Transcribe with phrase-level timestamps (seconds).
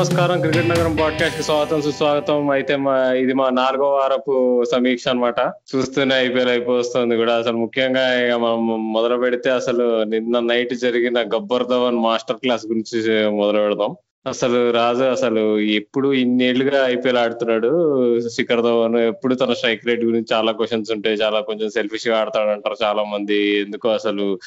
[0.00, 2.50] నమస్కారం క్రికెట్ నగరం పాడ్కాస్ట్కి స్వాగతం సుస్వాగతం.
[2.50, 7.34] అయితే మా ఇది మా నాలుగో వారపు సమీక్ష అనమాట చూస్తూనే ఐపీఎల్ అయిపోతుంది కూడా.
[7.34, 13.30] అసలు ముఖ్యంగా ఇక మనం మొదలు పెడితే అసలు నిన్న నైట్ జరిగిన గబ్బర్ ధవన్ మాస్టర్ క్లాస్ గురించి
[13.30, 13.96] మొదలు పెడదాం.
[14.26, 18.96] అసలు రాజు అసలు ఎప్పుడు ఇన్నేళ్ళుగా ఐపీఎల్ ఆడుతున్నాడు శిఖర్ ధవన్.
[18.96, 23.60] ఎప్పుడు తన స్ట్రైక్ రేట్ గురించి చాలా క్వశ్చన్స్ ఉంటాయి చాలా కొంచెం సెల్ఫిష్గా ఆడతాడు అంటారు చాలా మంది
[23.60, 24.38] ఎందుకో అసలు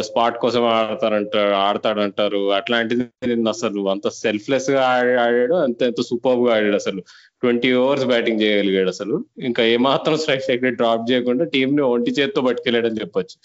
[0.00, 2.52] స్పాట్ కోసం ఆడతారంటారు ఆడతాడంటారు.
[2.52, 4.82] అట్లాంటిది అసలు అంత సెల్ఫ్లెస్గా
[5.26, 7.00] ఆడాడు అంత ఎంత సూపర్గా ఆడాడు అసలు.
[7.42, 9.16] ట్వంటీ ఓవర్స్ బ్యాటింగ్ చేయగలిగాడు అసలు.
[9.42, 13.36] ఇంకా ఏమాత్రం స్ట్రైక్ స్ట్రైక్ డ్రాప్ చేయకుండా టీం ని ఒంటి చేత్తో పట్టుకెళ్ళాడని చెప్పొచ్చు.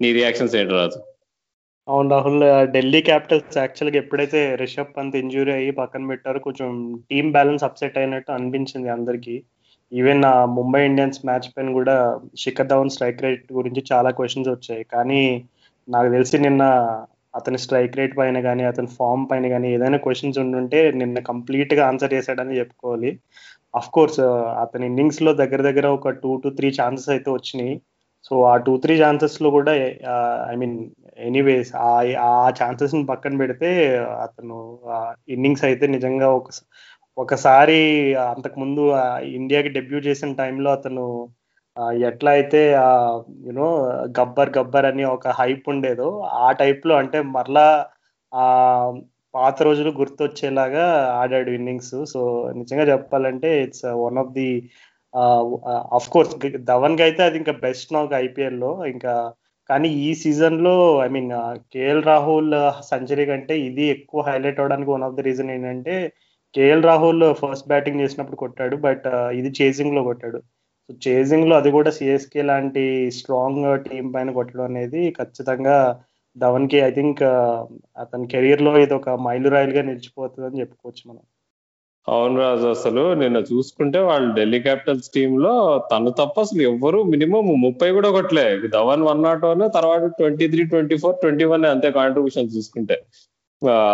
[0.00, 0.98] నీ రియాక్షన్స్ ఏంటి రాదు
[1.88, 6.68] అవును రాహుల్ ఢిల్లీ క్యాపిటల్స్ యాక్చువల్గా ఎప్పుడైతే రిషబ్ పంత్ ఇంజురీ అయ్యి పక్కన పెట్టారో కొంచెం
[7.10, 9.34] టీం బ్యాలెన్స్ అప్సెట్ అయినట్టు అనిపించింది అందరికీ.
[9.92, 10.22] ఈవెన్
[10.56, 11.96] ముంబై ఇండియన్స్ మ్యాచ్ పైన కూడా
[12.38, 14.84] శిఖర్ ధవన్ స్ట్రైక్ రేట్ గురించి చాలా క్వశ్చన్స్ వచ్చాయి.
[14.84, 15.22] కానీ
[15.88, 16.62] నాకు తెలిసి నిన్న
[17.34, 22.14] అతని స్ట్రైక్ రేట్ పైన కానీ అతని ఫామ్ పైన కానీ ఏదైనా క్వశ్చన్స్ ఉండుంటే నిన్న కంప్లీట్గా ఆన్సర్
[22.16, 23.10] చేశాడని చెప్పుకోవాలి.
[23.74, 24.20] అఫ్ కోర్స్
[24.62, 27.74] అతని ఇన్నింగ్స్లో దగ్గర దగ్గర ఒక టూ టు త్రీ ఛాన్సెస్ అయితే వచ్చినాయి.
[28.24, 29.72] సో ఆ టూ త్రీ ఛాన్సెస్లో కూడా
[30.50, 30.76] ఐ మీన్
[31.28, 31.70] ఎనీవేస్
[32.26, 33.70] ఆ ఛాన్సెస్ని పక్కన పెడితే
[34.26, 34.56] అతను
[35.34, 36.48] ఇన్నింగ్స్ అయితే నిజంగా ఒక
[37.16, 37.78] ఒకసారి
[38.26, 38.82] అంతకు ముందు
[39.36, 41.04] ఇండియాకి డెబ్యూ చేసిన టైంలో అతను
[42.08, 42.58] ఎట్లా అయితే
[43.46, 43.66] యునో
[44.18, 46.08] గబ్బర్ గబ్బర్ అని ఒక హైప్ ఉండేదో
[46.44, 47.66] ఆ టైప్లో అంటే మరలా
[48.32, 48.44] ఆ
[49.34, 50.84] పాత రోజులు గుర్తొచ్చేలాగా
[51.20, 51.94] ఆడాడు ఇన్నింగ్స్.
[52.12, 52.20] సో
[52.60, 54.48] నిజంగా చెప్పాలంటే it's one of the
[55.98, 56.34] of course
[56.70, 58.72] ధవన్కి అయితే అది ఇంకా బెస్ట్ నాకు ఐపీఎల్లో.
[58.92, 59.14] ఇంకా
[59.70, 61.30] కానీ ఈ సీజన్లో I mean
[61.74, 62.52] KL Rahul
[62.90, 65.94] century కంటే ఇది ఎక్కువ హైలైట్ అవడానికి వన్ ఆఫ్ ద రీజన్ ఏంటంటే
[66.54, 69.06] కేఎల్ రాహుల్ ఫస్ట్ బ్యాటింగ్ చేసినప్పుడు కొట్టాడు బట్
[69.40, 70.40] ఇది చేసింగ్లో కొట్టాడు.
[70.86, 72.84] సో చేజింగ్లో అది కూడా సిఎస్కే లాంటి
[73.18, 75.76] స్ట్రాంగ్ టీం పైన కొట్టడం అనేది ఖచ్చితంగా
[76.36, 77.22] ధవన్కి ఐ థింక్
[78.02, 81.22] అతని కెరీర్లో ఇది ఒక మైలురాయిలుగా నిలిచిపోతుంది అని చెప్పుకోవచ్చు మనం.
[82.06, 85.52] అవును రాజు అసలు నిన్న చూసుకుంటే వాళ్ళు ఢిల్లీ క్యాపిటల్స్ టీమ్లో
[85.92, 88.46] తను తప్ప అసలు ఎవ్వరు మినిమం ముప్పై కూడా కొట్టలే.
[88.76, 92.96] ధవన్ వన్ నాట్ వన్ తర్వాత twenty three twenty four twenty one అంతే కాంట్రిబ్యూషన్ చూసుకుంటే.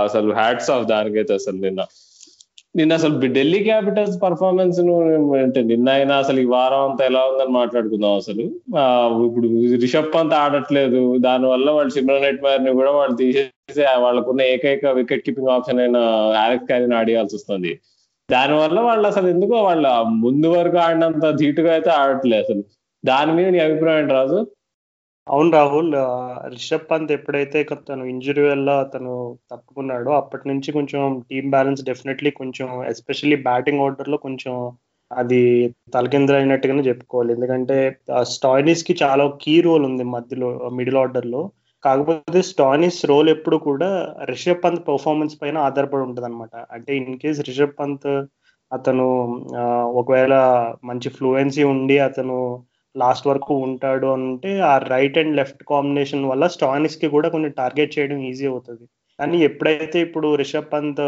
[0.06, 1.80] అసలు హ్యాట్స్ ఆఫ్ దానికైతే అసలు నిన్న.
[2.76, 4.78] నిన్న అసలు ఢిల్లీ క్యాపిటల్స్ పర్ఫార్మెన్స్
[5.42, 8.42] అంటే నిన్న అయినా అసలు ఈ వారం అంతా ఎలా ఉందని మాట్లాడుకుందాం అసలు.
[9.26, 9.48] ఇప్పుడు
[9.80, 11.18] రిషబ్ పంత్ ఆడట్లేదు.
[11.18, 15.96] దానివల్ల వాళ్ళు సిమ్రన్ నెట్మేర్ని కూడా వాళ్ళు తీసేసి వాళ్ళకున్న ఏకైక వికెట్ కీపింగ్ ఆప్షన్ అయిన
[16.44, 17.72] ఆలెక్స్ క్యారీని ఆడియాల్సి వస్తుంది.
[18.30, 19.86] దానివల్ల వాళ్ళు అసలు ఎందుకో వాళ్ళ
[20.24, 22.62] ముందు వరకు ఆడినంత ధీటుగా అయితే ఆడట్లేదు అసలు.
[23.04, 24.38] దాని మీద నీ అభిప్రాయం రాజు?
[25.28, 25.90] అవును రాహుల్
[26.48, 27.58] రిషబ్ పంత్ ఎప్పుడైతే
[27.88, 29.12] తను ఇంజురీ వల్ల తను
[29.50, 31.00] తప్పుకున్నాడో అప్పటి నుంచి కొంచెం
[31.30, 34.54] టీమ్ బ్యాలెన్స్ డెఫినెట్లీ కొంచెం ఎస్పెషల్లీ బ్యాటింగ్ ఆర్డర్లో కొంచెం
[35.10, 35.40] అది
[35.94, 37.30] తలకిందులైనట్టుగానే చెప్పుకోవాలి.
[37.32, 37.76] ఎందుకంటే
[38.32, 41.42] స్టాయినిస్కి చాలా కీ రోల్ ఉంది మధ్యలో మిడిల్ ఆర్డర్లో
[41.84, 43.88] కాకపోతే స్టాయినిస్ రోల్ ఎప్పుడు కూడా
[44.24, 48.08] రిషబ్ పంత్ పర్ఫార్మెన్స్ పైన ఆధారపడి ఉంటుంది అనమాట అంటే ఇన్ కేస్ రిషబ్ పంత్
[48.72, 49.04] అతను
[50.00, 50.34] ఒకవేళ
[50.84, 52.38] మంచి ఫ్లూయెన్సీ ఉండి అతను
[52.96, 58.18] లాస్ట్ వరకు ఉంటాడు అంటే ఆ రైట్ అండ్ లెఫ్ట్ కాంబినేషన్ వల్ల స్టానిస్కి కూడా కొంచెం టార్గెట్ చేయడం
[58.30, 58.84] ఈజీ అవుతుంది.
[59.18, 61.00] కానీ ఎప్పుడైతే ఇప్పుడు రిషబ్ పంత్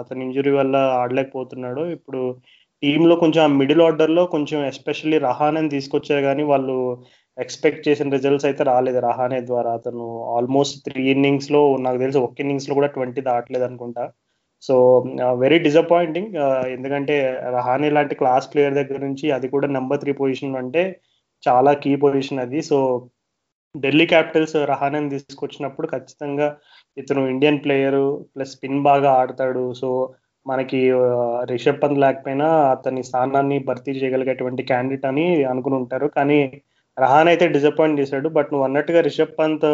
[0.00, 2.20] అతని ఇంజురీ వల్ల ఆడలేకపోతున్నాడో ఇప్పుడు
[2.82, 6.76] టీంలో కొంచెం ఆ మిడిల్ ఆర్డర్లో కొంచెం ఎస్పెషల్లీ రహానే తీసుకొచ్చారు కానీ వాళ్ళు
[7.38, 9.70] ఎక్స్పెక్ట్ చేసిన రిజల్ట్స్ అయితే రాలేదు రహానే ద్వారా.
[9.78, 10.04] అతను
[10.36, 14.04] ఆల్మోస్ట్ త్రీ ఇన్నింగ్స్లో నాకు తెలిసి ఒక ఇన్నింగ్స్లో కూడా ట్వంటీ దాటలేదు అనుకుంటా.
[14.66, 14.74] సో
[15.42, 16.34] వెరీ డిసప్పాయింటింగ్
[16.76, 17.16] ఎందుకంటే
[17.56, 20.82] రహానే లాంటి క్లాస్ ప్లేయర్ దగ్గర నుంచి అది కూడా నెంబర్ త్రీ పొజిషన్ అంటే
[21.42, 22.60] చాలా కీ పొజిషన్ అది.
[22.70, 22.78] సో
[23.74, 26.48] ఢిల్లీ క్యాపిటల్స్ రహానేని తీసుకొచ్చినప్పుడు ఖచ్చితంగా
[26.96, 29.64] ఇతను ఇండియన్ ప్లేయరు ప్లస్ స్పిన్ బాగా ఆడతాడు.
[29.80, 29.88] సో
[30.46, 30.80] మనకి
[31.52, 36.06] రిషబ్ పంత్ లేకపోయినా అతని స్థానాన్ని భర్తీ చేయగలిగేటువంటి క్యాండిడేట్ అని అనుకుని ఉంటారు.
[36.16, 36.40] కానీ
[36.96, 38.28] రహాన్ అయితే డిసప్పాయింట్ చేశాడు.
[38.36, 39.66] బట్ నువ్వు అన్నట్టుగా రిషబ్ పంత్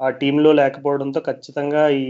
[0.00, 2.04] ఆ టీంలో లేకపోవడంతో ఖచ్చితంగా ఈ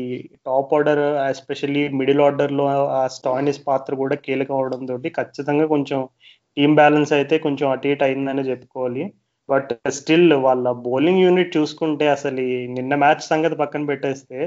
[0.46, 1.00] టాప్ ఆర్డర్
[1.30, 2.64] ఎస్పెషల్లీ మిడిల్ ఆర్డర్లో
[2.98, 6.00] ఆ స్టాయినిస్ పాత్ర కూడా కీలకం అవడంతో ఖచ్చితంగా కొంచెం
[6.56, 9.04] టీమ్ బ్యాలెన్స్ అయితే కొంచెం అటు ఇటు అయిందని చెప్పుకోవాలి.
[9.48, 9.68] బట్
[9.98, 12.42] స్టిల్ వాళ్ళ బౌలింగ్ యూనిట్ చూసుకుంటే అసలు
[12.76, 14.38] నిన్న మ్యాచ్ సంగతి పక్కన పెట్టేస్తే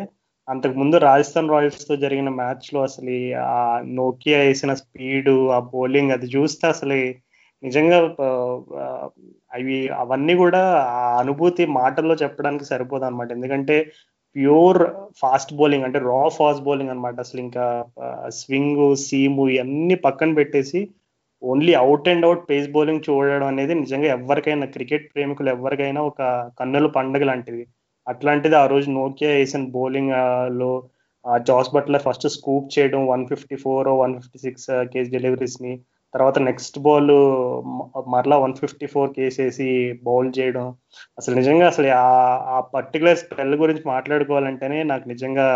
[0.47, 3.15] అంతకు ముందు రాజస్థాన్ రాయల్స్తో జరిగిన మ్యాచ్లో అసలు
[3.49, 3.59] ఆ
[3.99, 6.97] నోకియా వేసిన స్పీడు ఆ బౌలింగ్ అది చూస్తే అసలు
[7.63, 7.97] నిజంగా
[9.51, 10.61] అవి అవన్నీ కూడా
[10.95, 13.75] ఆ అనుభూతి మాటల్లో చెప్పడానికి సరిపోదు అనమాట ఎందుకంటే
[14.35, 14.79] ప్యూర్
[15.21, 17.65] ఫాస్ట్ బౌలింగ్ అంటే రా ఫాస్ట్ బౌలింగ్ అనమాట అసలు ఇంకా
[18.39, 20.81] స్వింగ్ సీము ఇవన్నీ పక్కన పెట్టేసి
[21.41, 26.21] only out and out pace bowling చూడడం అనేది నిజంగా ఎవరికైనా క్రికెట్ ప్రేమికులు ఎవరికైనా ఒక
[26.59, 27.63] కన్నుల పండుగ లాంటిది.
[28.07, 30.71] అట్లాంటిది ఆ రోజు నోకియా వేసిన బౌలింగ్లో
[31.41, 35.73] జాస్ బట్లర్ ఫస్ట్ స్కూప్ చేయడం one fifty four one fifty six cage డెలివరీస్ని
[36.13, 37.11] తర్వాత నెక్స్ట్ బాల్
[38.13, 39.67] మరలా వన్ ఫిఫ్టీ ఫోర్ కేసేసి
[40.07, 40.65] బౌల్ చేయడం.
[41.19, 41.89] అసలు నిజంగా అసలు
[42.55, 45.47] ఆ పర్టికులర్ స్పెల్ గురించి మాట్లాడుకోవాలంటేనే నాకు నిజంగా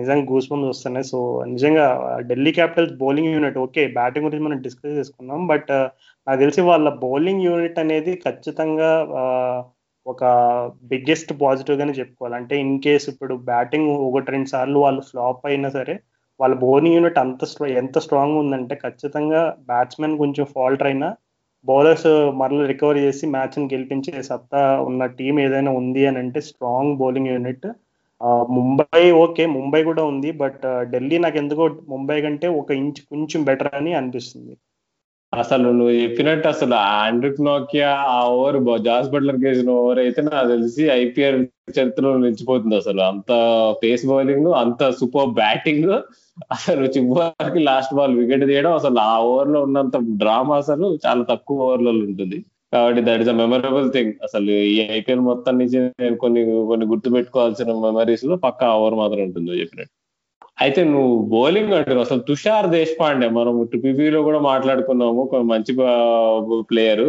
[0.00, 1.06] నిజంగా గూస్ బంప్స్ వస్తున్నాయి.
[1.10, 1.18] సో
[1.52, 1.84] నిజంగా
[2.30, 5.70] Delhi Capitals bowling unit okay batting గురించి మనం డిస్కస్ చేసుకున్నాం బట్
[6.26, 8.90] నాకు తెలిసి వాళ్ళ బౌలింగ్ యూనిట్ అనేది ఖచ్చితంగా
[10.06, 10.22] ఒక
[10.90, 12.36] బిగ్గెస్ట్ పాజిటివ్ గానే చెప్పుకోవాలి.
[12.40, 15.94] అంటే ఇన్ కేస్ ఇప్పుడు బ్యాటింగ్ ఒకటి రెండు సార్లు వాళ్ళు ఫ్లాప్ అయినా సరే
[16.40, 21.08] వాళ్ళ బౌలింగ్ యూనిట్ అంత స్ట్రా ఎంత స్ట్రాంగ్ ఉందంటే ఖచ్చితంగా బ్యాట్స్మెన్ కొంచెం ఫాల్టర్ అయినా
[21.66, 22.08] బౌలర్స్
[22.40, 27.66] మరలా రికవర్ చేసి మ్యాచ్ని గెలిపించే సత్తా ఉన్న టీం ఏదైనా ఉంది అని అంటే strong bowling unit
[28.56, 31.64] Mumbai okay Mumbai కూడా ఉంది బట్ ఢిల్లీ నాకు ఎందుకో
[31.94, 34.54] ముంబై కంటే ఒక ఇంచ్ కొంచెం బెటర్ అని అనిపిస్తుంది.
[35.32, 38.58] అసలు నువ్వు చెప్పినట్టు అసలు ఆండ్రిక్ నోకియా ఆ ఓవర్
[38.88, 41.40] జాస్ బట్లర్ వేసిన ఓవర్ అయితే నాకు తెలిసి ఐపీఎల్
[41.78, 43.02] చరిత్రలో నిలిచిపోతుంది అసలు.
[43.12, 43.32] అంత
[43.82, 45.90] పేస్ బౌలింగ్ అంత సూపర్ బ్యాటింగ్
[46.52, 52.04] అసలు చివరికి లాస్ట్ బాల్ వికెట్ తీయడం అసలు ఆ ఓవర్లో ఉన్నంత డ్రామా అసలు చాలా తక్కువ ఓవర్లలో
[52.04, 52.38] ఉంటుంది.
[52.72, 57.10] కాబట్టి that is a memorable thing అసలు ఈ ఐపీఎల్ మొత్తం నుంచి నేను కొన్ని కొన్ని గుర్తు
[57.10, 59.60] పెట్టుకోవాల్సిన మెమరీస్లో పక్కా ఓవర్ మాత్రం ఉంటుంది.
[59.60, 59.94] చెప్పినట్టు.
[60.58, 63.54] అయితే నువ్వు బౌలింగ్ అంటారు అసలు తుషార్ దేశపాండే మనం
[64.10, 65.22] లో కూడా మాట్లాడుకున్నాము.
[65.52, 65.72] మంచి
[66.70, 67.02] ప్లేయర్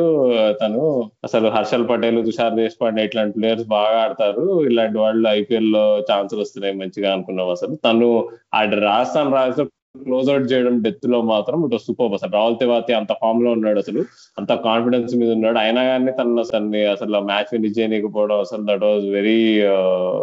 [0.62, 0.82] తను.
[1.24, 4.46] అసలు హర్షల్ పటేల్ తుషార్ దేశపాండే ఇట్లాంటి ప్లేయర్స్ బాగా ఆడతారు.
[4.70, 7.76] ఇలాంటి వాళ్ళు ఐపీఎల్లో ఛాన్సులు వస్తున్నాయి మంచిగా అనుకున్నాం అసలు.
[7.86, 8.10] తను
[8.56, 9.62] ఆ రాజస్థాన్ రాయల్స్
[10.04, 14.02] క్లోజ్ అవుట్ చేయడం డెత్లో మాత్రం ఇట్ సూపర్ అసలు రాహుల్ తివాతి అంత ఫామ్లో ఉన్నాడు అసలు.
[14.38, 15.58] అంత కాన్ఫిడెన్స్ మీద ఉన్నాడు.
[15.58, 19.38] అయినా కానీ తను అసలు అసలు మ్యాచ్ ఫినిష్ చేయకపోవడం అసలు దట్ వాజ్ వెరీ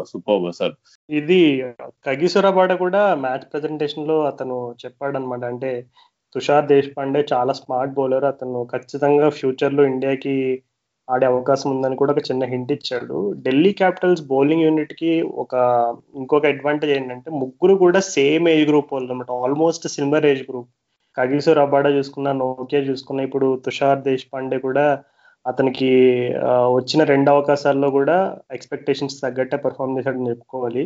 [0.04, 0.74] సూపర్ అసలు
[1.10, 1.40] ఇది
[2.06, 5.72] కగిసురబాడ కూడా మ్యాచ్ ప్రెజెంటేషన్లో అతను చెప్పాడు అనమాట అంటే
[6.34, 10.36] తుషార్ దేశ్ పాండే చాలా స్మార్ట్ బౌలర్ అతను ఖచ్చితంగా ఫ్యూచర్లో ఇండియాకి
[11.12, 13.18] ఆడే అవకాశం ఉందని కూడా ఒక చిన్న హింట్ ఇచ్చాడు.
[13.46, 15.12] ఢిల్లీ క్యాపిటల్స్ బౌలింగ్ యూనిట్కి
[15.42, 15.54] ఒక
[16.20, 20.70] ఇంకొక అడ్వాంటేజ్ ఏంటంటే ముగ్గురు కూడా సేమ్ ఏజ్ గ్రూప్ వాళ్ళు అనమాట almost silver age group
[21.16, 24.84] Kagiso Rabada చూసుకున్నా నోకియా చూసుకున్నా ఇప్పుడు తుషార్ దేశపాండే కూడా
[25.46, 25.88] అతనికి
[26.76, 28.16] వచ్చిన రెండు అవకాశాల్లో కూడా
[28.56, 30.84] ఎక్స్పెక్టేషన్స్ తగ్గట్టే పర్ఫామ్ చేశాడని చెప్పుకోవాలి.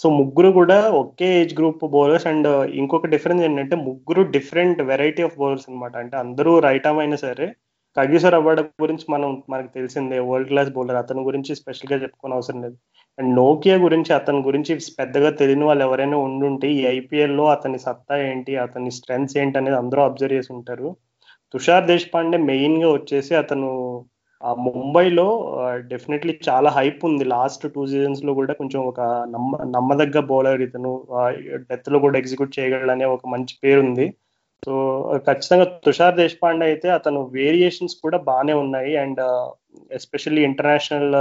[0.00, 2.48] సో ముగ్గురు కూడా ఒకే ఏజ్ గ్రూప్ బౌలర్స్ అండ్
[2.80, 7.46] ఇంకొక డిఫరెన్స్ ఏంటంటే ముగ్గురు డిఫరెంట్ వెరైటీ ఆఫ్ బౌలర్స్ అనమాట అంటే అందరూ రైట్ ఆమ్ అయినా సరే
[7.96, 10.16] కగీశ్వర్ అవార్డు గురించి మనం మనకు తెలిసిందే.
[10.28, 12.76] వరల్డ్ క్లాస్ బౌలర్ అతని గురించి స్పెషల్గా చెప్పుకోని అవసరం లేదు.
[13.18, 18.52] అండ్ నోకియా గురించి అతని గురించి పెద్దగా తెలియని వాళ్ళు ఎవరైనా ఉండుంటే ఈ ఐపీఎల్లో అతని సత్తా ఏంటి
[18.64, 20.88] అతని స్ట్రెంగ్స్ ఏంటి అనేది అందరూ అబ్జర్వ్ చేసి ఉంటారు.
[21.54, 23.68] తుషార్ దేశపాండే మెయిన్గా వచ్చేసి అతను
[24.42, 25.26] ఆ ముంబైలో
[25.92, 27.24] డెఫినెట్లీ చాలా హైప్ ఉంది.
[27.34, 29.00] లాస్ట్ టూ సీజన్స్లో కూడా కొంచెం ఒక
[29.34, 30.92] నమ్మ నమ్మదగ్గ బౌలర్ ఇతను
[31.70, 34.06] డెత్లో కూడా ఎగ్జిక్యూట్ చేయగలడనే ఒక మంచి పేరు ఉంది
[34.64, 34.74] సో
[35.26, 38.92] ఖచ్చితంగా తుషార్ దేశపాండే అయితే అతను వేరియేషన్స్ కూడా బాగానే ఉన్నాయి.
[39.04, 39.22] అండ్
[39.98, 41.12] ఎస్పెషల్లీ ఇంటర్నేషనల్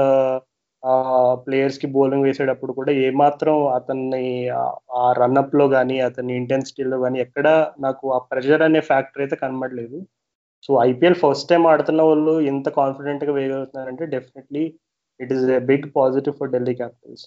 [1.46, 4.24] ప్లేయర్స్కి బౌలింగ్ వేసేటప్పుడు కూడా ఏమాత్రం అతన్ని
[5.02, 7.48] ఆ రన్అప్లో కానీ అతని ఇంటెన్సిటీలో కానీ ఎక్కడ
[7.86, 10.00] నాకు ఆ ప్రెషర్ అనే ఫ్యాక్టర్ అయితే కనబడలేదు.
[10.66, 14.64] సో ఐపీఎల్ ఫస్ట్ టైం ఆడుతున్న వాళ్ళు ఇంత కాన్ఫిడెంట్గా వేయగలుగుతున్నారంటే definitely
[15.20, 17.26] it is a big positive for Delhi Capitals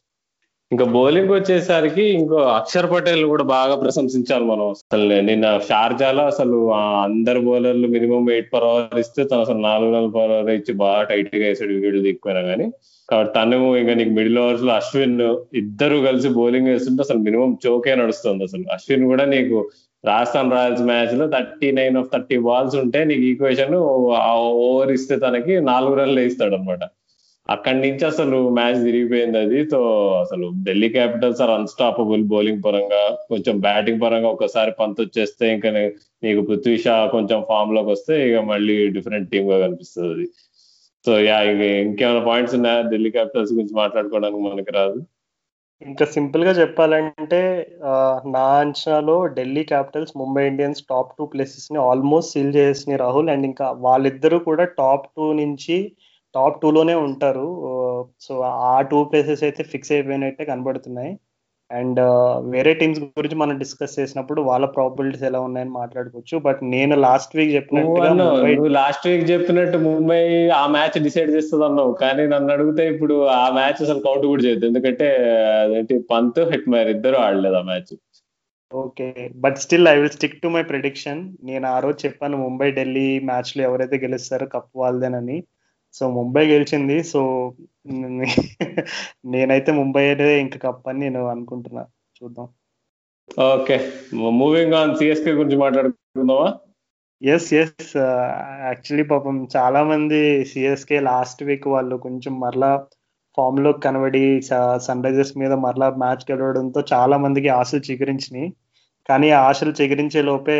[0.71, 5.19] ఇంకా బౌలింగ్ వచ్చేసరికి ఇంకో అక్షర్ పటేల్ కూడా బాగా ప్రశంసించాలి మనం అసలు.
[5.29, 6.57] నిన్న షార్జాలో అసలు
[7.03, 11.03] అందరు బౌలర్లు మినిమం ఎయిట్ పర్ అవర్ ఇస్తే తను అసలు నాలుగు నాలుగు పర్ అవర్ ఇచ్చి బాగా
[11.11, 12.67] టైట్గా వేసాడు వికెట్లు దిక్కుపోయినా కానీ
[13.09, 15.17] కాబట్టి తను ఇంకా నీకు మిడిల్ ఓవర్స్లో అశ్విన్
[15.63, 18.65] ఇద్దరు కలిసి బౌలింగ్ వేస్తుంటే అసలు మినిమం చోకే నడుస్తుంది అసలు.
[18.77, 19.57] అశ్విన్ కూడా నీకు
[20.05, 23.75] రాజస్థాన్ రాయల్స్ మ్యాచ్లో thirty nine off thirty balls ఉంటే నీకు ఈక్వేషన్
[24.65, 26.83] ఓవర్ ఇస్తే తనకి నాలుగు రన్లు వేస్తాడు అనమాట
[27.49, 29.59] అక్కడి నుంచి అసలు మ్యాచ్ తిరిగిపోయింది అది.
[29.73, 29.79] సో
[30.23, 35.71] అసలు Delhi Capitals are unstoppable bowling పరంగా కొంచెం బ్యాటింగ్ పరంగా ఒకసారి పంత్ వచ్చేస్తే ఇంకా
[36.25, 40.27] నీకు పృథ్వీ షా కొంచెం ఫామ్లోకి వస్తే ఇక మళ్ళీ డిఫరెంట్ టీమ్గా కనిపిస్తుంది అది.
[41.05, 44.99] సో యా ఇక ఇంకేమైనా పాయింట్స్ ఉన్నాయా ఢిల్లీ క్యాపిటల్స్ గురించి మాట్లాడుకోవడానికి మనకి రాదు?
[45.83, 47.41] ఇంకా సింపుల్గా చెప్పాలంటే
[48.35, 53.31] నా అంచనాలో Delhi Capitals Mumbai Indians top two ప్లేసెస్ని almost seal చేసినాయి రాహుల్.
[53.35, 55.77] అండ్ ఇంకా వాళ్ళిద్దరూ కూడా టాప్ టూ నుంచి
[56.37, 57.47] టాప్ టూలోనే ఉంటారు.
[58.21, 58.35] సో
[58.71, 61.13] ఆ టూ ప్లేసెస్ అయితే ఫిక్స్ అయిపోయినట్టే కనబడుతున్నాయి.
[61.71, 62.01] అండ్
[62.51, 66.37] వేరే టీమ్స్ గురించి మనం డిస్కస్ చేసినప్పుడు వాళ్ళ ప్రాబిలిటీస్ ఎలా ఉన్నాయని మాట్లాడుకోవచ్చు.
[66.39, 71.93] బట్ నేను లాస్ట్ వీక్ చెప్పినట్టుగా నువ్వు లాస్ట్ వీక్ చెప్పినట్టు ముంబై ఆ మ్యాచ్ డిసైడ్ చేస్తుంది అన్నావు.
[71.93, 75.09] కానీ నన్ను అడిగితే ఇప్పుడు ఆ మ్యాచ్ అసలు కౌంట్ కూడా చేయదు ఎందుకంటే
[75.63, 77.93] అదేంటి పంత్ హిట్ మైర్ ఇద్దరు ఆడలేదు ఆ match.
[78.75, 79.09] Okay.
[79.37, 81.21] But still I will stick to my prediction.
[81.45, 85.39] నేను ఆ రోజు చెప్పాను ముంబై ఢిల్లీ మ్యాచ్లో ఎవరైతే గెలుస్తారో కప్పు వాళ్ళదేనని.
[85.97, 86.97] సో ముంబై గెలిచింది.
[87.05, 87.21] సో
[89.25, 91.85] నేనైతే ముంబై అయితే ఇంకా కప్ అని నేను అనుకుంటున్నా.
[92.19, 92.49] చూద్దాం.
[93.55, 93.77] ఓకే.
[94.15, 96.49] మూవింగ్ ఆన్ సిఎస్కే గురించి మాట్లాడుకుందామా?
[97.23, 102.73] ఎస్ ఎస్ యాక్చువల్లీ పాపం చాలా మంది సిఎస్కే లాస్ట్ వీక్ వాళ్ళు కొంచెం మరలా
[103.37, 108.49] ఫామ్లో కనబడి సన్ రైజర్స్ మీద మరలా మ్యాచ్ గెలవడంతో చాలా మందికి ఆశలు చిగురించినాయి.
[109.09, 110.59] కానీ ఆశలు చిగురించే లోపే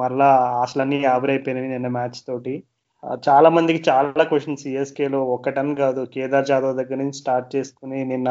[0.00, 0.30] మరలా
[0.62, 2.54] ఆశలన్నీ ఆవిరైపోయినాయి నిన్న మ్యాచ్ తోటి.
[3.26, 8.30] చాలా మందికి చాలా క్వశ్చన్స్ సిఎస్కేలో ఒక్కటని కాదు కేదార్ జాదవ్ దగ్గర నుంచి స్టార్ట్ చేసుకుని నిన్న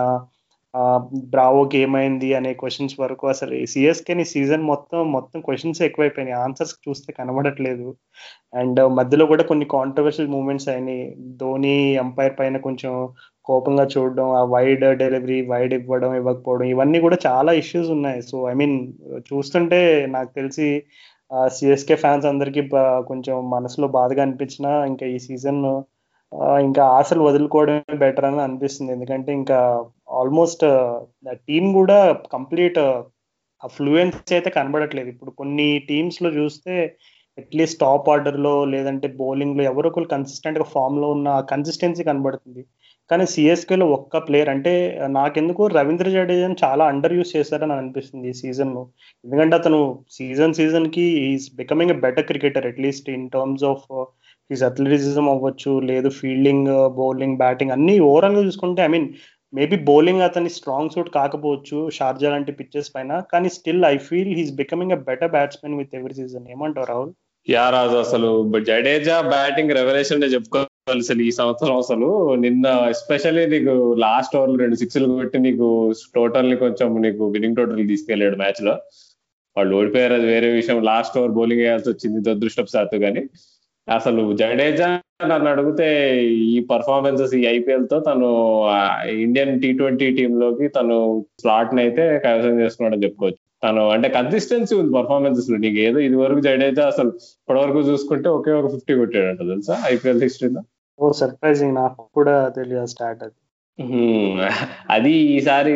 [1.34, 6.38] బ్రావోకి ఏమైంది అనే క్వశ్చన్స్ వరకు అసలు సిఎస్కేని సీజన్ మొత్తం మొత్తం క్వశ్చన్స్ ఎక్కువైపోయినాయి.
[6.46, 7.88] ఆన్సర్స్ చూస్తే కనబడట్లేదు.
[8.54, 11.04] అండ్ మధ్యలో కూడా కొన్ని కాంట్రవర్షియల్ మూమెంట్స్ అయినాయి.
[11.42, 12.94] ధోని ఎంపైర్ పైన కొంచెం
[13.50, 18.22] కోపంగా చూడడం ఆ వైడ్ డెలివరీ వైడ్ ఇవ్వడం ఇవ్వకపోవడం ఇవన్నీ కూడా చాలా ఇష్యూస్ ఉన్నాయి.
[18.22, 18.78] సో ఐ మీన్
[19.32, 20.68] చూస్తుంటే నాకు తెలిసి
[21.56, 22.62] సిఎస్కే ఫ్యాన్స్ అందరికీ
[23.10, 25.62] కొంచెం మనసులో బాధగా అనిపించినా ఇంకా ఈ సీజన్
[26.66, 28.92] ఇంకా ఆశలు వదులుకోవడమే బెటర్ అని అనిపిస్తుంది.
[28.96, 29.58] ఎందుకంటే ఇంకా
[30.20, 30.64] ఆల్మోస్ట్
[31.48, 31.98] టీం కూడా
[32.36, 32.80] కంప్లీట్
[33.64, 35.10] ఆ ఫ్లూయెన్సీ అయితే కనబడట్లేదు.
[35.14, 36.76] ఇప్పుడు కొన్ని టీమ్స్లో చూస్తే
[37.38, 42.64] అట్లీస్ట్ టాప్ ఆర్డర్లో లేదంటే బౌలింగ్లో ఎవరో ఒకరు కన్సిస్టెంట్గా ఫామ్లో ఉన్న కన్సిస్టెన్సీ కనబడుతుంది.
[43.12, 44.74] కానీ సిఎస్కేలో ఒక్క ప్లేయర్ అంటే
[45.16, 48.84] నాకెందుకు రవీంద్ర జడేజాని చాలా అండర్ యూస్ చేశారని అనిపిస్తుంది ఈ సీజన్లో
[49.24, 49.80] ఎందుకంటే అతను
[50.18, 53.86] సీజన్ సీజన్కి is becoming a better cricketer at least in terms of
[54.50, 59.08] his athleticism అవ్వచ్చు లేదు ఫీల్డింగ్ బౌలింగ్ బ్యాటింగ్ అన్ని ఓవరాల్గా చూసుకుంటే ఐ మీన్
[59.54, 64.54] మేబీ బౌలింగ్ అతని స్ట్రాంగ్ సూట్ కాకపోవచ్చు షార్జా లాంటి పిచ్చెస్ పైన కానీ still I feel he's
[64.62, 67.12] becoming a better batsmen with every season ఏమంటావు రాహుల్?
[67.48, 68.28] యా రాజు అసలు
[68.68, 72.08] జడేజా బ్యాటింగ్ రెవల్యూషన్ చెప్పుకోవాలి అసలు ఈ సంవత్సరం అసలు.
[72.44, 75.68] నిన్న ఎస్పెషల్లీ నీకు లాస్ట్ ఓవర్ రెండు సిక్స్లు కొట్టి నీకు
[76.16, 78.74] టోటల్ని కొంచెం నీకు విన్నింగ్ టోటల్ తీసుకెళ్ళాడు మ్యాచ్లో.
[79.56, 80.78] వాళ్ళు ఓడిపోయారు అది వేరే విషయం.
[80.92, 83.24] లాస్ట్ ఓవర్ బౌలింగ్ వేయాల్సి వచ్చింది దురదృష్టపు శాతం కానీ
[83.88, 84.88] అసలు జడేజా
[85.32, 85.88] నన్ను అడిగితే
[86.52, 88.28] ఈ పర్ఫార్మెన్సెస్ ఈ ఐపీఎల్తో తను
[89.26, 90.98] ఇండియన్ టీ ట్వంటీ టీమ్లోకి తను
[91.42, 93.41] స్లాట్ అయితే కైవసం చేసుకున్నాడని చెప్పుకోవచ్చు.
[93.64, 95.58] తను అంటే కన్సిస్టెన్సీ ఉంది పర్ఫార్మెన్సెస్లో.
[95.58, 99.76] నీకు ఏదో ఇది వరకు జడేజా అసలు ఇప్పటివరకు చూసుకుంటే ఒకే ఒక ఫిఫ్టీ కొట్టాడంట తెలుసా?
[99.94, 100.62] ఐపీఎల్ హిస్టరీలో?
[101.00, 103.38] ఓ సర్ప్రైజింగ్ నాకు కూడా తెలియదు స్టార్ట్ అది.
[104.90, 105.72] అది ఈసారి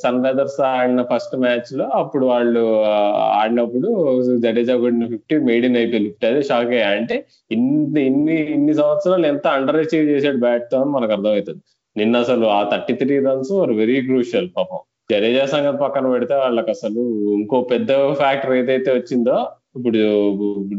[0.00, 2.62] సన్ రైజర్స్ ఆడిన ఫస్ట్ మ్యాచ్లో అప్పుడు వాళ్ళు
[3.38, 3.88] ఆడినప్పుడు
[4.44, 6.88] జడేజా కొట్టిన fifty made in IPL fifty అదే షాక్ అయ్యా.
[6.98, 7.16] అంటే
[7.50, 11.62] ఇన్ని ఇన్ని ఇన్ని సంవత్సరాలు ఎంత అండర్ అచీవ్ చేసాడు బ్యాట్తో అని మనకు అర్థమవుతుంది.
[11.96, 13.52] నిన్న అసలు ఆ thirty three runs
[13.82, 14.82] very crucial పాపం.
[15.10, 17.02] జడేజా సంగతి పక్కన పెడితే వాళ్ళకి అసలు
[17.36, 17.90] ఇంకో పెద్ద
[18.20, 19.36] ఫ్యాక్టర్ ఏదైతే వచ్చిందో
[19.76, 19.98] ఇప్పుడు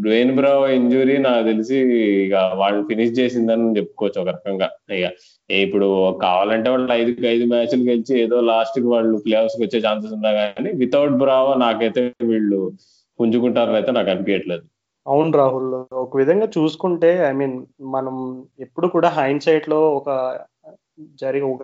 [0.04, 1.78] డ్వేన్ బ్రావ్ ఇంజురీ నాకు తెలిసి
[2.26, 4.68] ఇక వాళ్ళు ఫినిష్ చేసిందని చెప్పుకోవచ్చు ఒక రకంగా.
[4.98, 5.08] ఇక
[5.50, 5.88] ఇప్పుడు
[6.22, 10.72] కావాలంటే వాళ్ళు ఐదు ఐదు మ్యాచ్లు గెలిచి ఏదో లాస్ట్కి వాళ్ళు ప్లే ఆఫ్స్ వచ్చే ఛాన్సెస్ ఉన్నా కానీ
[10.84, 12.60] వితౌట్ బ్రావో నాకైతే వీళ్ళు
[13.20, 14.66] పుంజుకుంటారని అయితే నాకు అనిపించట్లేదు
[15.06, 15.72] అవును రాహుల్.
[16.04, 17.56] ఒక విధంగా చూసుకుంటే ఐ మీన్
[17.96, 18.16] మనం
[18.60, 20.10] ఎప్పుడు కూడా హైండ్ సైట్లో ఒక
[21.22, 21.64] జరిగి ఒక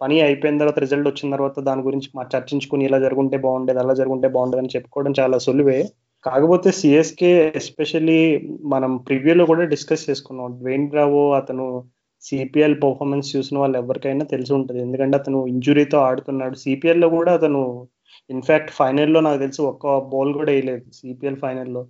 [0.00, 4.28] పని అయిపోయిన తర్వాత రిజల్ట్ వచ్చిన తర్వాత దాని గురించి మా చర్చించుకుని ఇలా జరుగుంటే బాగుండేది అలా జరుగుంటే
[4.36, 5.78] బాగుండేది అని చెప్పుకోవడం చాలా సులువే.
[6.24, 7.30] కాకపోతే సిఎస్కే
[7.60, 8.18] ఎస్పెషల్లీ
[8.74, 10.50] మనం ప్రివ్యూలో కూడా డిస్కస్ చేసుకున్నాం.
[10.60, 11.66] డ్వేన్ బ్రావో అతను
[12.24, 14.80] సిపిఎల్ పర్ఫార్మెన్స్ చూసిన వాళ్ళు ఎవరికైనా తెలిసి ఉంటుంది.
[14.80, 16.56] ఎందుకంటే అతను ఇంజురీతో ఆడుతున్నాడు.
[16.64, 17.62] సిపిఎల్లో కూడా అతను
[18.30, 21.82] ఇన్ఫాక్ట్ ఫైనల్లో నాకు తెలిసి ఒక్క బాల్ కూడా వేయలేదు సిపిఎల్ ఫైనల్లో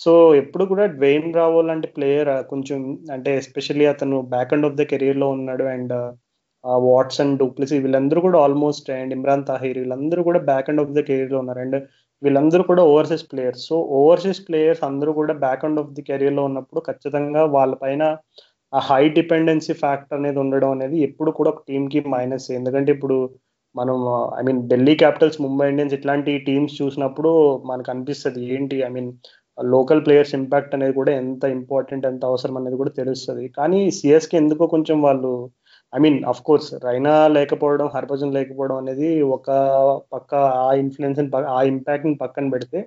[0.00, 2.80] సో ఎప్పుడు కూడా డ్వెయిన్ రావో లాంటి ప్లేయర్ కొంచెం
[3.14, 5.64] అంటే ఎస్పెషల్లీ అతను బ్యాక్ అండ్ ఆఫ్ ద కెరీర్లో ఉన్నాడు.
[5.74, 5.94] అండ్
[6.88, 11.38] వాట్సన్ డూప్లిసీ వీళ్ళందరూ కూడా ఆల్మోస్ట్ అండ్ ఇమ్రాన్ తాహిర్ వీళ్ళందరూ కూడా బ్యాక్ అండ్ ఆఫ్ ద కెరీర్లో
[11.42, 11.60] ఉన్నారు.
[11.64, 11.76] అండ్
[12.22, 16.80] వీళ్ళందరూ కూడా overseas players so overseas players అందరూ కూడా బ్యాక్ అండ్ ఆఫ్ ది కెరీర్లో ఉన్నప్పుడు
[16.88, 18.02] ఖచ్చితంగా వాళ్ళ పైన
[18.72, 23.16] ఆ హై డిపెండెన్సీ ఫ్యాక్టర్ అనేది ఉండడం అనేది ఎప్పుడు కూడా ఒక టీంకి మైనస్ ఎందుకంటే ఇప్పుడు
[23.74, 23.96] మనం
[24.38, 27.30] I mean Delhi Capitals Mumbai Indians ఇట్లాంటి టీమ్స్ చూసినప్పుడు
[27.70, 28.76] మనకు అనిపిస్తుంది ఏంటి?
[28.88, 29.10] I mean
[29.58, 33.44] local players impact అనేది కూడా ఎంత ఇంపార్టెంట్ ఎంత అవసరం అనేది కూడా తెలుస్తుంది.
[33.58, 35.32] కానీ సిఎస్కి ఎందుకో కొంచెం వాళ్ళు
[35.96, 39.48] I mean of course Raina లేకపోవడం హర్భజన్ లేకపోవడం అనేది ఒక
[40.12, 41.20] పక్క ఆ ఇన్ఫ్లుయెన్స్
[41.56, 42.80] ఆ ఇంపాక్ట్ని పక్కన పెడితే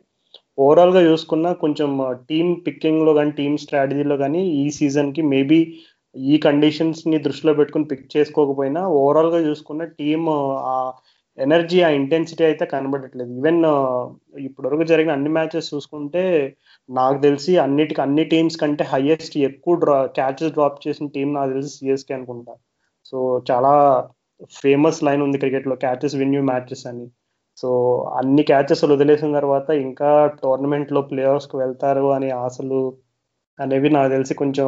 [0.58, 1.92] ఓవరాల్గా చూసుకున్న కొంచెం
[2.30, 5.60] టీమ్ పిక్కింగ్లో కానీ టీమ్ స్ట్రాటజీలో కానీ ఈ సీజన్కి మేబీ
[6.16, 10.76] ఈ కండిషన్స్ని దృష్టిలో పెట్టుకుని పిక్ చేసుకోకపోయినా ఓవరాల్గా చూసుకున్న టీమ్ uh, ఆ
[11.38, 13.32] ఎనర్జీ ఆ ఇంటెన్సిటీ అయితే కనబడట్లేదు.
[13.40, 14.00] ఈవెన్ uh,
[14.48, 16.24] ఇప్పటివరకు జరిగిన అన్ని మ్యాచెస్ చూసుకుంటే
[16.90, 21.74] నాకు తెలిసి అన్నిటికీ అన్ని టీమ్స్ కంటే హైయెస్ట్ ఎక్కువ డ్రా క్యాచెస్ డ్రాప్ చేసిన టీం నాకు తెలిసి
[21.78, 22.54] సిఎస్కే అనుకుంటా.
[23.12, 23.18] సో
[23.52, 23.74] చాలా
[24.62, 27.06] ఫేమస్ లైన్ ఉంది క్రికెట్లో క్యాచెస్ విన్యూ మ్యాచెస్ అని.
[27.58, 27.70] సో
[28.20, 30.10] అన్ని క్యాచెస్ వదిలేసిన తర్వాత ఇంకా
[30.42, 32.82] టోర్నమెంట్లో ప్లేయర్స్కి ప్లే వెళ్తారు అనే ఆశలు
[33.60, 34.68] అనేవి నాకు తెలిసి కొంచెం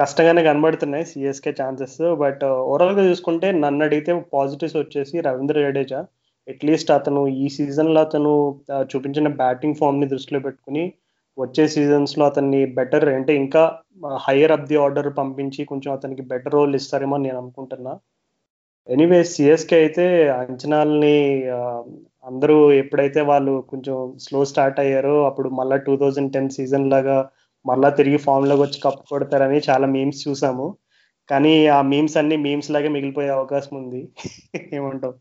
[0.00, 6.00] కష్టంగానే కనబడుతున్నాయి సిఎస్కే ఛాన్సెస్ బట్ ఓవరాల్గా చూసుకుంటే నన్ను అడిగితే పాజిటివ్స్ వచ్చేసి రవీంద్ర జడేజా.
[6.48, 8.32] అట్లీస్ట్ అతను ఈ సీజన్లో అతను
[8.74, 10.84] uh, చూపించిన బ్యాటింగ్ ఫామ్ని దృష్టిలో పెట్టుకుని
[11.38, 13.62] వచ్చే సీజన్స్లో అతన్ని బెటర్ అంటే ఇంకా
[14.26, 17.92] హయ్యర్ అప్ ది ఆర్డర్ పంపించి కొంచెం అతనికి బెటర్ రోల్ ఇస్తారేమో నేను అనుకుంటున్నా.
[18.88, 20.04] ఎనీవే సిఎస్కే అయితే
[20.40, 21.16] అంచనాలని
[22.26, 27.16] అందరూ ఎప్పుడైతే వాళ్ళు కొంచెం స్లో స్టార్ట్ అయ్యారో అప్పుడు మళ్ళీ టూ థౌజండ్ టెన్ సీజన్ లాగా
[27.64, 30.66] మళ్ళా తిరిగి ఫామ్లోకి వచ్చి కప్పు కొడతారని చాలా మీమ్స్ చూసాము.
[31.28, 34.00] కానీ ఆ మీమ్స్ అన్ని మీమ్స్ లాగే మిగిలిపోయే అవకాశం ఉంది.
[34.78, 35.14] ఏమంటావు?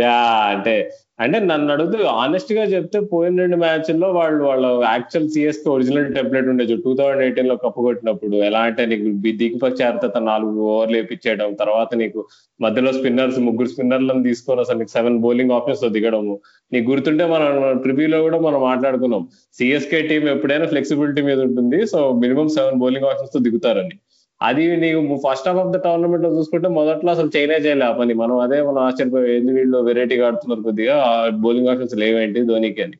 [0.00, 0.16] యా
[0.52, 0.74] అంటే
[1.22, 6.76] అంటే నన్ను అడుగుతూ ఆనెస్ట్గా చెప్తే పోయిన రెండు మ్యాచ్ల్లో వాళ్ళు వాళ్ళ యాక్చువల్ సిఎస్కి ఒరిజినల్ టెంప్లెట్ ఉండేది
[6.84, 9.10] టూ థౌసండ్ ఎయిటీన్లో కప్పు కొట్టినప్పుడు ఎలా అంటే నీకు
[9.40, 12.22] దీపక్ చేరత నాలుగు ఓవర్లు వేపించేయడం తర్వాత నీకు
[12.60, 16.34] మధ్యలో స్పిన్నర్స్ ముగ్గురు స్పిన్నర్లను తీసుకొని అసలు నీకు సెవెన్ బౌలింగ్ ఆప్షన్స్తో దిగడము.
[16.72, 17.52] నీకు గుర్తుంటే మనం
[17.84, 19.22] ప్రివ్యూలో కూడా మనం మాట్లాడుకున్నాం.
[19.58, 23.96] సిఎస్కే టీం ఎప్పుడైనా ఫ్లెక్సిబిలిటీ మీద ఉంటుంది సో మినిమం సెవెన్ బౌలింగ్ ఆప్షన్స్తో దిగుతారని.
[24.42, 28.14] అది నీకు ఫస్ట్ హాఫ్ ఆఫ్ ద టోర్నమెంట్లో చూసుకుంటే మొదట్లో అసలు చైనా చేయలే ఆ పని.
[28.14, 30.96] మనం అదే మనం ఆశ్చర్యపోయి ఎందుకు వీళ్ళు వెరైటీగా ఆడుతున్నారు కొద్దిగా?
[31.34, 32.82] బౌలింగ్ ఆప్షన్స్ లేవేంటి ధోనికి?
[32.82, 32.96] అని.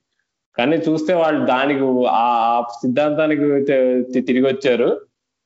[0.57, 2.27] కానీ చూస్తే వాళ్ళు దానికి ఆ
[2.83, 3.47] సిద్ధాంతానికి
[4.21, 4.89] తిరిగి వచ్చారు.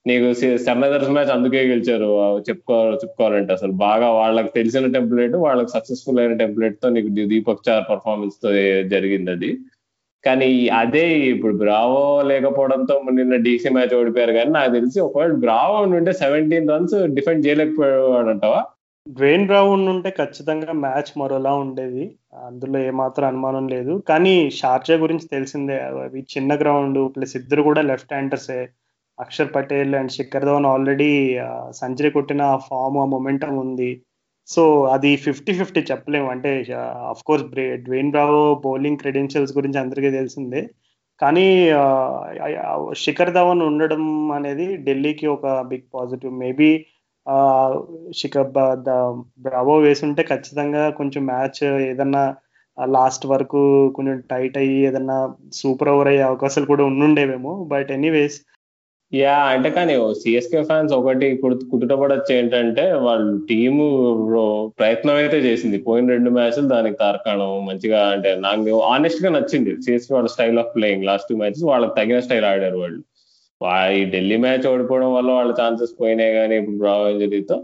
[0.06, 0.26] నీకు
[0.58, 2.10] సన్ రైజర్స్ మ్యాచ్ అందుకే గెలిచారు.
[2.48, 8.50] చెప్పుకో చెప్పుకోవాలంటే అసలు బాగా వాళ్ళకి తెలిసిన టెంప్లెట్ వాళ్ళకి సక్సెస్ఫుల్ అయిన టెంప్లెట్తో నీకు దీపక్ చార్ పర్ఫార్మెన్స్తో
[8.88, 9.50] జరిగింది అది.
[10.26, 10.48] కానీ
[10.80, 16.72] అదే ఇప్పుడు బ్రావో లేకపోవడంతో నిన్న డీసీ మ్యాచ్ ఓడిపోయారు కానీ నాకు తెలిసి ఒకవేళ బ్రావో ఉంటే సెవెంటీన్
[16.74, 18.62] రన్స్ డిఫెండ్ చేయలేకపోయాడంటావా
[19.06, 22.04] డ్వేన్ బ్రావో ఉంటే ఖచ్చితంగా మ్యాచ్ మరోలా ఉండేది.
[22.46, 23.92] అందులో ఏమాత్రం అనుమానం లేదు.
[24.08, 25.76] కానీ షార్జా గురించి తెలిసిందే.
[26.04, 28.58] అవి చిన్న గ్రౌండ్ ప్లస్ ఇద్దరు కూడా left హ్యాండర్సే
[29.18, 31.10] Akshar Patel and Shikhar Dhawan already
[31.70, 33.90] century కొట్టిన ఫామ్ ఆ మొమెంటం ఉంది.
[34.48, 34.62] సో
[34.94, 36.28] అది ఫిఫ్టీ ఫిఫ్టీ చెప్పలేము.
[36.34, 36.50] అంటే
[37.12, 37.44] of course
[37.86, 40.62] Dwayne Bravo bowling credentials గురించి అందరికీ తెలిసిందే.
[41.22, 41.46] కానీ
[43.04, 46.70] శిఖర్ ధవన్ ఉండడం అనేది ఢిల్లీకి ఒక big positive maybe
[48.20, 48.50] Shikhar
[49.46, 52.24] Bravo వేసుంటే ఖచ్చితంగా కొంచెం మ్యాచ్ ఏదన్నా
[52.78, 53.60] లాస్ట్ వరకు
[53.96, 55.16] కొంచెం టైట్ అయ్యి ఏదన్నా
[55.60, 57.52] సూపర్ ఓవర్ అయ్యే అవకాశాలు కూడా ఉండుండేవేమో.
[57.72, 58.36] బట్ ఎనీవేస్
[59.12, 61.26] యా అంటే కానీ సిఎస్కే ఫ్యాన్స్ ఒకటి
[61.72, 63.84] కుదుటపడచ్చు ఏంటంటే వాళ్ళు టీము
[64.78, 65.78] ప్రయత్నం అయితే చేసింది.
[65.86, 67.52] పోయిన రెండు మ్యాచ్లు దానికి తార్కాణం.
[67.68, 69.74] మంచిగా అంటే నాకు ఆనెస్ట్గా నచ్చింది.
[69.84, 73.00] సిఎస్కే వాళ్ళ style of playing last two matches వాళ్ళకి తగిన స్టైల్ ఆడారు వాళ్ళు.
[73.98, 77.56] ఈ ఢిల్లీ మ్యాచ్ ఓడిపోవడం వల్ల వాళ్ళ ఛాన్సెస్ పోయినాయి కానీ ఇప్పుడు బ్రావ్ ఇంజరీతో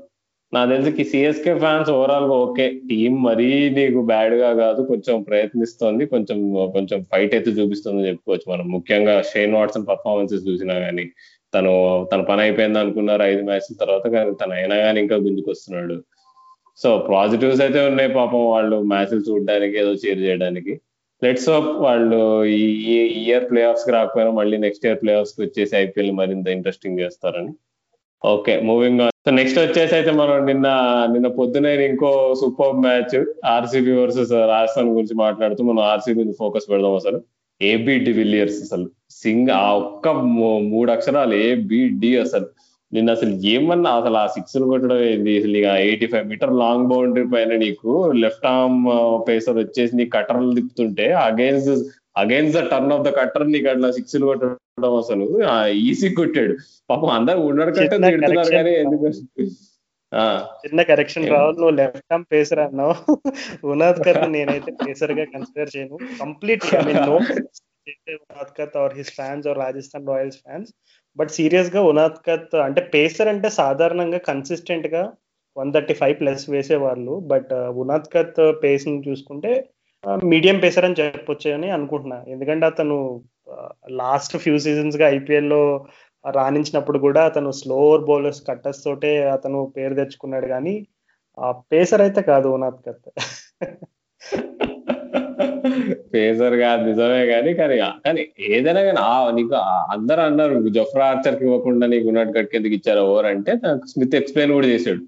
[0.53, 2.65] నాకు తెలిసి సిఎస్కే ఫ్యాన్స్ ఓవరాల్గా ఓకే.
[2.89, 3.47] టీం మరీ
[3.77, 6.05] నీకు బ్యాడ్గా కాదు కొంచెం ప్రయత్నిస్తోంది.
[6.15, 6.39] కొంచెం
[6.75, 8.67] కొంచెం ఫైట్ అయితే చూపిస్తుందని చెప్పుకోవచ్చు మనం.
[8.77, 11.05] ముఖ్యంగా షేన్ వాట్సన్ పర్ఫార్మెన్సెస్ చూసినా కానీ
[11.55, 11.73] తను
[12.13, 15.97] తన పని అయిపోయింది అనుకున్నారు ఐదు మ్యాచ్ల తర్వాత కానీ తను అయినా కానీ ఇంకా గుంజుకొస్తున్నాడు.
[16.83, 20.75] సో పాజిటివ్స్ అయితే ఉన్నాయి పాపం వాళ్ళు మ్యాచ్లు చూడడానికి ఏదో చేర్ చేయడానికి.
[21.23, 22.21] లెట్స్ హోప్ వాళ్ళు
[22.55, 22.63] ఈ
[23.25, 27.53] ఇయర్ ప్లే ఆఫ్స్కి రాకపోయినా మళ్ళీ నెక్స్ట్ ఇయర్ ప్లే ఆఫ్స్కి వచ్చేసి ఐపీఎల్ మరింత ఇంట్రెస్టింగ్ చేస్తారని.
[28.23, 30.67] Okay moving on so next వచ్చేసి అయితే మనం నిన్న
[31.13, 32.11] నిన్న పొద్దునే ఇంకో
[32.41, 33.17] super match
[33.55, 37.21] RCB versus Rajasthan గురించి మాట్లాడుతూ మనం ఆర్సీబీ ఫోకస్ పెడదాం అసలు.
[37.63, 38.87] ఏబి డివిలియర్స్ అసలు.
[39.21, 40.07] సింగ్ ఆ ఒక్క
[40.73, 42.47] మూడు అక్షరాలు ఏబిడి అసలు.
[42.93, 45.35] నిన్న అసలు ఏమన్నా అసలు ఆ సిక్స్ కొట్టడం ఏంది?
[45.41, 47.91] అసలు ఇక eighty five meter long boundary పైన నీకు
[48.23, 48.81] లెఫ్ట్ ఆర్మ్
[49.29, 51.71] పేసర్ వచ్చేసి నీ కట్టర్లు తిప్పుతుంటే against
[52.23, 55.27] against the turn of the cutter నీకు అట్లా సిక్స్ కొట్టడం అసలు
[55.83, 56.55] ఈజీ కొట్టాడు.
[56.91, 59.09] పాపం అందరు ఉండడు కంటే తిడుతున్నారు కానీ ఎందుకు?
[60.63, 62.95] చిన్న కరెక్షన్ రావాలి నువ్వు లెఫ్ట్ ఆర్మ్ పేసర్ అన్నావు.
[63.73, 65.97] ఉనాద్ కర్ నేనైతే పేసర్గా కన్సిడర్ చేయను.
[66.21, 67.17] Complete I mean no
[68.59, 70.71] Unadkat or his fans or Rajasthan Royals fans
[71.17, 75.03] but సీరియస్గా ఉనాద్ కత్ అంటే పేసర్ అంటే సాధారణంగా కన్సిస్టెంట్గా
[75.57, 79.51] వన్ థర్టీ ఫైవ్ ప్లస్ వేసేవాళ్ళు బట్ ఉనాద్ కత్ పేస్ని చూసుకుంటే
[80.25, 82.19] మీడియం పేసర్ అని చెప్పొచ్చు అని అనుకుంటున్నా.
[82.29, 82.97] ఎందుకంటే అతను
[83.91, 85.63] లాస్ట్ ఫ్యూ సీజన్స్గా ఐపీఎల్లో
[86.25, 90.75] రాణించినప్పుడు కూడా అతను స్లోవర్ బౌలర్స్ కట్టర్స్ తోటే అతను పేరు తెచ్చుకున్నాడు కానీ
[91.39, 93.09] ఆ పేసర్ అయితే కాదు ఓనాథ్ కత్
[96.15, 99.01] పేసర్ కాదు నిజమే కానీ కానీ కానీ ఏదైనా కానీ
[99.39, 99.55] నీకు
[99.95, 103.53] అందరూ అన్నారు జఫ్రా ఆర్చర్కి ఇవ్వకుండా నీకు ఉన్నట్టు కట్కి ఎందుకు ఇచ్చారు ఓవర్ అంటే
[103.93, 105.03] స్మిత్ ఎక్స్ప్లెయిన్ కూడా చేశాడు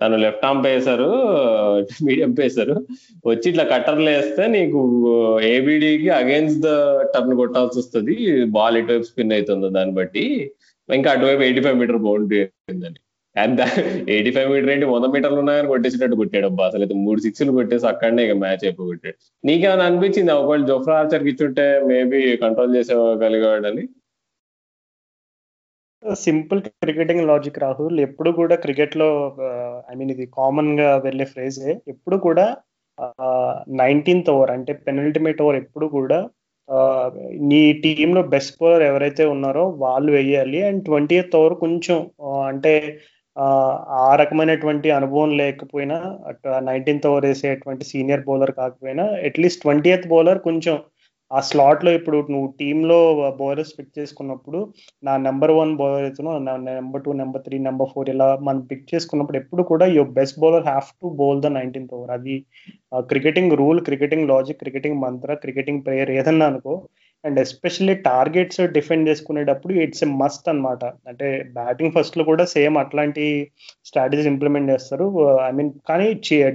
[0.00, 1.08] తను left arm pacer
[2.06, 2.74] medium pacer
[3.24, 4.80] వచ్చి ఇట్లా కట్టర్లు వేస్తే నీకు
[5.50, 6.70] ఏబిడికి అగైన్స్ ద
[7.14, 8.14] టర్న్ కొట్టాల్సి వస్తుంది
[8.56, 10.24] బాల్ ఇటువైపు స్పిన్ అవుతుందో దాన్ని బట్టి.
[10.98, 13.00] ఇంకా అటువైపు ఎయిటీ ఫైవ్ మీటర్ బౌండరీ అయిందని
[13.36, 13.60] అండ్
[14.14, 14.86] ఎయిటీ ఫైవ్ మీటర్ ఏంటి?
[14.92, 19.16] వంద మీటర్లు ఉన్నాయని కొట్టేసినట్టు కొట్టాడు అబ్బా అసలు అయితే మూడు సిక్స్లు కొట్టేసి అక్కడనే ఇక మ్యాచ్ అయిపోగొట్టాడు.
[19.44, 20.32] నీకేమైనా అనిపించింది?
[20.40, 23.84] ఒకవేళ జోఫ్రా ఆర్చర్కి ఇచ్చుంటే maybe control చేసేవాడని.
[26.24, 27.96] Simple cricketing logic Rahul.
[28.08, 29.08] ఎప్పుడు కూడా క్రికెట్లో
[29.92, 32.46] ఐ మీన్ ఇది కామన్గా వెళ్ళే ఫ్రేజే ఎప్పుడు కూడా
[33.80, 36.18] నైన్టీన్త్ ఓవర్ అంటే పెనల్టిమేట్ ఓవర్ ఎప్పుడు కూడా
[37.50, 41.98] నీ టీంలో బెస్ట్ బౌలర్ ఎవరైతే ఉన్నారో వాళ్ళు వేయాలి అండ్ ట్వంటీ ఎయిత్ ఓవర్ కొంచెం
[42.48, 42.74] అంటే
[43.96, 45.98] ఆ రకమైనటువంటి అనుభవం లేకపోయినా
[46.62, 50.76] నైన్టీన్త్ ఓవర్ వేసేటువంటి సీనియర్ బౌలర్ కాకపోయినా at least twenty eighth bowler కొంచెం
[51.30, 52.98] ఆ స్లాట్లో ఇప్పుడు నువ్వు టీంలో
[53.38, 54.60] బౌలర్స్ పిక్ చేసుకున్నప్పుడు
[55.02, 58.88] నా నెంబర్ వన్ బౌలర్ అవుతున్నా నా number two number three number four ఇలా మనం పిక్
[58.92, 62.36] చేసుకున్నప్పుడు ఎప్పుడు కూడా your best bowler have to bowl the nineteenth over అది
[63.12, 66.74] cricketing rule cricketing logic cricketing మంత్ర క్రికెటింగ్ ప్లేయర్ ఏదన్నా అనుకో
[67.24, 73.24] అండ్ ఎస్పెషల్లీ టార్గెట్స్ డిఫెండ్ చేసుకునేటప్పుడు ఇట్స్ ఎ మస్ట్ అనమాట అంటే బ్యాటింగ్ ఫస్ట్లో కూడా సేమ్ అట్లాంటి
[73.86, 75.06] స్ట్రాటజీస్ ఇంప్లిమెంట్ చేస్తారు.
[75.48, 76.06] ఐ మీన్ కానీ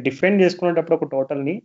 [0.08, 1.56] డిఫెండ్ చేసుకునేటప్పుడు ఒక టోటల్ని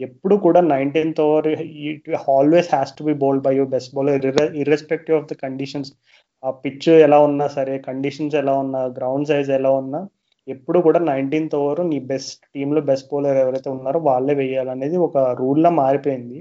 [0.00, 1.46] ఎప్పుడు కూడా nineteenth over
[1.90, 4.26] it always has to be bowled by your best bowler.
[4.62, 5.90] Irrespective of the conditions
[6.42, 10.00] ఆ పిచ్ ఎలా ఉన్నా సరే కండిషన్స్ ఎలా ఉన్నా గ్రౌండ్ సైజ్ ఎలా ఉన్నా
[10.48, 15.70] ఎప్పుడు కూడా నైన్టీన్త్ ఓవర్ నీ బెస్ట్ టీంలో బెస్ట్ బౌలర్ ఎవరైతే ఉన్నారో వాళ్ళే వేయాలనేది ఒక రూల్లా
[15.82, 16.38] మారిపోయింది.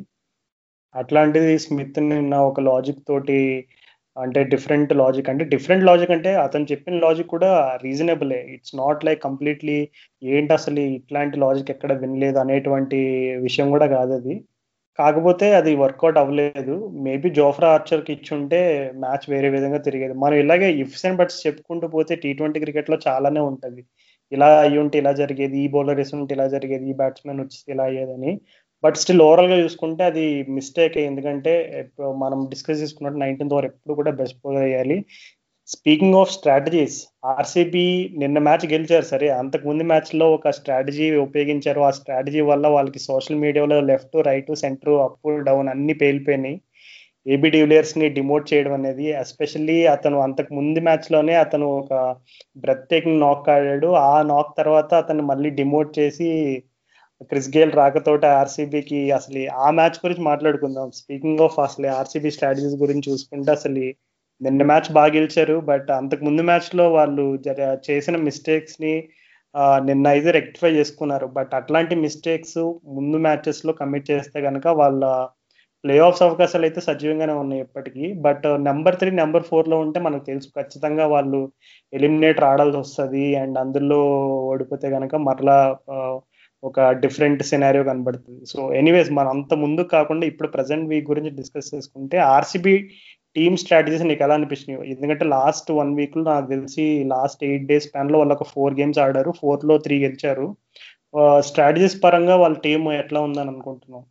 [0.95, 3.39] అట్లాంటిది స్మిత్ నిన్న ఒక లాజిక్ తోటి
[4.17, 7.49] అంటే డిఫరెంట్ లాజిక్ అంటే డిఫరెంట్ లాజిక్ అంటే అతను చెప్పిన లాజిక్ కూడా
[7.83, 9.77] రీజనబులే ఇట్స్ నాట్ లైక్ కంప్లీట్లీ
[10.35, 12.99] ఏంటి అసలు ఇట్లాంటి లాజిక్ ఎక్కడ వినలేదు అనేటువంటి
[13.47, 14.35] విషయం కూడా కాదు అది.
[14.99, 16.75] కాకపోతే అది వర్కౌట్ అవ్వలేదు.
[17.05, 18.59] మేబీ జోఫ్రా ఆర్చర్కి ఇచ్చుంటే
[19.03, 20.15] మ్యాచ్ వేరే విధంగా తిరిగేది.
[20.23, 23.81] మనం ఇలాగే ఇఫ్స్ అండ్ బట్స్ చెప్పుకుంటూ పోతే టీ ట్వంటీ క్రికెట్లో చాలానే ఉంటుంది.
[24.31, 27.83] ఇలా అయ్యి ఉంటే ఇలా జరిగేది ఈ బౌలర్ వేసి ఉంటే ఇలా జరిగేది ఈ బ్యాట్స్మెన్ వచ్చి ఇలా
[27.83, 28.31] అయ్యేదని.
[28.83, 30.25] బట్ స్టిల్ ఓవరాల్గా చూసుకుంటే అది
[30.57, 31.53] మిస్టేక్ ఎందుకంటే
[32.23, 34.97] మనం డిస్కస్ చేసుకున్నట్టు నైన్టీన్త్ ఓవర్ ఎప్పుడు కూడా బెస్ట్ బౌలర్ అయ్యాలి.
[35.69, 36.97] స్పీకింగ్ ఆఫ్ స్ట్రాటజీస్
[37.31, 37.85] ఆర్సీబీ
[38.17, 41.81] నిన్న మ్యాచ్ గెలిచారు సరే అంతకు ముందు ఒక స్ట్రాటజీ ఉపయోగించారు.
[41.87, 46.57] ఆ స్ట్రాటజీ వల్ల వాళ్ళకి సోషల్ మీడియాలో left right centre up down అన్ని పేలిపోయినాయి.
[47.25, 51.93] ఏబీ డివిలియర్స్ని డిమోట్ చేయడం అనేది ఎస్పెషల్లీ అతను అంతకు ముందు మ్యాచ్లోనే అతను ఒక
[52.57, 53.89] బ్రెత్ టేకింగ్ నాక్ ఆడాడు.
[54.11, 56.29] ఆ నాక్ తర్వాత అతను మళ్ళీ డిమోట్ చేసి
[57.29, 60.87] క్రిస్ గేల్ రాకతోటి ఆర్సీబీకి అసలు ఆ మ్యాచ్ గురించి మాట్లాడుకుందాం.
[60.99, 63.85] స్పీకింగ్ ఆఫ్ అసలు ఆర్సీబీ స్ట్రాటజీస్ గురించి చూసుకుంటే అసలు
[64.41, 65.55] నిన్న మ్యాచ్ బాగా గెలిచారు.
[65.69, 67.25] బట్ అంతకు ముందు మ్యాచ్లో వాళ్ళు
[67.89, 68.93] చేసిన మిస్టేక్స్ని
[69.87, 71.27] నిన్న అయితే రెక్టిఫై చేసుకున్నారు.
[71.37, 72.59] బట్ అట్లాంటి మిస్టేక్స్
[72.97, 75.03] ముందు మ్యాచెస్లో కమిట్ చేస్తే కనుక వాళ్ళ
[75.83, 78.05] ప్లే ఆఫ్స్ అవకాశాలు అయితే సజీవంగానే ఉన్నాయి ఇప్పటికీ.
[78.25, 81.39] బట్ నెంబర్ త్రీ నెంబర్ ఫోర్లో ఉంటే మనకు తెలుసు ఖచ్చితంగా వాళ్ళు
[81.93, 83.25] ఎలిమినేటర్ ఆడాల్సి వస్తుంది.
[83.41, 83.99] అండ్ అందులో
[84.51, 85.57] ఓడిపోతే కనుక మరలా
[86.63, 88.45] ఒక డిఫరెంట్ సినారియో కనబడుతుంది.
[88.45, 92.89] సో ఎనీవేస్ మనం అంత ముందు కాకుండా ఇప్పుడు ప్రజెంట్ వీక్ గురించి డిస్కస్ చేసుకుంటే ఆర్సీబీ
[93.35, 98.17] టీమ్ స్ట్రాటజీస్ నీకు ఎలా అనిపించినాయి ఎందుకంటే లాస్ట్ వన్ వీక్లో నాకు తెలిసి లాస్ట్ ఎయిట్ డేస్ స్పాన్లో
[98.19, 99.31] వాళ్ళు ఒక ఫోర్ గేమ్స్ ఆడారు.
[99.31, 100.55] ఫోర్త్లో త్రీ గెలిచారు.
[101.17, 104.03] Uh, స్ట్రాటజీస్ పరంగా వాళ్ళ టీం ఎట్లా ఉందని అనుకుంటున్నాం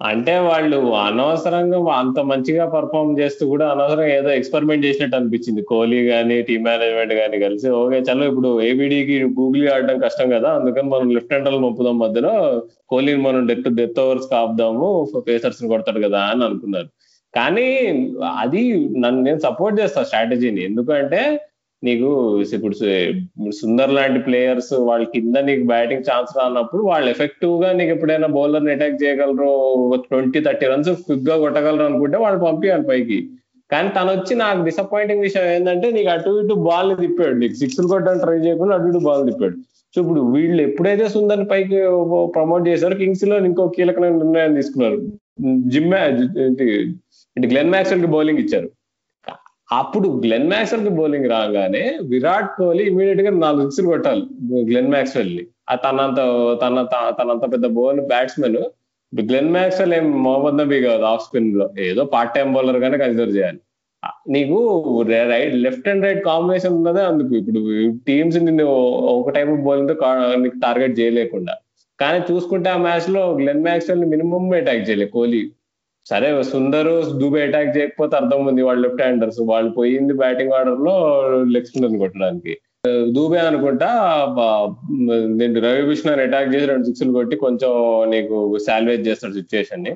[0.00, 5.62] అంటే వాళ్ళు అనవసరంగా అంత మంచిగా పర్ఫామ్ చేస్తూ కూడా అనవసరంగా ఏదో ఎక్స్పెరిమెంట్ చేసినట్టు అనిపించింది.
[5.62, 10.88] కోహ్లీ కానీ టీమ్ మేనేజ్మెంట్ కానీ కలిసి ఓకే చలో ఇప్పుడు ఏబిడికి గూగుల్ ఆడడం కష్టం కదా అందుకని
[10.88, 14.88] మనం లెఫ్ట్ హ్యాండర్ పంపుదాం మధ్యలో కోహ్లీని మనం డెత్ డెత్ ఓవర్స్ కాపుదాము
[15.28, 16.88] పేసర్స్ కొడతాడు కదా అని అనుకున్నారు.
[17.34, 17.68] కానీ
[18.38, 21.22] అది నన్ను నేను సపోర్ట్ చేస్తా స్ట్రాటజీని ఎందుకంటే
[21.86, 22.08] నీకు
[22.56, 22.76] ఇప్పుడు
[23.60, 29.00] సుందర్ లాంటి ప్లేయర్స్ వాళ్ళ కింద నీకు బ్యాటింగ్ ఛాన్స్ రానప్పుడు వాళ్ళు ఎఫెక్టివ్గా నీకు ఎప్పుడైనా బౌలర్ని అటాక్
[29.02, 29.50] చేయగలరు
[30.06, 33.18] ట్వంటీ థర్టీ రన్స్ క్విక్గా కొట్టగలరు అనుకుంటే వాళ్ళు పంపించాలి పైకి.
[33.72, 37.36] కానీ తను వచ్చి నాకు డిసప్పాయింటింగ్ విషయం ఏంటంటే నీకు అటు ఇటు బాల్ తిప్పాడు.
[37.42, 39.56] నీకు సిక్స్ కొట్టడానికి ట్రై చేయకుండా అటు ఇటు బాల్ తిప్పాడు.
[39.94, 41.78] సో ఇప్పుడు వీళ్ళు ఎప్పుడైతే సుందర్ పైకి
[42.36, 44.98] ప్రమోట్ చేశారో కింగ్స్లో ఇంకో కీలకమైన నిర్ణయం తీసుకున్నారు.
[45.72, 45.94] జిమ్
[46.46, 46.66] అంటే
[47.36, 48.68] గ్లెన్ మ్యాక్స్వెల్కి బౌలింగ్ ఇచ్చారు.
[49.78, 54.24] అప్పుడు గ్లెన్ మ్యాక్స్వెల్కి బౌలింగ్ రాగానే విరాట్ కోహ్లీ ఇమీడియట్గా నాలుగు సిక్స్లు కొట్టాలి
[54.70, 55.44] గ్లెన్ మ్యాక్స్వెల్ని.
[55.84, 56.20] తనంత
[56.62, 56.86] తన
[57.20, 58.58] తనంత పెద్ద బౌల్ బ్యాట్స్మెన్
[59.12, 61.66] గ్లెన్ మ్యాక్స్వెల్ ఏం మొహమ్మద్ నబీ కాదు ఆఫ్ స్పిన్లో.
[61.78, 63.60] ఏదో పార్ట్ టైం బౌలర్ గానే కన్సిడర్ చేయాలి.
[64.28, 64.58] నీకు
[65.32, 67.32] right left and right combination ఉన్నదే అందుకు.
[67.40, 67.60] ఇప్పుడు
[68.08, 68.66] టీమ్స్ నిన్ను
[69.18, 69.94] ఒక టైప్ బౌలింగ్తో
[70.42, 71.54] నీకు టార్గెట్ చేయలేకుండా.
[72.00, 75.42] కానీ చూసుకుంటే ఆ మ్యాచ్లో గ్లెన్ మ్యాక్స్వెల్ మినిమం అటాక్ చేయలేదు కోహ్లీ.
[76.06, 76.90] సరే సుందర్
[77.20, 80.94] దుబే అటాక్ చేయకపోతే అర్థం ఉంది వాళ్ళు లెఫ్ట్ హ్యాండర్స్ వాళ్ళు పోయింది బ్యాటింగ్ ఆర్డర్లో
[81.54, 82.54] లెగ్ స్పిన్నర్ కొట్టడానికి.
[83.16, 83.88] దూబే అనుకుంటా
[85.38, 87.72] నేను రవి బిష్ణర్ అటాక్ చేసి రెండు సిక్స్లు కొట్టి కొంచెం
[88.12, 88.36] నీకు
[88.66, 89.92] సాల్వేజ్ చేస్తాడు సిచ్యువేషన్ని.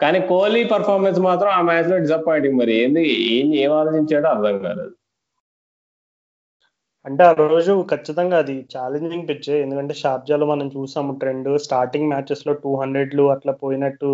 [0.00, 2.72] కానీ కోహ్లీ పర్ఫార్మెన్స్ మాత్రం ఆ మ్యాచ్లో డిసప్పాయింటింగ్ మరి.
[2.84, 3.04] ఏంది
[3.36, 4.94] ఏం ఏం ఆలోచించాడో అర్థం కాలేదు.
[7.06, 11.12] అంటే ఆ రోజు ఖచ్చితంగా అది ఛాలెంజింగ్ పిచ్ ఎందుకంటే షార్జాలో మనం చూసాము.
[11.22, 14.10] ట్రెండ్ స్టార్టింగ్ మ్యాచెస్లో టూ హండ్రెడ్లు అట్లా పోయినట్టు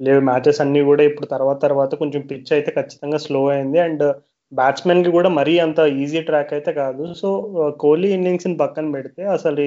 [0.00, 0.20] లేవు.
[0.30, 3.78] మ్యాచెస్ అన్ని కూడా ఇప్పుడు తర్వాత తర్వాత కొంచెం పిచ్ అయితే ఖచ్చితంగా స్లో అయింది.
[3.86, 4.04] అండ్
[4.52, 7.04] బ్యాట్స్మెన్కి కూడా మరీ అంత ఈజీ ట్రాక్ అయితే కాదు.
[7.20, 7.28] సో
[7.84, 9.64] కోహ్లీ ఇన్నింగ్స్ని పక్కన పెడితే అసలు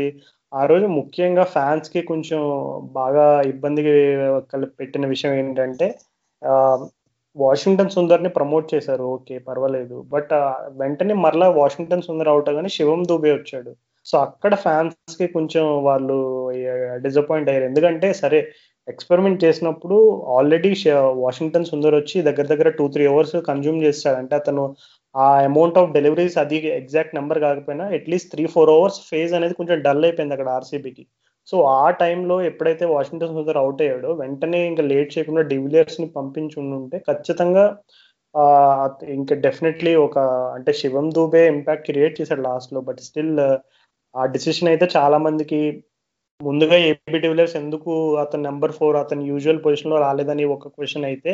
[0.52, 2.39] ఆ రోజు ముఖ్యంగా ఫ్యాన్స్కి కొంచెం
[3.00, 3.82] బాగా ఇబ్బంది
[4.80, 5.88] పెట్టిన విషయం ఏంటంటే
[7.36, 9.04] వాషింగ్టన్ సుందర్ని ప్రమోట్ చేశారు.
[9.15, 9.98] ఓకే పర్వాలేదు.
[10.13, 10.32] బట్
[10.82, 13.72] వెంటనే మరలా వాషింగ్టన్ సుందర్ అవుట్ కానీ శివం దూబే వచ్చాడు.
[14.06, 16.18] సో అక్కడ ఫ్యాన్స్కి కొంచెం వాళ్ళు
[17.06, 17.65] డిసప్పాయింట్ అయ్యారు.
[17.72, 18.39] ఎందుకంటే సరే
[18.89, 19.97] ఎక్స్పెరిమెంట్ చేసినప్పుడు
[20.38, 20.71] ఆల్రెడీ
[21.23, 24.17] వాషింగ్టన్ సుందర్ వచ్చి దగ్గర దగ్గర టూ త్రీ అవర్స్ కన్జ్యూమ్ చేస్తాడు.
[24.21, 24.63] అంటే అతను
[25.15, 29.80] ఆ అమౌంట్ ఆఫ్ డెలివరీస్ అది ఎగ్జాక్ట్ నెంబర్ కాకపోయినా at least three four overs phase అనేది కొంచెం
[29.88, 31.04] డల్ అయిపోయింది అక్కడ ఆర్సీబీకి
[31.47, 36.97] సో ఆ టైంలో ఎప్పుడైతే వాషింగ్టన్ సుందర్ అవుట్ అయ్యాడో వెంటనే ఇంకా లేట్ చేయకుండా డివిలియర్స్ని పంపించి ఉంటే
[37.10, 37.65] ఖచ్చితంగా
[39.15, 40.17] ఇంకా డెఫినెట్లీ ఒక
[40.56, 42.80] అంటే శివం దూబే ఇంపాక్ట్ క్రియేట్ చేశాడు లాస్ట్లో.
[42.89, 43.34] బట్ స్టిల్
[44.15, 45.60] ఆ డిసిషన్ అయితే చాలా మందికి
[46.41, 51.32] ముందుగా ఏపీ డివిలియర్స్ ఎందుకు అతను నెంబర్ ఫోర్ అతను యూజువల్ పొజిషన్లో రాలేదని ఒక క్వశ్చన్ అయితే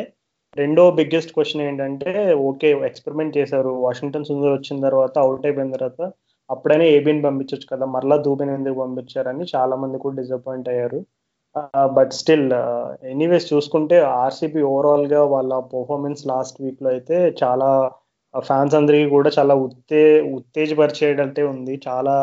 [0.56, 2.10] రెండో బిగ్గెస్ట్ క్వశ్చన్ ఏంటంటే
[2.48, 3.72] ఓకే ఎక్స్పెరిమెంట్ చేశారు.
[3.84, 6.00] వాషింగ్టన్ సుందర్ వచ్చిన తర్వాత అవుట్ అయిపోయిన తర్వాత
[6.50, 7.86] అప్పుడైనా ఏబీని పంపించవచ్చు కదా.
[7.94, 11.00] మరలా దూబిని ఎందుకు పంపించారని చాలా మంది కూడా డిసప్పాయింట్ అయ్యారు.
[11.96, 12.48] బట్ స్టిల్
[13.12, 17.68] ఎనీవేస్ చూసుకుంటే ఆర్సీబీ ఓవరాల్గా వాళ్ళ పర్ఫార్మెన్స్ లాస్ట్ వీక్లో అయితే చాలా
[18.34, 20.02] ఫ్యాన్స్ అందరికీ కూడా చాలా ఉత్తే
[20.38, 21.74] ఉత్తేజపరిచేటట్టే ఉంది.
[21.88, 22.14] చాలా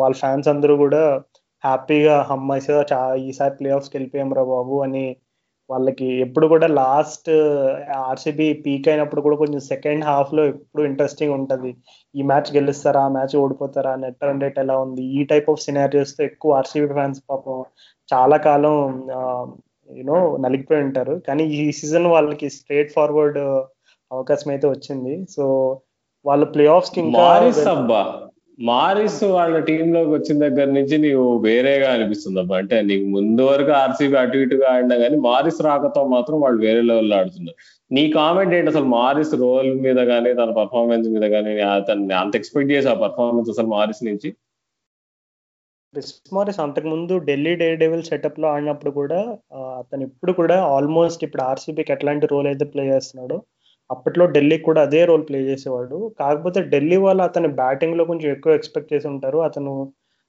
[0.00, 1.02] వాళ్ళ ఫ్యాన్స్ అందరూ కూడా
[1.64, 5.16] హ్యాపీగా హమ్మైసా చా ఈసారి ప్లే ఆఫ్స్కి వెళ్ళిపోయాం రా బాబు అని
[5.70, 7.30] వాళ్ళకి ఎప్పుడు కూడా లాస్ట్
[8.10, 11.70] ఆర్సీబీ పీక్ అయినప్పుడు కూడా కొంచెం సెకండ్ హాఫ్లో ఎప్పుడు ఇంట్రెస్టింగ్ ఉంటుంది.
[12.14, 15.02] ఈ మ్యాచ్ గెలుస్తారా ఆ మ్యాచ్ ఓడిపోతారా నెట్ రన్ రేట్ ఎలా ఉంది?
[15.02, 17.58] ఈ టైప్ ఆఫ్ సినారియోస్తో ఎక్కువ ఆర్సీబీ ఫ్యాన్స్ పాపం
[18.14, 18.76] చాలా కాలం
[19.98, 21.16] యూనో నలిగిపోయి ఉంటారు.
[21.28, 23.38] కానీ ఈ సీజన్ వాళ్ళకి స్ట్రేట్ ఫార్వర్డ్
[24.10, 25.26] అవకాశం అయితే వచ్చింది.
[25.36, 25.44] సో
[26.24, 27.26] వాళ్ళు ప్లే ఆఫ్స్కి ఇంకా
[28.58, 32.56] మారిస్ వాళ్ళ టీమ్లోకి వచ్చిన దగ్గర నుంచి నీవు వేరేగా అనిపిస్తుంది అబ్బా.
[32.58, 37.16] అంటే నీకు ముందు వరకు ఆర్సీబీ అటు ఇటుగా ఆడినా కానీ మారిస్ రాకతో మాత్రం వాళ్ళు వేరే లెవెల్లో
[37.16, 37.58] ఆడుతున్నారు.
[37.90, 38.84] నీ కామెంట్ ఏంటి అసలు?
[38.84, 43.66] మారిస్ రోల్ మీద కానీ తన పర్ఫార్మెన్స్ మీద కానీ అతన్ని అంత ఎక్స్పెక్ట్ చేసి ఆ పర్ఫార్మెన్స్ అసలు
[43.66, 44.30] మారిస్ నుంచి?
[45.94, 49.20] క్రిస్ మారిస్ అంతకుముందు ఢిల్లీ డే డెవిల్ సెటప్లో ఆడినప్పుడు కూడా
[49.78, 53.38] అతను ఇప్పుడు కూడా ఆల్మోస్ట్ ఇప్పుడు ఆర్సీబీకి ఎట్లాంటి రోల్ అయితే ప్లే చేస్తున్నాడో
[53.90, 55.98] అప్పట్లో ఢిల్లీ కూడా అదే రోల్ ప్లే చేసేవాడు.
[56.20, 59.38] కాకపోతే ఢిల్లీ వాళ్ళు అతని బ్యాటింగ్లో కొంచెం ఎక్కువ ఎక్స్పెక్ట్ చేసి ఉంటారు.
[59.48, 59.72] అతను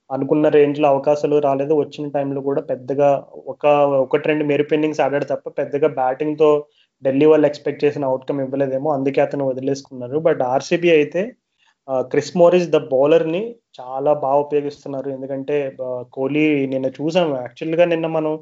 [0.10, 1.74] అనుకున్న రేంజ్లో అవకాశాలు రాలేదు.
[1.82, 3.10] వచ్చిన టైంలో కూడా పెద్దగా
[3.54, 3.64] ఒక
[4.06, 6.50] ఒకటి రెండు మెరుపు ఇన్నింగ్స్ ఆడాడు తప్ప పెద్దగా బ్యాటింగ్తో
[7.04, 8.90] ఢిల్లీ వాళ్ళు ఎక్స్పెక్ట్ చేసిన అవుట్కమ్ ఇవ్వలేదేమో.
[8.98, 10.18] అందుకే అతను వదిలేసుకున్నారు.
[10.28, 11.22] బట్ ఆర్సీబీ అయితే
[12.12, 13.42] క్రిస్ మోరిస్ ద బౌలర్ని
[13.80, 15.08] చాలా బాగా ఉపయోగిస్తున్నారు.
[15.16, 15.56] ఎందుకంటే
[16.16, 18.34] కోహ్లీ నిన్న చూసాం యాక్చువల్గా నిన్న మనం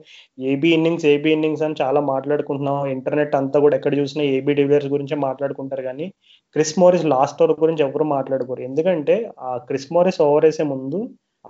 [0.52, 2.80] ఏబీ ఇన్నింగ్స్ ఏబీ ఇన్నింగ్స్ అని చాలా మాట్లాడుకుంటున్నాం.
[2.96, 5.84] ఇంటర్నెట్ అంతా కూడా ఎక్కడ చూసినా ఏబీ డివిలియర్స్ గురించి మాట్లాడుకుంటారు.
[5.90, 6.08] కానీ
[6.56, 8.62] క్రిస్ మోరిస్ లాస్ట్ ఓవర్ గురించి ఎవరు మాట్లాడుకోరు.
[8.70, 9.18] ఎందుకంటే
[9.50, 11.02] ఆ క్రిస్ మోరిస్ ఓవర్ వేసే ముందు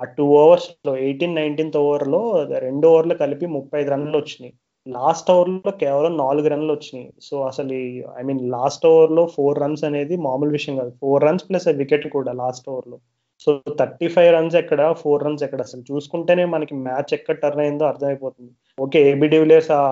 [0.01, 2.21] ఆ టూ ఓవర్స్లో ఎయిటీన్ నైన్టీన్త్ ఓవర్లో
[2.67, 4.53] రెండు ఓవర్లు కలిపి ముప్పై ఐదు రన్లు వచ్చినాయి.
[4.95, 7.07] లాస్ట్ ఓవర్లో కేవలం నాలుగు రన్లు వచ్చినాయి.
[7.27, 7.75] సో అసలు
[8.19, 10.91] ఐ మీన్ లాస్ట్ ఓవర్లో ఫోర్ రన్స్ అనేది మామూలు విషయం కాదు.
[11.01, 12.97] ఫోర్ రన్స్ ప్లస్ వికెట్ కూడా లాస్ట్ ఓవర్లో
[13.41, 15.61] సో థర్టీ ఫైవ్ రన్స్ ఎక్కడ ఫోర్ రన్స్ ఎక్కడ?
[15.61, 18.51] అసలు చూసుకుంటేనే మనకి మ్యాచ్ ఎక్కడ టర్న్ అయిందో అర్థమైపోతుంది.
[18.77, 19.83] ఓకే ఏబి డివిలియర్స్ ఆ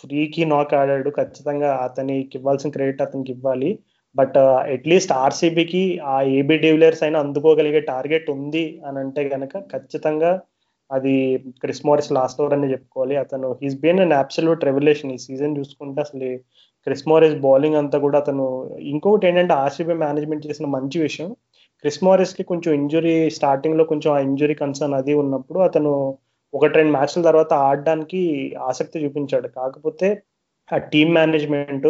[0.00, 1.10] ఫ్రీకి నాక్ ఆడాడు.
[1.10, 3.70] ఖచ్చితంగా అతనికి ఇవ్వాల్సిన క్రెడిట్ అతనికి ఇవ్వాలి.
[4.16, 4.38] బట్
[4.74, 5.82] అట్లీస్ట్ ఆర్సీబీకి
[6.14, 10.32] ఆ ఏబి డివిలియర్స్ అయినా అందుకోగలిగే టార్గెట్ ఉంది అని అంటే కనుక ఖచ్చితంగా
[10.90, 11.14] అది
[11.60, 13.16] క్రిస్ మోరిస్ లాస్ట్ ఓవర్ అని చెప్పుకోవాలి.
[13.16, 16.28] అతను he's been an absolute revolution ఈ సీజన్ చూసుకుంటే అసలు
[16.86, 18.44] క్రిస్ మోరిస్ బౌలింగ్ అంతా కూడా అతను
[18.78, 21.30] ఇంకొకటి ఏంటంటే ఆర్సీబీ మేనేజ్మెంట్ చేసిన మంచి విషయం.
[21.84, 25.92] క్రిస్ మోరిస్కి కొంచెం ఇంజురీ స్టార్టింగ్లో కొంచెం ఆ ఇంజురీ కన్సర్న్ అది ఉన్నప్పుడు అతను
[26.54, 28.20] ఒకటి రెండు మ్యాచ్ల తర్వాత ఆడడానికి
[28.60, 29.48] ఆసక్తి చూపించాడు.
[29.48, 30.08] కాకపోతే
[30.74, 31.88] ఆ టీమ్ మేనేజ్మెంట్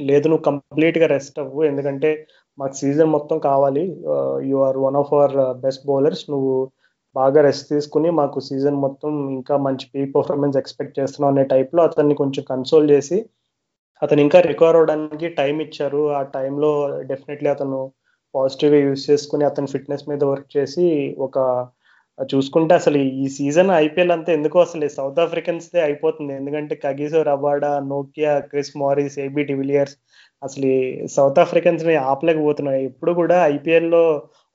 [0.00, 1.64] లేదు నువ్వు కంప్లీట్గా రెస్ట్ అవ్వు.
[1.64, 2.26] ఎందుకంటే
[2.58, 3.84] మాకు సీజన్ మొత్తం కావాలి.
[4.50, 6.54] You are one of our best bowlers నువ్వు
[7.14, 12.14] బాగా రెస్ట్ తీసుకుని మాకు సీజన్ మొత్తం ఇంకా మంచి పీక్ పర్ఫార్మెన్స్ ఎక్స్పెక్ట్ చేస్తున్నాం అనే టైప్లో అతన్ని
[12.22, 13.18] కొంచెం కన్సోల్ చేసి
[14.02, 16.02] అతను ఇంకా రికవర్ అవడానికి టైం ఇచ్చారు.
[16.18, 16.70] ఆ టైంలో
[17.10, 17.78] డెఫినెట్లీ అతను
[18.34, 20.86] పాజిటివ్గా యూజ్ చేసుకుని అతని ఫిట్నెస్ మీద వర్క్ చేసి
[21.18, 21.38] ఒక
[22.32, 26.32] చూసుకుంటే అసలు ఈ సీజన్ ఐపీఎల్ అంతా ఎందుకో అసలు సౌత్ ఆఫ్రికన్స్ దే అయిపోతుంది.
[26.34, 29.96] ఎందుకంటే Kagiso Rabada Nokia Chris Morris AB de Villiers
[30.42, 30.70] అసలు
[31.16, 32.84] సౌత్ ఆఫ్రికన్స్ని ఆపలేకపోతున్నాయి.
[32.84, 34.04] ఎప్పుడు కూడా ఐపీఎల్లో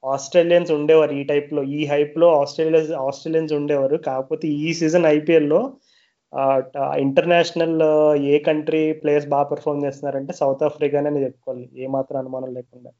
[0.03, 3.97] ఆస్ట్రేలియన్స్ ఉండేవారు ఈ టైప్లో ఈ హైప్లో ఆస్ట్రేలియా ఆస్ట్రేలియన్స్ ఉండేవారు.
[4.09, 5.62] కాకపోతే ఈ సీజన్ ఐపీఎల్లో
[7.03, 7.77] ఇంటర్నేషనల్
[8.33, 11.65] ఏ కంట్రీ ప్లేయర్స్ బాగా పెర్ఫామ్ చేస్తున్నారంటే సౌత్ ఆఫ్రికానే నేను చెప్పుకోవాలి.
[11.83, 12.91] ఏ మాత్రం అనుమానం లేకుండా.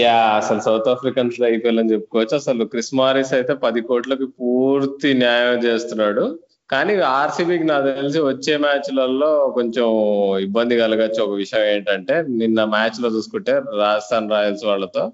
[0.00, 2.34] యా అసలు సౌత్ ఆఫ్రికన్స్ ఐపీఎల్ అని చెప్పుకోవచ్చు.
[2.40, 6.24] అసలు క్రిస్ మారిస్ అయితే పది కోట్లకి పూర్తి న్యాయం చేస్తున్నాడు.
[6.70, 9.86] కానీ ఆర్సీబీకి నాకు తెలిసి వచ్చే మ్యాచ్లలో కొంచెం
[10.46, 15.04] ఇబ్బంది కలగచ్చు ఒక విషయం ఏంటంటే నిన్న మ్యాచ్లో చూసుకుంటే రాజస్థాన్ రాయల్స్ వాళ్ళతో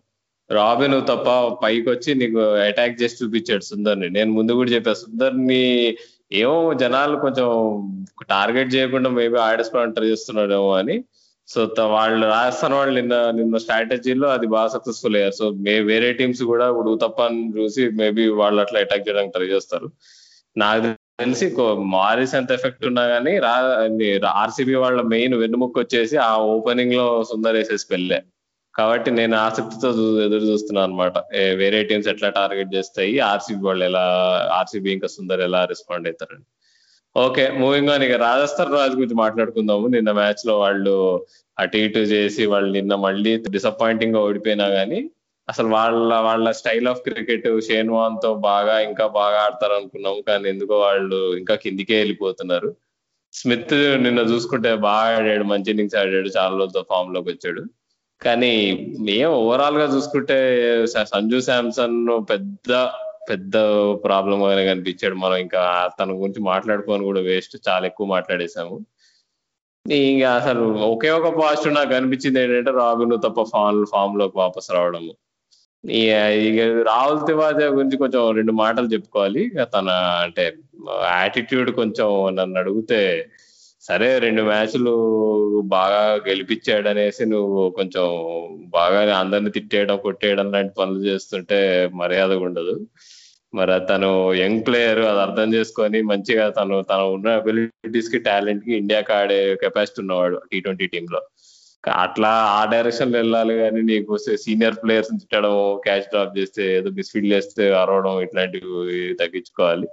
[0.51, 1.29] రాబిన్ తప్ప
[1.63, 4.11] పైకి వచ్చి నీకు అటాక్ చేసి చూపించాడు సుందర్ని.
[4.11, 5.63] నేను ముందు కూడా చెప్పా సుందర్ని
[6.33, 7.49] ఏమో జనాలు కొంచెం
[8.31, 11.05] టార్గెట్ చేయకుండా మేబీ ఆడేసుకోవడానికి ట్రై చేస్తున్నాడేమో అని.
[11.49, 15.33] సో వాళ్ళు రాజస్థాన్ వాళ్ళు నిన్న నిన్న స్ట్రాటజీలో అది బాగా సక్సెస్ఫుల్ అయ్యారు.
[15.33, 17.21] సో మే వేరే టీమ్స్ కూడా ఇప్పుడు తప్ప
[17.59, 19.91] చూసి మేబీ వాళ్ళు అట్లా అటాక్ చేయడానికి ట్రై చేస్తారు.
[20.57, 20.83] నాకు
[21.21, 23.55] తెలిసి మారిస్ ఎంత ఎఫెక్ట్ ఉన్నా కానీ రా
[24.29, 28.23] ఆర్సీబీ వాళ్ళ మెయిన్ వెన్నుముక్క వచ్చేసి ఆ ఓపెనింగ్లో సుందర్ వేసేసి వెళ్ళే
[28.79, 29.89] కాబట్టి నేను ఆసక్తితో
[30.27, 31.13] ఎదురు చూస్తున్నాను అనమాట
[31.61, 33.15] వేరే టీమ్స్ ఎట్లా టార్గెట్ చేస్తాయి?
[33.33, 34.05] ఆర్సీబీ వాళ్ళు ఎలా
[34.59, 36.45] ఆర్సీబీ ఇంకా సుందర్ ఎలా రెస్పాండ్ అవుతారని
[37.17, 39.87] ఓకే మూవింగ్ ఆన్ ఇక రాజస్థాన్ రాజు గురించి మాట్లాడుకుందాము.
[39.95, 40.95] నిన్న మ్యాచ్లో వాళ్ళు
[41.59, 45.01] అటు ఇటు చేసి వాళ్ళు నిన్న మళ్ళీ డిసప్పాయింటింగ్గా ఓడిపోయినా గానీ
[45.49, 50.77] అసలు వాళ్ళ వాళ్ళ స్టైల్ ఆఫ్ క్రికెట్ షేన్ వాన్తో బాగా ఇంకా బాగా ఆడతారు అనుకున్నాం కానీ ఎందుకో
[50.81, 52.71] వాళ్ళు ఇంకా కిందికే వెళ్ళిపోతున్నారు.
[53.35, 57.63] స్మిత్ నిన్న చూసుకుంటే బాగా ఆడాడు మంచి ఇన్నింగ్స్ ఆడాడు చాలా రోజులతో ఫామ్లోకి వచ్చాడు.
[58.23, 58.53] కానీ
[59.09, 60.37] ఏం ఓవరాల్గా చూసుకుంటే
[60.87, 61.99] సంజు శాంసన్
[62.31, 62.89] పెద్ద
[63.31, 63.57] పెద్ద
[64.05, 65.15] ప్రాబ్లం గానే కనిపించాడు.
[65.15, 68.87] మనం ఇంకా తన గురించి మాట్లాడుకోని కూడా వేస్ట్ చాలా ఎక్కువ మాట్లాడేశాము.
[69.91, 75.13] ఇంకా అసలు ఒకే ఒక పాజిటివ్ నాకు అనిపించింది ఏంటంటే రాబిన్ తప్ప ఫామ్ ఫామ్లోకి వాపస్ రావడము.
[75.91, 79.51] ఇక రాహుల్ తివాజా గురించి కొంచెం రెండు మాటలు చెప్పుకోవాలి.
[79.75, 79.89] తన
[80.23, 80.57] అంటే
[80.89, 83.29] యాటిట్యూడ్ కొంచెం నన్ను అడిగితే
[83.83, 84.93] సరే రెండు మ్యాచ్లు
[85.77, 88.07] బాగా గెలిపించాడు అనేసి నువ్వు కొంచెం
[88.69, 91.59] బాగా అందరిని తిట్టేయడం కొట్టేయడం లాంటి పనులు చేస్తుంటే
[91.95, 92.75] మర్యాద ఉండదు.
[93.53, 99.39] మరి తను యంగ్ ప్లేయర్ అది అర్థం చేసుకొని మంచిగా తను తను ఉన్న అబిలిటీస్కి టాలెంట్కి ఇండియాకి ఆడే
[99.63, 101.21] కెపాసిటీ ఉన్నవాడు టీ ట్వంటీ టీమ్లో
[101.85, 104.13] అట్లా ఆ డైరెక్షన్లో వెళ్ళాలి కానీ నీకు
[104.45, 109.89] సీనియర్ ప్లేయర్స్ తిట్టడం క్యాచ్ డ్రాప్ చేస్తే ఏదో మిస్ఫీల్డ్ చేస్తే అరవడం ఇట్లాంటివి తగ్గించుకోవాలి.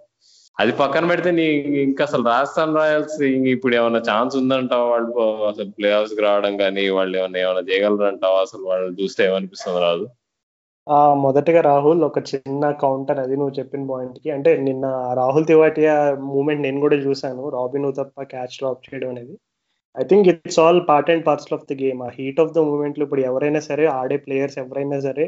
[0.58, 1.46] అది పక్కన పెడితే నీ
[1.86, 3.15] ఇంకా అసలు రాజస్థాన్ రాయల్స్
[3.54, 5.10] ఇప్పుడు ఏమైనా ఛాన్స్ ఉందంటావా వాళ్ళు?
[5.50, 8.06] అసలు ప్లే ఆఫ్స్కి రావడం కానీ వాళ్ళు ఏమైనా ఏమైనా చేయగలరు
[8.46, 10.06] అసలు వాళ్ళు చూస్తే ఏమనిపిస్తుంది రాదు
[10.88, 14.30] ఆ మొదటగా రాహుల్ ఒక చిన్న కౌంటర్ అది నువ్వు చెప్పిన పాయింట్కి.
[14.32, 15.96] అంటే నిన్న రాహుల్ తివాటియా
[16.34, 17.44] మూమెంట్ నేను కూడా చూశాను.
[17.50, 19.36] రాబిన్ తప్ప క్యాచ్ డ్రాప్ చేయడం అనేది.
[19.96, 23.04] I think it's all part and parcel of the game ఆ హీట్ ఆఫ్ ద మూమెంట్లు
[23.04, 25.26] ఇప్పుడు ఎవరైనా సరే ఆడే ప్లేయర్స్ ఎవరైనా సరే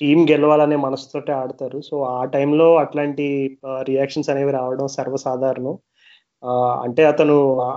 [0.00, 1.78] టీం గెలవాలనే మనసుతోటే ఆడతారు.
[1.88, 3.26] సో ఆ టైంలో అట్లాంటి
[3.90, 5.74] రియాక్షన్స్ అనేవి రావడం సర్వసాధారణం.
[6.86, 7.36] అంటే అతను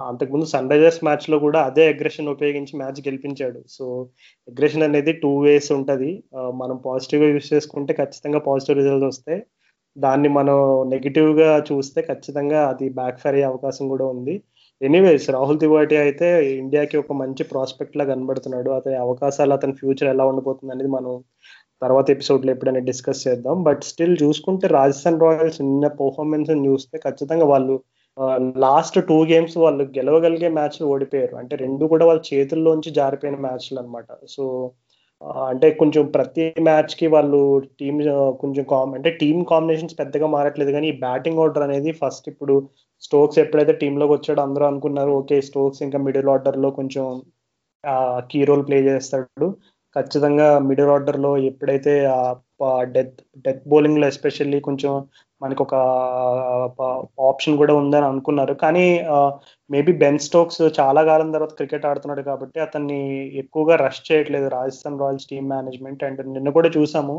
[0.10, 3.60] అంతకుముందు సన్ రైజర్స్ మ్యాచ్లో కూడా అదే అగ్రెషన్ ఉపయోగించి మ్యాచ్ గెలిపించాడు.
[3.76, 3.86] సో
[4.52, 6.12] అగ్రెషన్ అనేది టూ వేస్ ఉంటుంది.
[6.62, 9.40] మనం పాజిటివ్గా యూస్ చేసుకుంటే ఖచ్చితంగా పాజిటివ్ రిజల్ట్ వస్తాయి.
[9.96, 10.58] దాన్ని మనం
[10.94, 14.36] నెగిటివ్గా చూస్తే ఖచ్చితంగా అది బ్యాక్ ఫైర్ అయ్యే అవకాశం కూడా ఉంది.
[14.82, 16.28] ఎనీవేస్ రాహుల్ తివాటి అయితే
[16.62, 18.70] ఇండియాకి ఒక మంచి ప్రాస్పెక్ట్ లా కనబడుతున్నాడు.
[18.80, 21.12] అతని అవకాశాలు అతని ఫ్యూచర్ ఎలా ఉండబోతుంది అనేది మనం
[21.82, 23.64] తర్వాత ఎపిసోడ్లో ఎప్పుడైనా డిస్కస్ చేద్దాం.
[23.64, 27.76] బట్ స్టిల్ చూసుకుంటే రాజస్థాన్ రాయల్స్ నిన్న పర్ఫార్మెన్స్ చూస్తే ఖచ్చితంగా వాళ్ళు
[28.58, 31.36] లాస్ట్ టూ గేమ్స్ వాళ్ళు గెలవగలిగే మ్యాచ్లు ఓడిపోయారు.
[31.36, 34.72] అంటే రెండు కూడా వాళ్ళ చేతుల్లోంచి జారిపోయిన మ్యాచ్లు అనమాట సో
[35.48, 37.40] అంటే కొంచెం ప్రతి మ్యాచ్కి వాళ్ళు
[37.80, 38.00] టీమ్
[38.42, 40.72] కొంచెం కామ్ అంటే టీమ్ కాంబినేషన్స్ పెద్దగా మారట్లేదు.
[40.72, 42.56] కానీ ఈ బ్యాటింగ్ ఆర్డర్ అనేది ఫస్ట్ ఇప్పుడు
[43.02, 47.06] స్టోక్స్ ఎప్పుడైతే టీంలోకి వచ్చాడో అందరూ అనుకున్నారు ఓకే స్టోక్స్ ఇంకా మిడిల్ ఆర్డర్లో కొంచెం
[48.32, 49.48] కీ రోల్ ప్లే చేస్తాడు.
[49.96, 51.94] ఖచ్చితంగా మిడిల్ ఆర్డర్లో ఎప్పుడైతే
[52.84, 54.92] డెత్ డెత్ బౌలింగ్లో ఎస్పెషల్లీ కొంచెం
[55.42, 55.76] మనకు ఒక
[57.28, 58.54] ఆప్షన్ కూడా ఉందని అనుకున్నారు.
[58.54, 58.86] కానీ
[59.72, 63.00] మేబీ బెన్ స్టోక్స్ చాలా కాలం తర్వాత క్రికెట్ ఆడుతున్నాడు కాబట్టి అతన్ని
[63.38, 64.48] ఎక్కువగా రష్ చేయట్లేదు.
[64.48, 67.16] Rajasthan Royals team management and నిన్న కూడా చూసాము.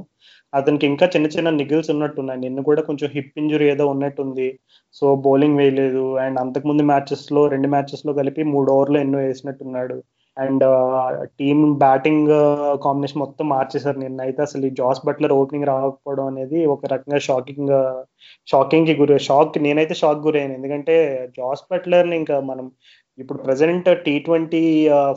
[0.54, 2.40] అతనికి ఇంకా చిన్న చిన్న నిగిల్స్ ఉన్నట్టున్నాయి.
[2.40, 4.48] నిన్న కూడా కొంచెం హిప్ ఇంజురీ ఏదో ఉన్నట్టుంది.
[4.92, 6.16] సో బౌలింగ్ వేయలేదు.
[6.16, 10.02] అండ్ అంతకుముందు మ్యాచెస్లో రెండు మ్యాచెస్లో కలిపి మూడు ఓవర్లు ఎన్నో వేసినట్టున్నాడు.
[10.36, 10.64] అండ్
[11.38, 12.30] టీమ్ బ్యాటింగ్
[12.84, 17.72] కాంబినేషన్ మొత్తం మార్చేశారు నిన్న అయితే అసలు ఈ జాస్ బట్లర్ ఓపెనింగ్ రాకపోవడం అనేది ఒక రకంగా షాకింగ్
[18.48, 20.54] షాకింగ్కి గురి షాక్ నేనైతే షాక్ గురయ్యాను.
[20.58, 20.96] ఎందుకంటే
[21.38, 22.66] జాస్ బట్లర్ ఇంకా మనం
[23.18, 24.62] ఇప్పుడు ప్రజెంట్ టీ ట్వంటీ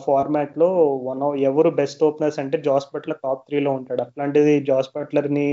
[0.06, 0.68] ఫార్మాట్లో
[1.10, 4.02] వన్ ఎవరు బెస్ట్ ఓపెనర్స్ అంటే జాస్ బట్లర్ టాప్ త్రీలో ఉంటాడు.
[4.08, 5.48] అట్లాంటిది జాస్ బట్లర్ని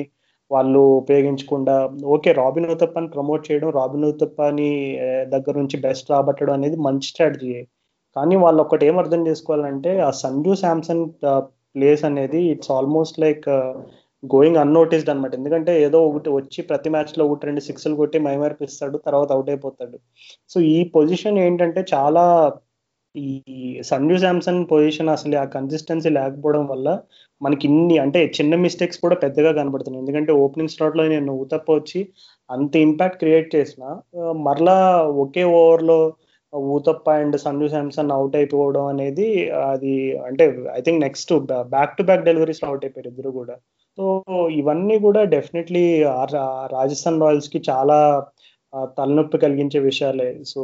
[0.51, 1.75] వాళ్ళు ఉపయోగించకుండా
[2.15, 4.71] ఓకే రాబిన్ ఉతప్పని ప్రమోట్ చేయడం రాబిన్ ఉతప్పని
[5.35, 7.53] దగ్గర నుంచి బెస్ట్ రాబట్టడం అనేది మంచి స్ట్రాటజీ.
[8.17, 11.05] కానీ వాళ్ళు ఒకటి ఏం అర్థం చేసుకోవాలంటే ఆ సంజు శాంసన్
[11.75, 13.47] ప్లేస్ అనేది it's almost like
[14.23, 19.31] going unnoticed అనమాట ఎందుకంటే ఏదో ఒకటి వచ్చి ప్రతి మ్యాచ్లో ఒకటి రెండు సిక్స్లు కొట్టి మైమర్పిస్తాడు తర్వాత
[19.37, 19.97] అవుట్ అయిపోతాడు.
[20.53, 22.25] సో ఈ పొజిషన్ ఏంటంటే చాలా
[23.15, 23.29] ఈ
[23.91, 26.89] సంజు శాంసన్ పొజిషన్ అసలు ఆ కన్సిస్టెన్సీ లేకపోవడం వల్ల
[27.41, 30.03] మనకి ఇన్ని అంటే చిన్న మిస్టేక్స్ కూడా పెద్దగా కనబడుతున్నాయి.
[30.05, 32.01] ఎందుకంటే ఓపెనింగ్ స్లాట్లో నేను ఊతప్ప వచ్చి
[32.51, 33.85] అంత ఇంపాక్ట్ క్రియేట్ చేసిన
[34.49, 34.79] మరలా
[35.25, 35.99] ఒకే ఓవర్లో
[36.53, 39.27] Uthappa and Sanju Samson out అయిపోవడం అనేది
[39.73, 39.95] అది
[40.29, 40.45] అంటే
[40.79, 41.33] I think next
[41.75, 43.55] back to back deliveries out అయిపోయారు ఇద్దరు కూడా.
[43.99, 44.05] సో
[44.61, 45.85] ఇవన్నీ కూడా డెఫినెట్లీ
[46.77, 47.99] రాజస్థాన్ రాయల్స్కి చాలా
[48.99, 50.29] తలనొప్పి కలిగించే విషయాలే.
[50.53, 50.61] సో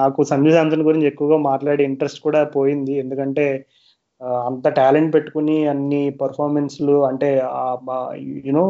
[0.00, 2.94] నాకు సంజు శాంసన్ గురించి ఎక్కువగా మాట్లాడే ఇంట్రెస్ట్ కూడా పోయింది.
[3.04, 3.46] ఎందుకంటే
[4.48, 7.28] అంత టాలెంట్ పెట్టుకుని అన్ని పర్ఫార్మెన్స్లు అంటే
[8.46, 8.62] యూనో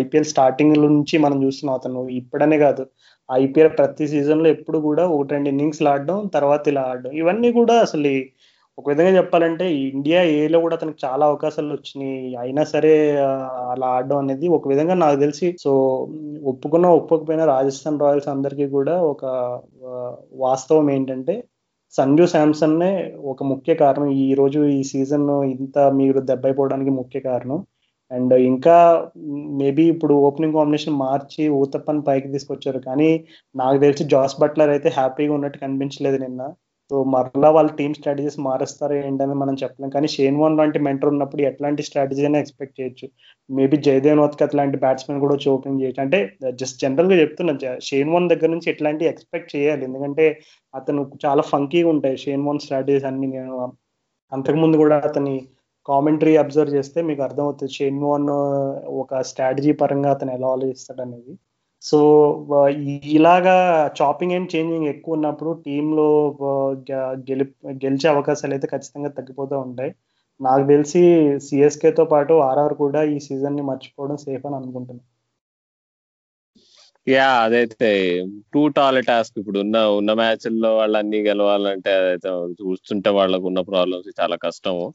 [0.00, 2.00] ఐపీఎల్ స్టార్టింగ్ నుంచి మనం చూస్తున్నాం అతను.
[2.20, 2.84] ఇప్పుడనే కాదు.
[3.28, 7.12] ఐపీఎల్ ప్రతి సీజన్లో ఎప్పుడు కూడా ఒకటి రెండు ఇన్నింగ్స్ ఆడడం తర్వాత ఇలా ఆడడం.
[7.22, 8.12] ఇవన్నీ కూడా అసలు
[8.78, 12.18] ఒక విధంగా చెప్పాలంటే ఇండియా ఏలో కూడా అతనికి చాలా అవకాశాలు వచ్చినాయి.
[12.42, 12.92] అయినా సరే
[13.72, 15.72] అలా ఆడడం అనేది ఒక విధంగా నాకు తెలిసి సో
[16.52, 19.24] ఒప్పుకున్నా ఒప్పుకోకపోయినా రాజస్థాన్ రాయల్స్ అందరికీ కూడా ఒక
[20.46, 21.36] వాస్తవం ఏంటంటే
[21.94, 22.92] సంజు శాంసన్నే
[23.32, 24.08] ఒక ముఖ్య కారణం.
[24.24, 27.58] ఈ రోజు ఈ సీజన్ ఇంత మీరు దెబ్బైపోవడానికి ముఖ్య కారణం.
[28.10, 29.10] అండ్ ఇంకా
[29.60, 32.78] మేబీ ఇప్పుడు ఓపెనింగ్ కాంబినేషన్ మార్చి ఊతప్పని పైకి తీసుకొచ్చారు.
[32.78, 33.24] కానీ
[33.56, 36.52] నాకు తెలిసి జాస్ బట్లర్ అయితే హ్యాపీగా ఉన్నట్టు కనిపించలేదు నిన్న.
[36.90, 39.90] సో మరలా వాళ్ళ టీమ్ స్ట్రాటజీస్ మారుస్తారు ఏంటని మనం చెప్పలేం.
[39.90, 43.08] కానీ షేన్ వాన్ లాంటి మెంటర్ ఉన్నప్పుడు ఎట్లాంటి స్ట్రాటజీ అయినా ఎక్స్పెక్ట్ చేయొచ్చు.
[43.50, 46.02] మేబీ జయదేవ్ నోత్కత్ లాంటి బ్యాట్స్మెన్ కూడా వచ్చి ఓపెనింగ్ చేయొచ్చు.
[46.02, 49.84] అంటే జస్ట్ జనరల్గా చెప్తున్నా షేన్ వాన్ దగ్గర నుంచి ఎట్లాంటి ఎక్స్పెక్ట్ చేయాలి.
[49.84, 50.40] ఎందుకంటే
[50.74, 53.26] అతను చాలా ఫంకీగా ఉంటాయి షేన్ వాన్ స్ట్రాటజీస్ అన్ని.
[53.26, 53.72] నేను
[54.32, 55.34] అంతకుముందు కూడా అతని
[55.88, 57.72] కామెంటరీ అబ్జర్వ్ చేస్తే మీకు అర్థమవుతుంది.
[57.78, 58.70] షేన్ వాన్ uh,
[59.02, 61.34] ఒక స్ట్రాటజీ పరంగా అతను ఎలా ఆలోచిస్తాడు అనేది
[61.82, 61.98] సో
[62.58, 62.68] uh,
[63.18, 63.56] ఇలాగా
[64.00, 66.08] చాపింగ్ అండ్ చేంజింగ్ ఎక్కువ ఉన్నప్పుడు టీంలో
[66.50, 66.70] uh,
[67.30, 67.46] గెలి
[67.84, 69.92] గెలిచే అవకాశాలు అయితే ఖచ్చితంగా తగ్గిపోతూ ఉంటాయి.
[70.40, 71.02] నాకు తెలిసి
[71.46, 75.04] సిఎస్కే తో పాటు ఆర్ఆర్ కూడా ఈ సీజన్ని మర్చిపోవడం సేఫ్ అని అనుకుంటున్నాను
[77.06, 77.88] యా అదైతే
[78.54, 82.30] టూ టాల్ టాస్క్ ఇప్పుడు ఉన్న ఉన్న మ్యాచ్ల్లో వాళ్ళన్ని గెలవాలంటే అదైతే
[82.60, 84.86] చూస్తుంటే వాళ్ళకు ఉన్న ప్రాబ్లమ్స్ చాలా కష్టము.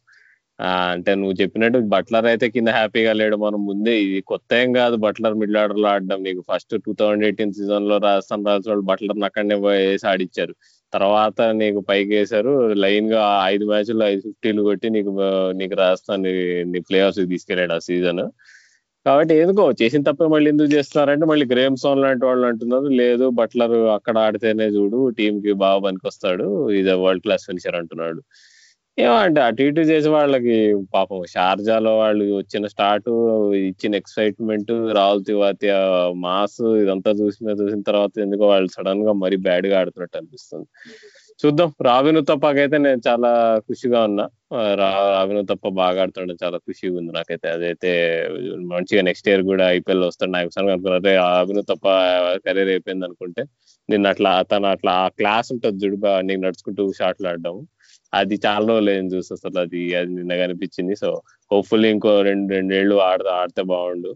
[0.92, 3.36] అంటే నువ్వు చెప్పినట్టు బట్లర్ అయితే కింద హ్యాపీగా లేడు.
[3.46, 6.20] మనం ముందే ఇది కొత్త ఏం కాదు బట్లర్ మిడిల్ ఆర్డర్లో ఆడడం.
[6.28, 10.54] నీకు ఫస్ట్ టూ థౌసండ్ ఎయిటీన్ సీజన్లో రాజస్థాన్ రాయల్స్ వాళ్ళు బట్లర్ అక్కడనే వేసి ఆడిచ్చారు.
[10.94, 12.54] తర్వాత నీకు పైకి వేశారు.
[12.84, 13.22] లైన్గా
[13.54, 15.12] ఐదు మ్యాచ్లు ఐదు ఫిఫ్టీలు కొట్టి నీకు
[15.62, 16.26] నీకు రాజస్థాన్
[16.74, 18.24] నీ ప్లే ఆఫ్స్ తీసుకెళ్ళాడు ఆ సీజన్
[19.06, 22.88] కాబట్టి ఎందుకో చేసిన తప్పే మళ్ళీ ఎందుకు చేస్తున్నారంటే మళ్ళీ గ్రేమ్ సోన్ లాంటి వాళ్ళు అంటున్నారు.
[23.02, 26.48] లేదు బట్లర్ అక్కడ ఆడితేనే చూడు టీం కి బాగా పనికొస్తాడు.
[26.80, 28.22] ఇది వరల్డ్ క్లాస్ ఫినిషర్ అంటున్నాడు.
[29.02, 30.56] ఏమంటే అటు ఇటు చేసే వాళ్ళకి
[30.94, 33.08] పాపం షార్జాలో వాళ్ళు వచ్చిన స్టార్ట్
[33.70, 35.70] ఇచ్చిన ఎక్సైట్మెంట్ రాహుల్ తివాతి
[36.26, 40.68] మాస్ ఇదంతా చూసిన చూసిన తర్వాత ఎందుకో వాళ్ళు సడన్గా మరీ బ్యాడ్గా ఆడుతున్నట్టు అనిపిస్తుంది.
[41.40, 41.70] చూద్దాం.
[41.88, 43.30] రావిను తప్పకైతే నేను చాలా
[43.68, 44.26] ఖుషిగా ఉన్నా.
[44.82, 47.48] రావిను తప్ప బాగా ఆడుతుండే చాలా ఖుషిగా ఉంది నాకైతే.
[47.50, 47.92] అదైతే
[48.74, 50.32] మంచిగా నెక్స్ట్ ఇయర్ కూడా ఐపీఎల్ వస్తాడు.
[50.32, 51.86] నాకు ఒకసారి అనుకున్నారే రావిను తప్ప
[52.46, 53.44] కెరీర్ అయిపోయింది అనుకుంటే
[53.90, 57.56] నిన్న అట్లా తను అట్లా ఆ క్లాస్ ఉంటుంది చూడు నీకు నడుచుకుంటూ షాట్లు ఆడడం.
[58.14, 61.10] అది చాలా రోజులు ఏం చూసి అసలు అది అది నిన్న కనిపించింది సో
[61.52, 64.12] హోప్ఫుల్లీ ఇంకో రెండు రెండేళ్ళు ఆడతా ఆడితే బాగుండు.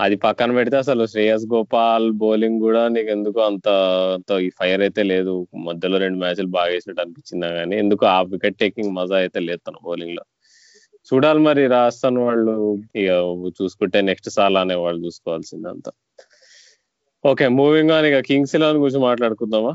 [0.00, 3.68] అది పక్కన పెడితే అసలు శ్రేయస్ గోపాల్ బౌలింగ్ కూడా నీకు ఎందుకు అంత
[4.16, 5.34] అంత ఈ ఫైర్ అయితే లేదు.
[5.68, 9.78] మధ్యలో రెండు మ్యాచ్లు బాగా వేసినట్టు అనిపించిందా కానీ ఎందుకు ఆ వికెట్ టేకింగ్ మజా అయితే లేదు తన
[9.88, 10.24] బౌలింగ్లో.
[11.08, 12.54] చూడాలి మరి రాజస్థాన్ వాళ్ళు
[13.02, 13.10] ఇక
[13.60, 15.92] చూసుకుంటే నెక్స్ట్ సాల్ అనే వాళ్ళు చూసుకోవాల్సింది అంతా
[17.24, 19.72] ఓకే మూవింగ్ ఆన్ ఇక కింగ్స్ ఎలెవన్ గురించి మాట్లాడుకుందామా?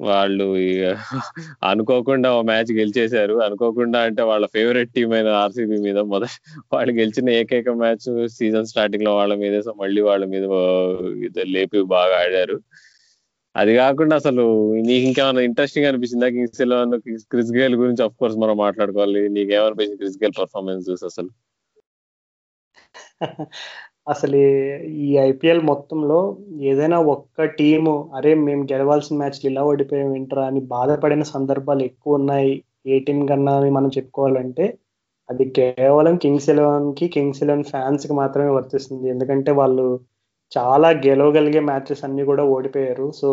[0.00, 0.84] వాళ్ళు ఇక
[1.62, 3.34] అనుకోకుండా మ్యాచ్ గెలిచేశారు.
[3.40, 6.36] అనుకోకుండా అంటే వాళ్ళ ఫేవరెట్ టీం అయిన ఆర్సీబీ మీద మొదటి
[6.72, 10.44] వాళ్ళు గెలిచిన ఏకైక మ్యాచ్ సీజన్ స్టార్టింగ్లో వాళ్ళ మీద మళ్ళీ వాళ్ళ మీద
[11.48, 12.58] లేపి బాగా ఆడారు.
[13.54, 14.44] అది కాకుండా అసలు
[14.82, 16.94] నీకు ఇంకేమైనా ఇంట్రెస్టింగ్ అనిపించిందా కింగ్స్ ఎలెవెన్
[17.30, 18.04] క్రిస్ గేల్ గురించి?
[18.04, 19.28] అఫ్ కోర్స్ మనం మాట్లాడుకోవాలి.
[19.28, 21.30] నీకేమనిపించింది క్రిస్ గేల్ పర్ఫార్మెన్స్ చూసి అసలు?
[24.06, 24.38] అసలు
[25.04, 26.18] ఈ ఐపీఎల్ మొత్తంలో
[26.70, 32.52] ఏదైనా ఒక్క టీము అరే మేము గెలవాల్సిన మ్యాచ్లు ఇలా ఓడిపోయాం వింటరా అని బాధపడిన సందర్భాలు ఎక్కువ ఉన్నాయి.
[32.86, 34.64] ఏ టీం కన్నా అని మనం చెప్పుకోవాలంటే
[35.28, 39.06] అది కేవలం కింగ్స్ ఎలెవెన్కి కింగ్స్ ఎలెవెన్ ఫ్యాన్స్కి మాత్రమే వర్తిస్తుంది.
[39.14, 39.86] ఎందుకంటే వాళ్ళు
[40.52, 43.06] చాలా గెలవగలిగే మ్యాచెస్ అన్ని కూడా ఓడిపోయారు.
[43.20, 43.28] సో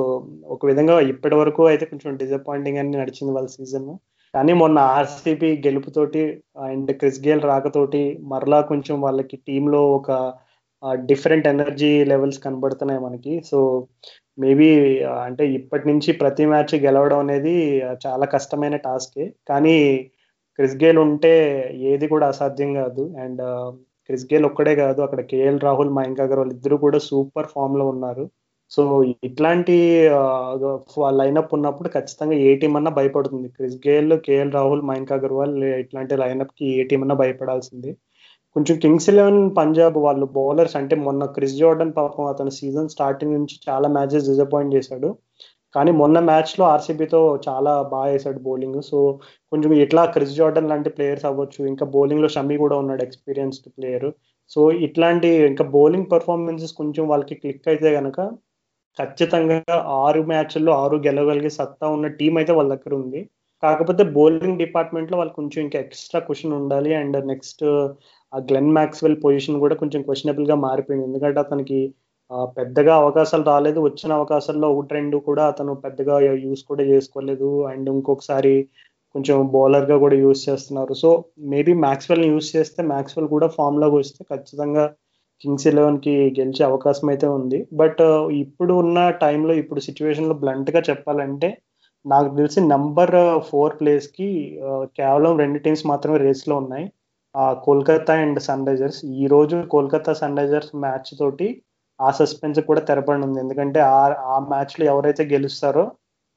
[0.55, 3.89] ఒక విధంగా ఇప్పటి వరకు అయితే కొంచెం డిసప్పాయింటింగ్ అని నడిచింది వాళ్ళ సీజన్
[4.34, 6.22] కానీ మొన్న ఆర్సీబీ గెలుపుతోటి
[6.67, 8.01] అండ్ క్రిస్ గేల్ రాకతోటి
[8.34, 10.11] మరలా కొంచెం వాళ్ళకి టీంలో ఒక
[11.09, 13.34] డిఫరెంట్ ఎనర్జీ లెవెల్స్ కనబడుతున్నాయి మనకి.
[13.51, 13.59] సో
[14.43, 14.69] మేబీ
[15.25, 17.55] అంటే ఇప్పటి నుంచి ప్రతి మ్యాచ్ గెలవడం అనేది
[18.05, 19.75] చాలా కష్టమైన టాస్కే కానీ
[20.59, 21.34] క్రిస్ గేల్ ఉంటే
[21.91, 23.03] ఏది కూడా అసాధ్యం కాదు.
[23.23, 23.41] అండ్
[24.07, 28.25] క్రిస్ గేల్ ఒక్కడే కాదు అక్కడ కేఎల్ రాహుల్ మయాంక్ అగర్వాల్ ఇద్దరు కూడా సూపర్ ఫామ్లో ఉన్నారు.
[28.71, 28.82] సో
[29.27, 29.75] ఇట్లాంటి
[31.19, 33.47] లైనప్ ఉన్నప్పుడు ఖచ్చితంగా ఏ టీం అన్నా భయపడుతుంది.
[33.57, 37.91] Chris Gayle KL Rahul Mayank Agarwal ఇట్లాంటి లైనప్కి ఏ టీం అన్నా భయపడాల్సింది.
[38.56, 43.56] కొంచెం కింగ్స్ ఎలెవెన్ పంజాబ్ వాళ్ళు బౌలర్స్ అంటే మొన్న క్రిస్ జోర్డన్ పాపం అతను సీజన్ స్టార్టింగ్ నుంచి
[43.68, 45.10] చాలా మ్యాచెస్ డిసప్పాయింట్ చేశాడు.
[45.76, 48.80] కానీ మొన్న మ్యాచ్లో ఆర్సీబీతో చాలా బాగా వేసాడు బౌలింగ్.
[48.89, 48.97] సో
[49.52, 51.62] కొంచెం ఇట్లా క్రిస్ జోర్డన్ లాంటి ప్లేయర్స్ అవ్వచ్చు.
[51.72, 54.10] ఇంకా బౌలింగ్లో షమీ కూడా ఉన్నాడు ఎక్స్పీరియన్స్డ్ ప్లేయర్.
[54.52, 58.20] సో ఇట్లాంటి ఇంకా బౌలింగ్ పర్ఫార్మెన్సెస్ కొంచెం వాళ్ళకి క్లిక్ అయితే కనుక
[58.99, 59.60] ఖచ్చితంగా
[60.06, 63.22] ఆరు మ్యాచ్ల్లో ఆరు గెలవగలిగే సత్తా ఉన్న టీం అయితే వాళ్ళ దగ్గర ఉంది.
[63.64, 66.91] కాకపోతే బౌలింగ్ డిపార్ట్మెంట్లో వాళ్ళు కొంచెం ఇంకా ఎక్స్ట్రా క్వశ్చన్ ఉండాలి.
[67.02, 67.64] అండ్ నెక్స్ట్
[68.34, 71.05] ఆ గ్లెన్ మ్యాక్స్వెల్ పొజిషన్ కూడా కొంచెం క్వశ్చనబుల్గా మారిపోయింది.
[71.09, 71.79] ఎందుకంటే అతనికి
[72.57, 73.79] పెద్దగా అవకాశాలు రాలేదు.
[73.88, 76.15] వచ్చిన అవకాశాల్లో ఒకటి రెండు కూడా అతను పెద్దగా
[76.45, 77.49] యూస్ కూడా చేసుకోలేదు.
[77.71, 78.53] అండ్ ఇంకొకసారి
[79.15, 80.93] కొంచెం బౌలర్గా కూడా యూస్ చేస్తున్నారు.
[81.01, 81.09] సో
[81.53, 84.86] మేబీ మ్యాక్స్వెల్ యూస్ చేస్తే మ్యాక్స్వెల్ కూడా ఫామ్లోకి వస్తే ఖచ్చితంగా
[85.41, 87.59] కింగ్స్ ఎలెవెన్కి గెలిచే అవకాశం అయితే ఉంది.
[87.82, 88.01] బట్
[88.43, 91.49] ఇప్పుడు ఉన్న టైంలో ఇప్పుడు సిచ్యువేషన్లో బ్లంట్గా చెప్పాలంటే
[92.05, 93.15] నాకు తెలిసి నంబర్
[93.49, 94.29] ఫోర్ ప్లేస్కి
[94.99, 96.86] కేవలం రెండు టీమ్స్ మాత్రమే రేస్లో ఉన్నాయి.
[97.65, 101.47] కోల్కతా అండ్ సన్ రైజర్స్ ఈ రోజు కోల్కతా సన్ రైజర్స్ మ్యాచ్ తోటి
[101.99, 103.39] ఆ సస్పెన్స్ కూడా తెరపడి ఉంది.
[103.39, 104.01] ఎందుకంటే ఆ
[104.34, 105.84] ఆ మ్యాచ్లో ఎవరైతే గెలుస్తారో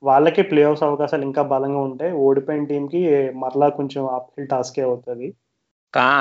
[0.02, 3.00] వాళ్ళకి ప్లే ఆఫ్స్ అవకాశాలు ఇంకా బలంగా ఉంటాయి ఓడిపోయిన టీంకి
[3.42, 5.28] మరలా కొంచెం అప్హిల్ టాస్కే అవుతుంది.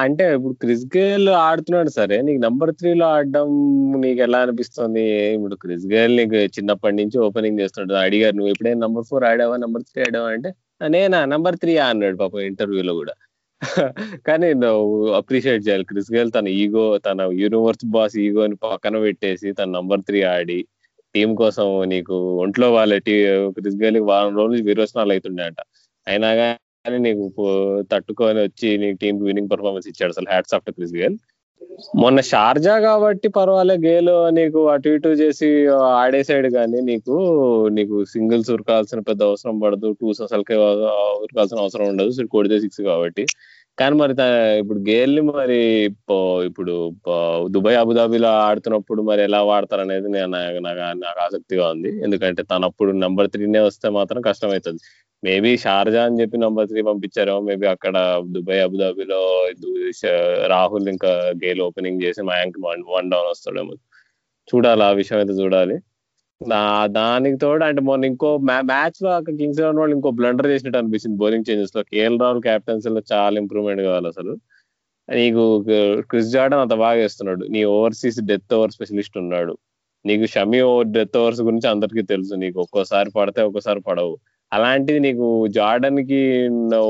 [0.04, 3.48] అంటే ఇప్పుడు క్రిస్ గేల్ ఆడుతున్నాడు సరే నీకు నంబర్ త్రీలో ఆడడం
[4.04, 5.06] నీకు ఎలా అనిపిస్తుంది?
[5.38, 7.96] ఇప్పుడు క్రిస్ గేల్ నీకు చిన్నప్పటి నుంచి ఓపెనింగ్ చేస్తున్నాడు.
[8.06, 9.58] అడిగారు నువ్వు ఎప్పుడైనా నంబర్ ఫోర్ ఆడావా?
[9.66, 10.30] నంబర్ త్రీ ఆడావా?
[10.38, 10.52] అంటే
[10.96, 11.22] నేనా?
[11.34, 13.16] నంబర్ త్రీ అన్నాడు పాపం ఇంటర్వ్యూలో కూడా.
[14.28, 15.86] కానీ నువ్వు అప్రిషియేట్ చేయాలి.
[15.92, 20.60] క్రిస్ గేల్ తన ఈగో తన యూనివర్స్ బాస్ ఈగోని పక్కన పెట్టేసి తన నంబర్ త్రీ ఆడి
[21.16, 23.16] టీం కోసం నీకు ఒంట్లో వాళ్ళ టీ
[23.58, 25.60] క్రిస్ గేల్ వారం రోజులు విరోచనాలు అవుతుండే అంట
[26.08, 27.26] అయినా కానీ నీకు
[27.92, 30.28] తట్టుకొని వచ్చి నీకు టీం విన్నింగ్ పర్ఫార్మెన్స్ ఇచ్చాడు అసలు.
[30.34, 31.16] హ్యాట్స్ ఆఫ్టర్ క్రిస్ గేల్
[32.02, 35.50] మొన్న షార్జా కాబట్టి పర్వాలే గేలు నీకు అటు ఇటు చేసి
[35.94, 37.16] ఆడేసాడు కానీ నీకు
[37.70, 40.58] నీకు సింగిల్స్ ఉరకాల్సిన పెద్ద అవసరం పడదు టూస్ అసలుకే
[41.24, 43.26] ఉరకాల్సిన అవసరం ఉండదు సో కొడితే సిక్స్ కాబట్టి.
[43.80, 44.14] కానీ మరి
[44.60, 45.60] ఇప్పుడు గేల్ని మరి
[46.10, 46.94] పో- ఇప్పుడు
[47.48, 50.80] దుబాయ్ అబుదాబిలో ఆడుతున్నప్పుడు మరి ఎలా వాడతారు అనేది నేను నాకు నాకు-
[51.22, 52.04] ఆసక్తిగా ఉంది.
[52.04, 54.80] ఎందుకంటే తను అప్పుడు నెంబర్ త్రీనే వస్తే మాత్రం కష్టమవుతుంది
[55.24, 59.22] మేబీ షార్జా అని చెప్పి నెంబర్ త్రీ పంపించారేమో మేబీ అక్కడ దుబాయ్ అబుదాబిలో
[60.48, 61.12] రాహుల్ ఇంకా
[61.44, 63.74] గేల్ ఓపెనింగ్ చేసి మయాంక్ వన్ వన్ డౌన్ వస్తాడేమో.
[64.48, 65.76] చూడాలి ఆ విషయం అయితే చూడాలి.
[66.98, 68.30] దానికి తోడు అంటే మొన్న ఇంకో
[68.70, 69.10] మ్యాచ్లో
[69.40, 73.82] కింగ్స్ ఎలెవన్ వాళ్ళు ఇంకో బ్లండర్ చేసినట్టు అనిపించింది బౌలింగ్ చేంజెస్లో కేఎల్ రాహుల్ క్యాప్టెన్సీ లో చాలా ఇంప్రూవ్మెంట్
[73.88, 74.34] కావాలి అసలు.
[75.10, 75.44] నీకు
[76.12, 77.44] క్రిస్ జార్డన్ అంత బాగా వేస్తున్నాడు.
[77.56, 79.54] నీ ఓవర్సీస్ డెత్ ఓవర్ స్పెషలిస్ట్ ఉన్నాడు.
[80.06, 82.34] నీకు షమి ఓవర్ డెత్ ఓవర్స్ గురించి అందరికీ తెలుసు.
[82.44, 84.14] నీకు ఒక్కోసారి పడితే ఒక్కోసారి పడవు.
[84.52, 85.28] అలాంటిది నీకు
[85.58, 86.20] జార్డన్కి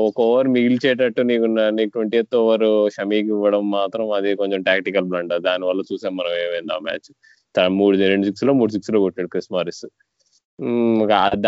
[0.06, 1.46] ఒక ఓవర్ మిగిల్చేటట్టు నీకు
[1.78, 2.64] నీకు ట్వంటీ ఎత్ ఓవర్
[2.96, 7.10] షమీకి ఇవ్వడం మాత్రం అది కొంచెం టాక్టికల్ బ్లండర్ దాని వల్ల చూసాం మనం ఏమైంది ఆ మ్యాచ్.
[7.68, 9.86] మూడు రెండు సిక్స్లో మూడు సిక్స్లో కొట్టాడు క్రిస్ మారిస్.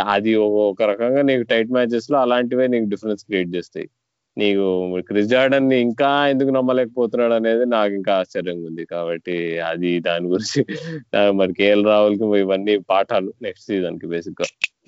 [0.05, 3.91] అది ఒక- రకంగా నీకు టైట్ మ్యాచెస్లో అలాంటివే నీకు డిఫరెన్స్ క్రియేట్ చేస్తాయి.
[4.39, 10.67] నీకు క్రిస్ జార్డన్ని ఇంకా ఎందుకు నమ్మలేకపోతున్నాడు అనేది నాకు ఇంకా ఆశ్చర్యంగా ఉంది కాబట్టి అది దాని గురించి
[11.33, 14.47] మరి కేఎల్ రాహుల్కి ఇవన్నీ పాఠాలు నెక్స్ట్ సీజన్కి బేసిక్గా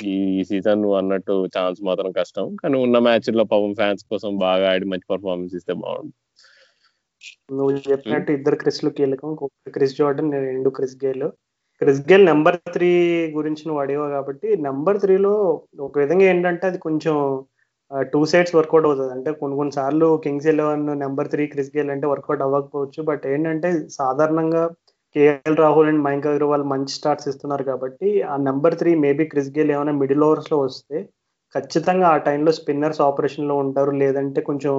[0.09, 2.57] ఈ సీజన్ నువ్వు అన్నట్టు ఛాన్స్ మాత్రం కష్టం.
[2.57, 6.12] కానీ ఉన్న మ్యాచ్లో పాపం ఫ్యాన్స్ కోసం బాగా ఆడి మంచి పర్ఫార్మెన్స్ ఇస్తే బాగుంటుంది
[7.49, 9.30] నువ్వు చెప్పినట్టు ఇద్దరు క్రిస్లు కీలకం
[9.76, 11.26] క్రిస్ జార్డన్ రెండు Chris Gayle.
[11.80, 12.90] Chris Gayle number three
[13.36, 15.32] గురించి నువ్వు అడిగావు కాబట్టి నెంబర్ త్రీలో
[15.86, 17.16] ఒక విధంగా ఏంటంటే అది కొంచెం
[18.12, 19.12] టూ సైడ్స్ వర్కౌట్ అవుతుంది.
[19.16, 23.01] అంటే కొన్ని కొన్ని సార్లు Kings Eleven number three Chris Gayle అంటే వర్కౌట్ అవ్వకపోవచ్చు.
[23.11, 23.68] బట్ ఏంటంటే
[24.01, 24.64] సాధారణంగా
[25.16, 29.72] కేఎల్ రాహుల్ అండ్ మయాంక్ అగర్వాల్ మంచి స్టార్ట్స్ ఇస్తున్నారు కాబట్టి ఆ number three maybe Chris Gayle
[29.76, 30.99] ఏమైనా మిడిల్ ఓవర్స్లో వస్తే
[31.55, 33.92] ఖచ్చితంగా ఆ టైంలో స్పిన్నర్స్ ఆపరేషన్లో ఉంటారు.
[34.03, 34.74] లేదంటే కొంచెం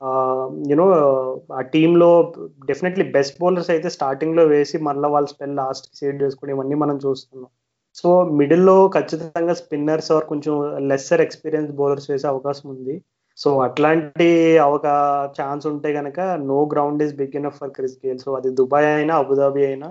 [0.00, 2.08] Um, యూనో uh, ఆ టీంలో
[2.68, 7.50] డెఫినెట్లీ బెస్ట్ బౌలర్స్ అయితే స్టార్టింగ్లో వేసి మళ్ళీ వాళ్ళ స్పెల్ లాస్ట్ సేవ్ చేసుకుని ఇవన్నీ మనం చూస్తున్నాం.
[8.00, 8.08] సో
[8.40, 10.54] మిడిల్లో ఖచ్చితంగా స్పిన్నర్స్ ఆర్ కొంచెం
[10.90, 12.96] లెస్సర్ ఎక్స్పీరియన్స్ బౌలర్స్ వేసే అవకాశం ఉంది.
[13.38, 14.28] సో అట్లాంటి
[14.76, 14.86] ఒక
[15.40, 16.20] ఛాన్స్ ఉంటే కనుక
[16.50, 19.90] no ground is big enough for Chris Gayle so అది దుబాయ్ అయినా అబుదాబి అయినా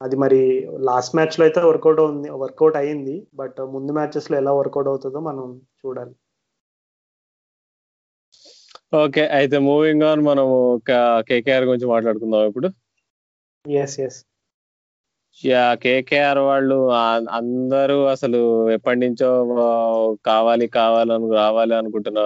[0.00, 0.40] అది మరి
[0.90, 3.16] లాస్ట్ మ్యాచ్లో అయితే వర్కౌట్ ఉంది వర్కౌట్ అయింది.
[3.40, 5.46] బట్ uh, ముందు మ్యాచెస్లో ఎలా వర్కౌట్ అవుతుందో మనం
[5.82, 6.14] చూడాలి.
[8.92, 10.46] ఓకే అయితే మూవింగ్ ఆన్ మనం
[11.28, 12.68] కేకేఆర్ గురించి మాట్లాడుకుందాం ఇప్పుడు.
[13.64, 14.18] ఎస్ ఎస్
[15.38, 16.76] యా కేకేఆర్ వాళ్ళు
[17.38, 18.38] అందరూ అసలు
[18.76, 19.28] ఎప్పటి నుంచో
[20.28, 22.20] కావాలి కావాలని రావాలి అనుకుంటున్న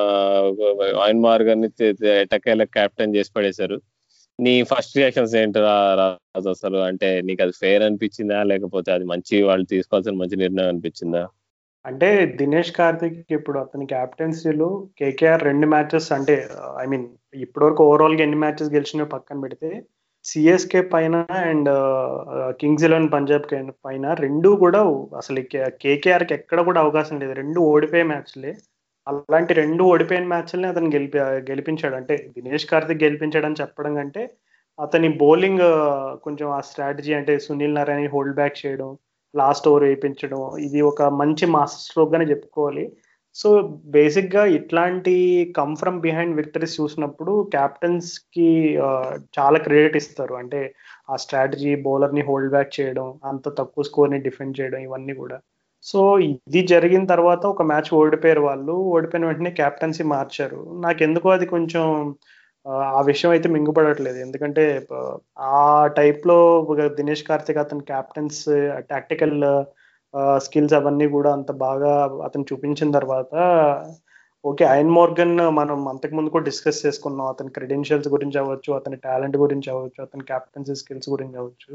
[1.05, 1.65] ఆయిన్ మార్గన్
[2.25, 3.79] ఎటకేల కెప్టెన్ చేసి పడేశారు.
[4.39, 5.61] నీ ఫస్ట్ రియాక్షన్స్ ఏంటి
[6.01, 6.79] రాజు అసలు?
[6.91, 8.39] అంటే నీకు అది ఫెయిర్ అనిపించిందా?
[8.53, 11.23] లేకపోతే అది మంచి వాళ్ళు తీసుకోవాల్సిన మంచి నిర్ణయం అనిపించిందా?
[11.85, 12.09] అంటే
[12.39, 14.69] దినేష్ కార్తిక్ ఇప్పుడు అతని క్యాప్టెన్సీలో
[14.99, 16.35] కేకేఆర్ రెండు మ్యాచెస్ అంటే
[16.83, 17.07] ఐ మీన్
[17.45, 19.71] ఇప్పటివరకు ఓవరాల్గా ఎన్ని మ్యాచెస్ గెలిచినా పక్కన పెడితే
[20.25, 21.15] సిఎస్కే పైన
[21.45, 21.69] అండ్
[22.61, 23.47] కింగ్స్ ఎలెవన్ పంజాబ్
[23.87, 24.81] పైన రెండు కూడా
[25.21, 25.43] అసలు
[25.85, 27.35] కేకేఆర్కి ఎక్కడ కూడా అవకాశం లేదు.
[27.43, 28.53] రెండు ఓడిపోయే మ్యాచ్లే.
[29.07, 31.19] అలాంటి రెండు ఓడిపోయిన మ్యాచ్లని అతను గెలిపి
[31.51, 31.95] గెలిపించాడు.
[32.01, 34.23] అంటే దినేష్ కార్తిక్ గెలిపించాడని చెప్పడం కంటే
[34.79, 35.65] అతని బౌలింగ్
[36.27, 38.91] కొంచెం ఆ స్ట్రాటజీ అంటే సునీల్ నారాయణ హోల్డ్ బ్యాక్ చేయడం
[39.37, 42.85] లాస్ట్ ఓవర్ వేయించడం ఇది ఒక మంచి మాస్టర్ స్ట్రోక్ గానే చెప్పుకోవాలి.
[43.35, 43.49] సో
[43.87, 45.15] బేసిక్గా ఇట్లాంటి
[45.57, 48.49] కమ్ ఫ్రమ్ బిహైండ్ విక్టరీస్ చూసినప్పుడు క్యాప్టెన్స్కి
[49.39, 50.35] చాలా క్రెడిట్ ఇస్తారు.
[50.35, 50.75] అంటే
[51.11, 55.39] ఆ స్ట్రాటజీ బౌలర్ని హోల్డ్ బ్యాక్ చేయడం అంత తక్కువ స్కోర్ని డిఫెండ్ చేయడం ఇవన్నీ కూడా.
[55.83, 58.73] సో ఇది జరిగిన తర్వాత ఒక మ్యాచ్ ఓడిపోయారు వాళ్ళు.
[58.73, 60.81] ఓడిపోయిన వెంటనే క్యాప్టెన్సీ మార్చారు.
[60.81, 62.15] నాకు ఎందుకో అది కొంచెం
[62.67, 62.73] ఆ,
[63.09, 64.19] విషయం అయితే మింగుపడట్లేదు.
[64.19, 64.65] ఎందుకంటే
[65.49, 65.53] ఆ,
[65.99, 66.39] టైప్లో
[66.99, 68.41] దినేష్ కార్తిక్ అతని క్యాప్టెన్స్
[68.91, 69.37] టాక్టికల్
[70.41, 71.91] స్కిల్స్ అవన్నీ కూడా అంత బాగా
[72.27, 73.35] అతను చూపించిన తర్వాత
[74.45, 77.27] ఓకే అయన్ మోర్గన్ మనం అంతకు ముందు కూడా డిస్కస్ చేసుకున్నాం.
[77.27, 81.73] అతని క్రెడెన్షియల్స్ గురించి అవ్వచ్చు అతని టాలెంట్ గురించి అవ్వచ్చు అతని క్యాప్టెన్సీ స్కిల్స్ గురించి అవ్వచ్చు.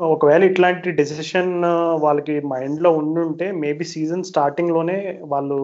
[0.00, 1.52] ఒకవేళ ఇట్లాంటి డెసిషన్
[2.04, 5.58] వాళ్ళకి మైండ్లో ఉండుంటే మేబీ సీజన్ స్టార్టింగ్లోనే వాళ్ళు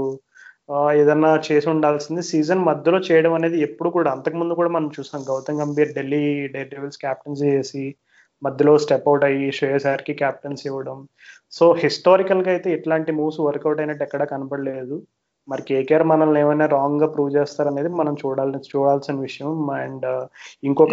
[0.92, 2.22] ఏదన్నా చేసి ఉండాల్సింది.
[2.22, 5.22] సీజన్ మధ్యలో చేయడం అనేది ఎప్పుడు కూడా అంతకుముందు కూడా మనం చూసాం.
[5.30, 7.94] Gautam Gambhir Delhi Dare Devils captaincy చేసి
[8.42, 11.08] మధ్యలో స్టెప్ అవుట్ అయ్యి శ్రేయస్కి క్యాప్టెన్సీ ఇవ్వడం.
[11.52, 15.02] సో హిస్టారికల్గా అయితే ఇట్లాంటి మూవ్స్ వర్కౌట్ అయినట్టు ఎక్కడా కనపడలేదు.
[15.48, 19.70] మరి కేకేఆర్ మనల్ని ఏమైనా రాంగ్గా ప్రూవ్ చేస్తారనేది మనం చూడాలి చూడాల్సిన విషయం.
[19.70, 20.26] అండ్
[20.64, 20.90] ఇంకొక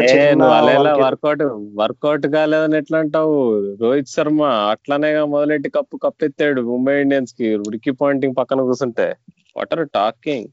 [1.02, 1.44] వర్కౌట్
[1.76, 3.60] వర్కౌట్ కాలేదని ఎట్లా అంటావు?
[3.82, 9.16] రోహిత్ శర్మ అట్లనేగా మొదలెట్టి కప్పు కప్పెత్తాడు ముంబై ఇండియన్స్కి రికీ పాయింటింగ్ పక్కన కూర్చుంటే.
[9.56, 10.50] What are talking?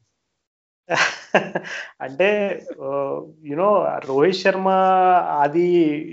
[2.03, 2.27] అంటే
[3.49, 3.67] యునో
[4.07, 4.69] రోహిత్ శర్మ
[5.43, 5.65] అది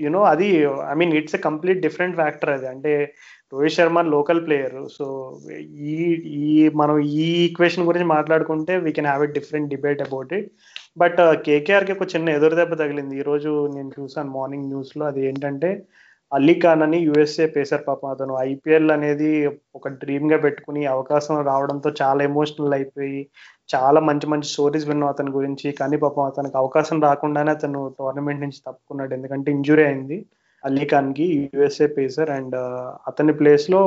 [0.04, 0.48] యునో అది
[0.92, 2.66] I mean it's a complete different factor అది.
[2.72, 2.92] అంటే
[3.52, 4.76] Rohit Sharma local player.
[4.96, 5.06] So
[5.90, 5.96] ఈ
[6.40, 10.50] ఈ మనం ఈ ఈక్వేషన్ గురించి మాట్లాడుకుంటే we can have a different debate about it
[11.02, 13.14] but uh, కేకేఆర్కి ఒక చిన్న ఎదురు దెబ్బ తగిలింది.
[13.22, 15.70] ఈ రోజు నేను చూసాను మార్నింగ్ న్యూస్లో అది ఏంటంటే
[16.32, 19.28] అలీ ఖాన్ అని యుఎస్ఏ పేసర్ పాపం అతను ఐపీఎల్ అనేది
[19.78, 23.20] ఒక డ్రీమ్గా పెట్టుకుని అవకాశం రావడంతో చాలా ఎమోషనల్ అయిపోయి
[23.74, 25.68] చాలా మంచి మంచి స్టోరీస్ విన్నాం అతని గురించి.
[25.80, 29.12] కానీ పాపం అతనికి అవకాశం రాకుండానే అతను టోర్నమెంట్ నుంచి తప్పుకున్నాడు.
[29.18, 30.18] ఎందుకంటే ఇంజురీ అయింది.
[30.64, 32.56] అలీ ఖాన్కి యుఎస్ఏ పేసర్ అండ్
[33.10, 33.82] అతని ప్లేస్లో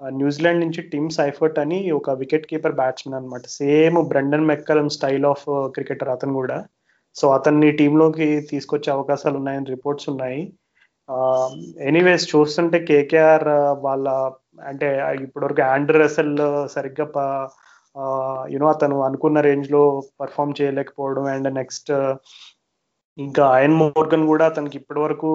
[0.00, 5.46] న్యూజిలాండ్ నుంచి టిమ్ సైఫర్ట్ అని ఒక వికెట్ కీపర్ బ్యాట్స్మెన్ అనమాట same Brendon McCullum style of
[5.76, 6.58] cricketer అతను కూడా.
[7.16, 10.40] సో అతన్ని టీంలోకి తీసుకొచ్చే అవకాశాలు ఉన్నాయని రిపోర్ట్స్ ఉన్నాయి.
[11.08, 11.52] Um,
[11.88, 14.08] ఎనీవేస్ చూస్తుంటే కేకేఆర్ uh, వాళ్ళ
[14.70, 14.88] అంటే
[15.26, 16.34] ఇప్పటివరకు ఆండ్రూ రసెల్
[16.74, 17.06] సరిగ్గా
[18.54, 19.80] యూనో uh, అతను అనుకున్న రేంజ్లో
[20.20, 22.12] పర్ఫామ్ చేయలేకపోవడం అండ్ నెక్స్ట్ uh,
[23.18, 25.28] ఇంకా అయన్ మోర్గన్ కూడా అతనికి ఇప్పటి వరకు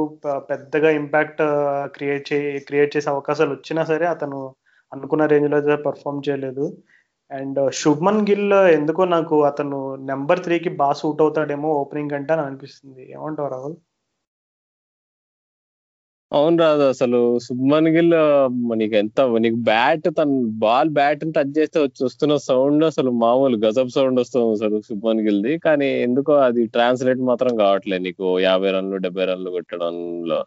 [0.52, 1.42] పెద్దగా ఇంపాక్ట్
[1.96, 4.40] క్రియేట్ చే క్రియేట్ చేసే అవకాశాలు వచ్చినా సరే అతను
[4.92, 6.68] అనుకున్న రేంజ్లో అయితే పర్ఫామ్ చేయలేదు.
[7.32, 9.80] అండ్ శుభ్మన్ గిల్ ఎందుకో నాకు అతను
[10.12, 13.04] నెంబర్ త్రీకి బాగా సూట్ అవుతాడేమో ఓపెనింగ్ అంటే అని అనిపిస్తుంది.
[13.16, 13.78] ఏమంటావు రాహుల్?
[16.34, 18.14] అవును రాదు అసలు సుబ్మన్ గిల్
[18.80, 20.30] నీకు ఎంత నీకు బ్యాట్ తన
[20.64, 25.54] బాల్ బ్యాట్ టచ్ చేస్తే వచ్చి వస్తున్న సౌండ్ అసలు మామూలు గజబ్ సౌండ్ వస్తుంది అసలు శుభ్మన్ గిల్ది.
[25.68, 30.40] కానీ ఎందుకో అది ట్రాన్స్లేట్ మాత్రం కావట్లేదు నీకు యాభై రన్లు డెబ్బై రన్లు కొట్టడంలో.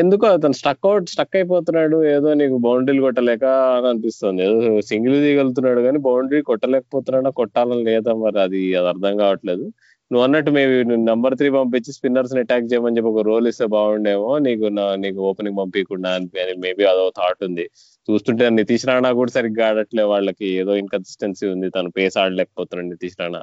[0.00, 1.98] ఎందుకో అతను స్టక్ అవుట్ స్టక్ అయిపోతున్నాడు.
[2.14, 3.44] ఏదో నీకు బౌండరీలు కొట్టలేక
[3.76, 4.40] అని అనిపిస్తుంది.
[4.46, 4.56] ఏదో
[4.90, 9.66] సింగిల్ దిగలుతున్నాడు కానీ బౌండరీ కొట్టలేకపోతున్నాడా కొట్టాలని లేదా మరి అది అది అర్థం కావట్లేదు.
[10.12, 14.66] నువ్వు అన్నట్టు మేము నెంబర్ త్రీ పంపించి స్పిన్నర్స్ని అటాక్ చేయమని చెప్పి ఒక రోల్ ఇస్తే బాగుండేమో నీకు
[15.04, 17.64] నీకు ఓపెనింగ్ పంపించకుండా అని మేబీ అదో థాట్ ఉంది.
[18.08, 23.42] చూస్తుంటే నితీష్ రాణా కూడా సరిగ్గా ఆడట్లే వాళ్ళకి ఏదో ఇన్కన్సిస్టెన్సీ ఉంది తను పేస్ ఆడలేకపోతున్నాడు నితీష్ రాణా.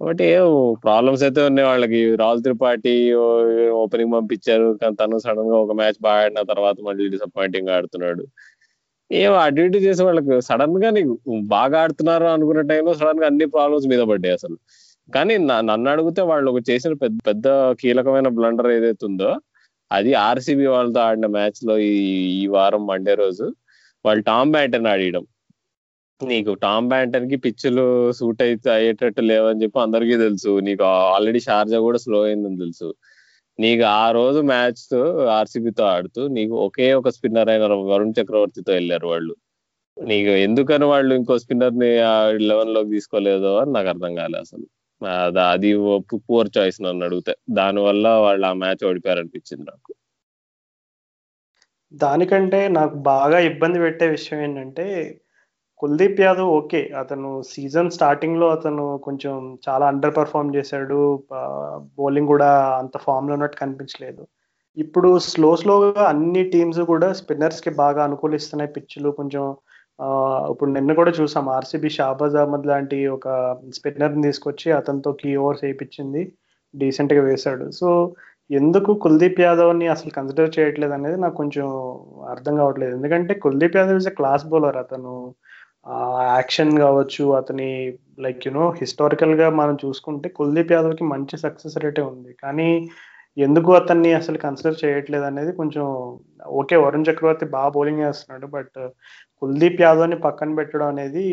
[0.00, 0.28] కాబట్టి
[0.86, 2.00] ప్రాబ్లమ్స్ అయితే ఉన్నాయి వాళ్ళకి.
[2.22, 2.94] రాహుల్ త్రిపాఠి
[3.82, 8.24] ఓపెనింగ్ పంపించారు కానీ తను సడన్గా ఒక మ్యాచ్ బాగా ఆడిన తర్వాత మళ్ళీ డిసప్పాయింటింగ్ ఆడుతున్నాడు.
[9.10, 11.14] ఏమో అటు ఇటు చేసి వాళ్ళకి సడన్గా నీకు
[11.56, 14.56] బాగా ఆడుతున్నారు అనుకున్న టైంలో సడన్గా అన్ని ప్రాబ్లమ్స్ మీద పడ్డాయి అసలు.
[15.08, 17.46] కానీ నన్ను అడిగితే వాళ్ళు ఒక చేసిన పెద్ద పెద్ద
[17.80, 19.30] కీలకమైన బ్లండర్ ఏదైతే ఉందో
[19.90, 21.92] అది ఆర్సీబీ వాళ్ళతో ఆడిన మ్యాచ్లో ఈ
[22.36, 23.46] ఈ వారం మండే రోజు
[24.04, 25.24] వాళ్ళు టామ్ బ్యాంటన్ ఆడియడం.
[26.20, 27.84] నీకు టామ్ బ్యాంటన్కి పిచ్చులు
[28.18, 30.52] సూట్ అయితే అయ్యేటట్టు లేవని చెప్పి అందరికీ తెలుసు.
[30.68, 30.84] నీకు
[31.14, 32.88] ఆల్రెడీ షార్జా కూడా స్లో అయిందని తెలుసు.
[33.58, 35.00] నీకు ఆ రోజు మ్యాచ్తో
[35.38, 39.34] ఆర్సీబీతో ఆడుతూ నీకు ఒకే ఒక స్పిన్నర్ అయిన వరుణ్ చక్రవర్తితో వెళ్ళారు వాళ్ళు.
[39.96, 41.90] నీకు ఎందుకని వాళ్ళు ఇంకో స్పిన్నర్ని
[42.50, 44.66] లెవెన్లోకి తీసుకోలేదో అని నాకు అర్థం కాలేదు అసలు.
[45.46, 45.70] అది
[46.28, 47.34] పూర్ చాయిస్ నన్ను అడిగితే.
[47.50, 49.90] దాని వల్ల వాళ్ళు ఆ మ్యాచ్ ఓడిపోయారు అనిపించింది నాకు.
[51.92, 54.84] దానికంటే నాకు బాగా ఇబ్బంది పెట్టే విషయం ఏంటంటే
[55.82, 59.34] కుల్దీప్ యాదవ్ ఓకే అతను సీజన్ స్టార్టింగ్లో అతను కొంచెం
[59.68, 60.98] చాలా అండర్ పర్ఫామ్ చేశాడు
[61.98, 64.22] బౌలింగ్ కూడా అంత ఫామ్లో ఉన్నట్టు కనిపించలేదు.
[64.76, 68.72] ఇప్పుడు స్లో స్లోగా అన్ని టీమ్స్ కూడా స్పిన్నర్స్కి బాగా అనుకూలిస్తున్నాయి.
[68.72, 69.44] పిచ్చులు కొంచెం
[70.52, 73.28] ఇప్పుడు నిన్న కూడా చూసాం ఆర్సీబీ షాబాజ్ అహ్మద్ లాంటి ఒక
[73.78, 76.22] స్పిన్నర్ తీసుకొచ్చి అతనితో కీ ఓవర్స్ వేయించింది
[76.74, 77.64] డీసెంట్గా వేశాడు.
[77.80, 77.88] సో
[78.50, 81.66] ఎందుకు కుల్దీప్ యాదవ్ని అసలు కన్సిడర్ చేయట్లేదు అనేది నాకు కొంచెం
[82.34, 82.92] అర్థం కావట్లేదు.
[82.98, 85.14] ఎందుకంటే Kuldeep Yadav is a class bowler అతను.
[86.36, 87.70] యాక్షన్ కావచ్చు అతని
[88.24, 92.32] లైక్ యునో హిస్టారికల్గా మనం చూసుకుంటే కుల్దీప్ యాదవ్కి మంచి సక్సెస్ రేటే ఉంది.
[92.44, 92.68] కానీ
[93.36, 95.84] ఎందుకు అతన్ని అసలు కన్సిడర్ చేయట్లేదు అనేది కొంచెం
[96.60, 98.78] ఓకే వరుణ్ చక్రవర్తి బాగా బౌలింగ్ చేస్తున్నాడు బట్
[99.42, 101.24] కుల్దీప్ యాదవ్ని పక్కన పెట్టడం అనేది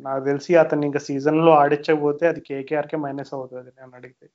[0.00, 4.26] నాకు తెలిసి అతన్ని ఇంకా సీజన్లో ఆడించకపోతే అది కేకేఆర్ కే మైనస్ అవుతుంది నేను అడిగితే.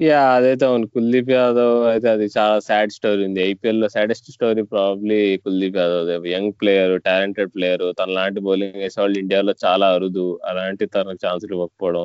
[0.00, 0.86] యా అదైతే అవును.
[0.94, 3.40] కుల్దీప్ యాదవ్ అయితే అది చాలా సాడ్ స్టోరీ ఉంది.
[3.50, 6.26] ఐపీఎల్లో saddest story probably Kuldeep Yadav.
[6.32, 7.84] Young player talented player.
[8.00, 10.26] తన లాంటి బౌలింగ్ వేసేవాళ్ళు ఇండియాలో చాలా అరుదు.
[10.50, 12.04] అలాంటి తనకు ఛాన్సులు ఇవ్వకపోవడం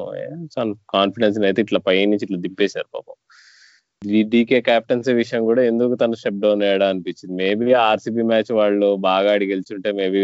[0.95, 3.17] కాన్ఫిడెన్స్ అయితే ఇట్లా పై నుంచి ఇట్లా దింపేశారు పాపం.
[4.31, 7.33] డీకే క్యాప్టెన్సీ విషయం కూడా ఎందుకు తను స్టెప్ డౌన్ అయ్యాడా అనిపించింది.
[7.41, 10.21] మేబీ ఆర్సీబీ మ్యాచ్ వాళ్ళు బాగా ఆడి గెలిచుంటే మేబీ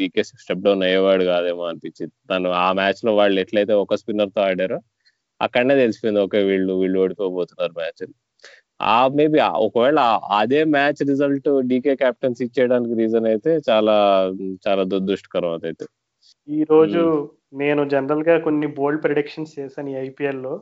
[0.00, 2.14] డీకే స్టెప్ డౌన్ అయ్యేవాడు కాదేమో అనిపించింది.
[2.30, 4.78] తను ఆ మ్యాచ్లో వాళ్ళు ఎట్లయితే ఒక స్పిన్నర్తో ఆడారో
[5.40, 8.04] అక్కడనే తెలిసిపోయింది ఓకే వీళ్ళు వీళ్ళు ఓడిపోబోతున్నారు మ్యాచ్
[8.88, 10.00] ఆ మేబీ ఒకవేళ
[10.40, 13.96] అదే మ్యాచ్ రిజల్ట్ డీకే క్యాప్టెన్స్ ఇచ్చేయడానికి రీజన్ అయితే చాలా
[14.66, 15.86] చాలా దురదృష్టకరం అదైతే.
[16.48, 17.02] ఈ రోజు
[17.62, 20.54] నేను జనరల్గా కొన్ని బోల్డ్ ప్రిడిక్షన్స్ చేశాను ఐపీఎల్లో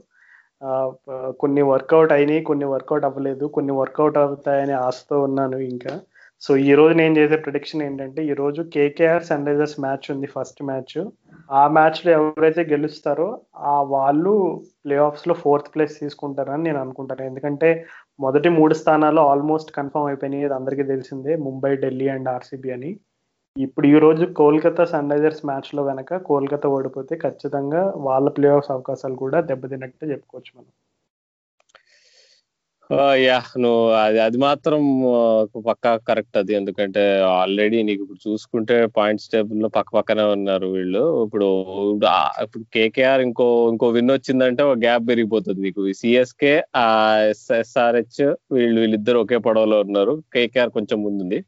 [1.43, 5.95] కొన్ని వర్కౌట్ అయినాయి కొన్ని వర్కౌట్ అవ్వలేదు కొన్ని వర్కౌట్ అవుతాయని ఆశతో ఉన్నాను ఇంకా.
[6.43, 10.61] సో ఈ రోజు నేను చేసే ప్రిడిక్షన్ ఏంటంటే ఈ రోజు కేకేఆర్ సన్ రైజర్స్ మ్యాచ్ ఉంది ఫస్ట్
[10.71, 10.97] మ్యాచ్.
[11.51, 13.27] ఆ మ్యాచ్లో ఎవరైతే గెలుస్తారో
[13.71, 14.33] ఆ వాళ్ళు
[14.85, 17.23] ప్లే ఆఫ్స్లో ఫోర్త్ ప్లేస్ తీసుకుంటారని నేను అనుకుంటాను.
[17.23, 17.69] ఎందుకంటే
[18.21, 20.45] మొదటి మూడు స్థానాలు ఆల్మోస్ట్ కన్ఫర్మ్ అయిపోయినాయి.
[20.45, 21.35] అది అందరికీ తెలిసిందే.
[21.47, 22.91] ముంబై ఢిల్లీ అండ్ ఆర్సీబీ అని.
[23.57, 29.17] ఇప్పుడు ఈ రోజు కోల్కతా సన్ రైజర్స్ మ్యాచ్లో వెనక కోల్కతా ఓడిపోతే ఖచ్చితంగా వాళ్ళ ప్లే ఆఫ్ అవకాశాలు
[29.17, 30.71] కూడా దెబ్బతిన్నట్టే చెప్పుకోవచ్చు మనం.
[33.27, 34.81] యా నువ్వు అది అది మాత్రం
[35.69, 36.53] పక్కా కరెక్ట్ అది.
[36.55, 37.03] ఎందుకంటే
[37.39, 41.03] ఆల్రెడీ నీకు ఇప్పుడు చూసుకుంటే పాయింట్స్ టేబుల్లో పక్క పక్కనే ఉన్నారు వీళ్ళు.
[41.25, 41.49] ఇప్పుడు
[42.45, 45.83] ఇప్పుడు కేకేఆర్ ఇంకో ఇంకో విన్ వచ్చిందంటే ఒక గ్యాప్ పెరిగిపోతుంది నీకు.
[46.01, 46.87] సిఎస్కే ఆ
[47.61, 48.23] ఎస్ఆర్హెచ్
[48.57, 50.15] వీళ్ళు వీళ్ళిద్దరు ఒకే పడవలో ఉన్నారు.
[50.37, 51.41] కేకేఆర్ కొంచెం ముందుంది.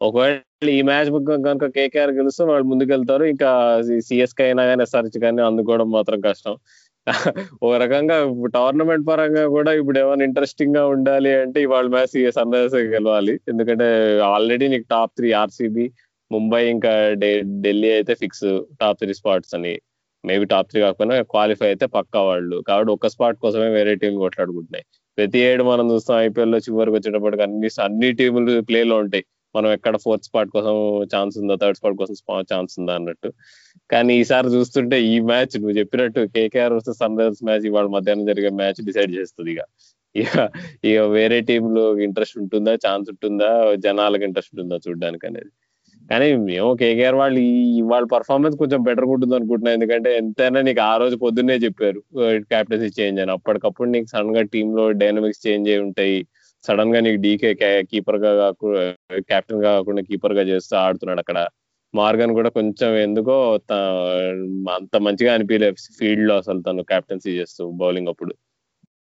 [0.00, 0.34] ఒకవేళ
[0.76, 1.08] ఈ మ్యాచ్
[1.46, 3.24] కనుక కేకేఆర్ గెలిస్తే వాళ్ళు ముందుకెళ్తారు.
[3.34, 3.50] ఇంకా
[4.08, 6.54] సిఎస్కే అయినా కానీ ఎస్ఆర్హెచ్ కానీ అందుకోవడం మాత్రం కష్టం.
[7.64, 8.16] ఒక రకంగా
[8.56, 13.34] టోర్నమెంట్ పరంగా కూడా ఇప్పుడు ఏమైనా ఇంట్రెస్టింగ్గా ఉండాలి అంటే ఇవాళ మ్యాచ్ సన్ రైజర్స్ గెలవాలి.
[13.52, 13.86] ఎందుకంటే
[14.32, 15.86] ఆల్రెడీ నీకు టాప్ త్రీ ఆర్సీబీ
[16.30, 16.92] ముంబై ఇంకా
[17.64, 18.46] ఢిల్లీ అయితే ఫిక్స్
[18.80, 19.74] టాప్ త్రీ స్పాట్స్ అని.
[20.24, 22.56] మేబీ టాప్ త్రీ కాకపోయినా క్వాలిఫై అయితే పక్కా వాళ్ళు.
[22.68, 24.84] కాబట్టి ఒక స్పాట్ కోసమే వేరే టీం కొట్లాడుకుంటున్నాయి.
[25.18, 29.24] ప్రతి ఏడు మనం చూస్తాం ఐపీఎల్లో చివరికి వచ్చేటప్పటికి అన్ని అన్ని టీములు ప్లేలో ఉంటాయి.
[29.54, 30.74] మనం ఎక్కడ ఫోర్త్ స్పాట్ కోసం
[31.14, 32.16] ఛాన్స్ ఉందా థర్డ్ స్పాట్ కోసం
[32.52, 33.30] ఛాన్స్ ఉందా అన్నట్టు.
[33.90, 38.52] కానీ ఈసారి చూస్తుంటే ఈ మ్యాచ్ నువ్వు చెప్పినట్టు KKR versus sun Risers match ఇవాళ మధ్యాహ్నం జరిగే
[38.60, 39.62] మ్యాచ్ డిసైడ్ చేస్తుంది ఇక.
[40.14, 40.28] ఇక
[40.90, 43.50] ఇక వేరే టీంలో ఇంట్రెస్ట్ ఉంటుందా ఛాన్స్ ఉంటుందా
[43.86, 45.50] జనాలకు ఇంట్రెస్ట్ ఉంటుందా చూడడానికి అనేది.
[46.10, 47.42] కానీ మేము కేకేఆర్ వాళ్ళు
[47.92, 49.72] వాళ్ళ పర్ఫార్మెన్స్ కొంచెం బెటర్ ఉంటుంది అనుకుంటున్నా.
[49.78, 52.00] ఎందుకంటే ఎంతైనా నీకు ఆ రోజు పొద్దున్నే చెప్పారు
[52.52, 53.32] క్యాప్టెన్సీ చేంజ్ అని.
[53.36, 56.18] అప్పటికప్పుడు నీకు సడన్గా టీమ్లో డైనమిక్స్ చేంజ్ అయి ఉంటాయి.
[56.64, 57.50] సడన్గా నీకు డీకే
[57.90, 58.82] కీపర్గా కాకుండా
[59.30, 61.38] కెప్టెన్గా కాకుండా కీపర్గా చేస్తూ ఆడుతున్నాడు అక్కడ.
[61.94, 63.36] మార్గన్ కూడా కొంచెం ఎందుకో
[64.76, 68.32] అంత మంచిగా అనిపించలేదు ఫీల్డ్లో అసలు తను కెప్టెన్సీ చేస్తూ బౌలింగ్ అప్పుడు.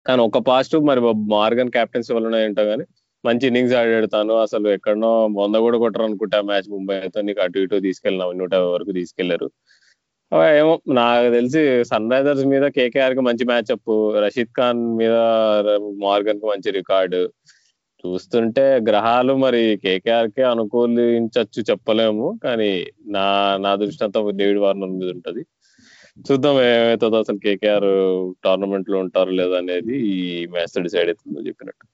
[0.06, 1.02] కానీ ఒక పాజిటివ్ మరి
[1.36, 2.86] మార్గన్ కెప్టెన్సీ వల్ల ఏంటో కానీ
[3.24, 4.34] మంచి ఇన్నింగ్స్ ఆడాడు తను.
[4.46, 8.94] అసలు ఎక్కడనో వంద కూడా కొట్టరు అనుకుంటా మ్యాచ్ ముంబై అయితే నీకు అటు ఇటు తీసుకెళ్ళిన నూట వరకు
[9.00, 9.48] తీసుకెళ్ళారు.
[10.42, 13.92] ఏమో నాకు తెలిసి సన్ రైజర్స్ మీద కేకేఆర్కి మంచి మ్యాచ్ అప్
[14.24, 15.12] రషీద్ ఖాన్ మీద
[15.98, 17.30] మార్గన్కి మంచి రికార్డు.
[18.04, 25.44] చూస్తుంటే గ్రహాలు మరి కేకేఆర్ కే అనుకూలించచ్చు చెప్పలేము కానీ నా నా దృష్టి డేవిడ్ వార్నర్ మీద ఉంటది.
[26.30, 27.92] చూద్దాం ఏమవుతుందో అసలు కేకేఆర్
[28.44, 31.86] టోర్నమెంట్లో ఉంటారు లేదా అనేది ఈ మ్యాచ్ డిసైడ్ అవుతుందో చెప్పినట్టు.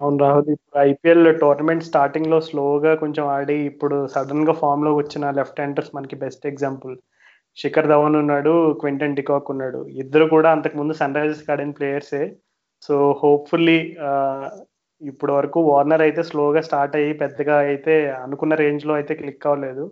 [0.00, 5.94] అవును రాహుల్ ఇప్పుడు ఐపీఎల్ టోర్నమెంట్ స్టార్టింగ్లో స్లోగా కొంచెం ఆడి ఇప్పుడు సడన్గా ఫామ్లో వచ్చిన లెఫ్ట్ హ్యాండర్స్
[5.96, 6.94] మనకి బెస్ట్ ఎగ్జాంపుల్
[7.56, 9.80] శిఖర్ ధవన్ ఉన్నాడు క్వింటన్ టికాక్ ఉన్నాడు.
[10.02, 12.22] ఇద్దరు కూడా అంతకు ముందు సన్ రైజర్స్ ఆడిన ప్లేయర్సే
[12.86, 13.78] సో హోప్ఫుల్లీ
[15.02, 19.84] ఇప్పటి వరకు వార్నర్ అయితే స్లోగా స్టార్ట్ అయ్యి పెద్దగా అయితే అనుకున్న రేంజ్లో అయితే క్లిక్ అవ్వలేదు.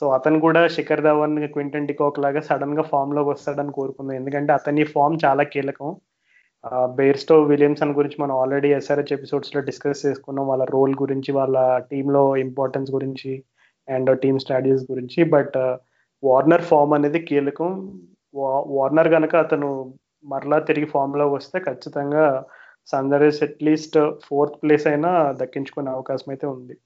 [0.00, 4.14] సో అతను కూడా శిఖర్ ధవన్ క్వింటన్ టికాక్ లాగా సడన్గా ఫామ్లోకి వస్తాడని కోరుకుంది.
[4.20, 5.88] ఎందుకంటే అతని ఫామ్ చాలా కీలకం.
[6.66, 10.48] బేర్స్టో విలియమ్సన్ గురించి మనం ఆల్రెడీ ఎస్ఆర్హెచ్ ఎపిసోడ్స్లో డిస్కస్ చేసుకున్నాం.
[10.48, 13.42] వాళ్ళ రోల్ గురించి వాళ్ళ టీంలో ఇంపార్టెన్స్ గురించి
[13.88, 15.24] అండ్ టీమ్ స్ట్రాటజీస్ గురించి.
[15.24, 15.56] బట్
[16.24, 18.00] వార్నర్ ఫామ్ అనేది కీలకం.
[18.66, 19.94] వార్నర్ కనుక అతను
[20.24, 22.44] మరలా తిరిగి ఫామ్లో వస్తే ఖచ్చితంగా
[23.12, 26.76] Sunrisers at least fourth place అయినా దక్కించుకునే అవకాశం అయితే ఉంది.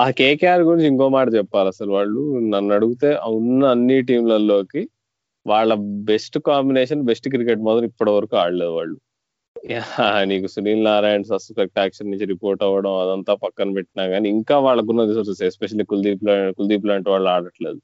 [0.00, 2.38] ఆ కేకేఆర్ గురించి ఇంకో మాట చెప్పాలి అసలు వాళ్ళు.
[2.38, 4.88] నన్ను అడిగితే ఉన్న అన్ని టీంలలోకి
[5.46, 5.74] వాళ్ళ
[6.10, 8.98] బెస్ట్ కాంబినేషన్ బెస్ట్ క్రికెట్ మాత్రం ఇప్పటి వరకు ఆడలేదు వాళ్ళు.
[10.22, 15.42] నీకు సునీల్ నారాయణ సస్పెక్ట్ యాక్షన్ నుంచి రిపోర్ట్ అవ్వడం అదంతా పక్కన పెట్టినా కానీ ఇంకా వాళ్ళకున్న రిసోర్సెస్
[15.42, 17.80] ఎస్పెషల్లీ కుల్దీప్ కుల్దీప్ లాంటి వాళ్ళు ఆడట్లేదు.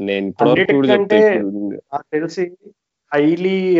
[0.00, 0.32] నేను
[2.12, 2.56] తెలిసి
[3.14, 3.76] హైలీ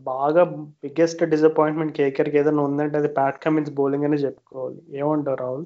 [0.00, 4.98] బాగా బిగ్గెస్ట్ డిసప్పాయింట్మెంట్ కేకర్కి ఏదైనా ఉందంటే అది ప్యాట్ కమిన్స్ బౌలింగ్ అని చెప్పుకోవాలి.
[4.98, 5.64] ఏమంటారు రాహుల్?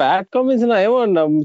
[0.00, 0.98] ప్యాట్ కమిన్స్ ఏమో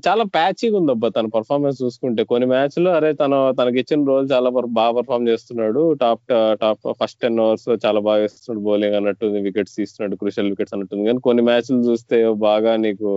[0.07, 2.21] చాలా ప్యాచీగా ఉంది అబ్బా తన పర్ఫార్మెన్స్ చూసుకుంటే.
[2.31, 4.49] కొన్ని మ్యాచ్లో అరే తన తనకి ఇచ్చిన రోల్ చాలా
[4.79, 5.81] బాగా పర్ఫామ్ చేస్తున్నాడు.
[6.03, 6.23] Top
[6.63, 9.41] top first ten overs చాలా బాగా వేస్తున్నాడు బౌలింగ్ అన్నట్టుంది.
[9.47, 11.05] వికెట్స్ తీస్తున్నాడు క్రూషల్ వికెట్స్ అన్నట్టుంది.
[11.09, 13.09] కానీ కొన్ని మ్యాచ్లు చూస్తే బాగా నీకు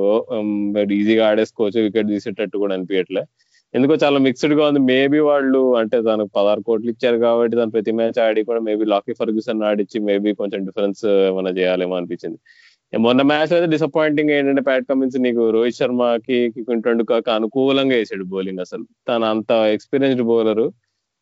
[1.00, 3.24] ఈజీగా ఆడేసుకోవచ్చు వికెట్ తీసేటట్టు కూడా అనిపించట్లే
[3.74, 4.80] ఎందుకో చాలా మిక్స్డ్గా ఉంది.
[4.92, 9.12] మేబీ వాళ్ళు అంటే తనకు పదహారు కోట్లు ఇచ్చారు కాబట్టి తను ప్రతి మ్యాచ్ ఆడి కూడా మేబీ లాకీ
[9.20, 12.38] ఫర్గ్యూసన్ ఆడిచ్చి మేబీ కొంచెం డిఫరెన్స్ ఏమైనా చేయాలేమో అనిపించింది.
[12.92, 18.62] మొన్న మ్యాచ్ అయితే డిసప్పాయింటింగ్ ఏంటంటే ప్యాట్ కమిన్స్ నీకు రోహిత్ శర్మకి క్వింటన్ కాక అనుకూలంగా వేసాడు బౌలింగ్
[18.64, 18.84] అసలు.
[19.08, 20.66] తను అంత ఎక్స్పీరియన్స్డ్ బౌలరు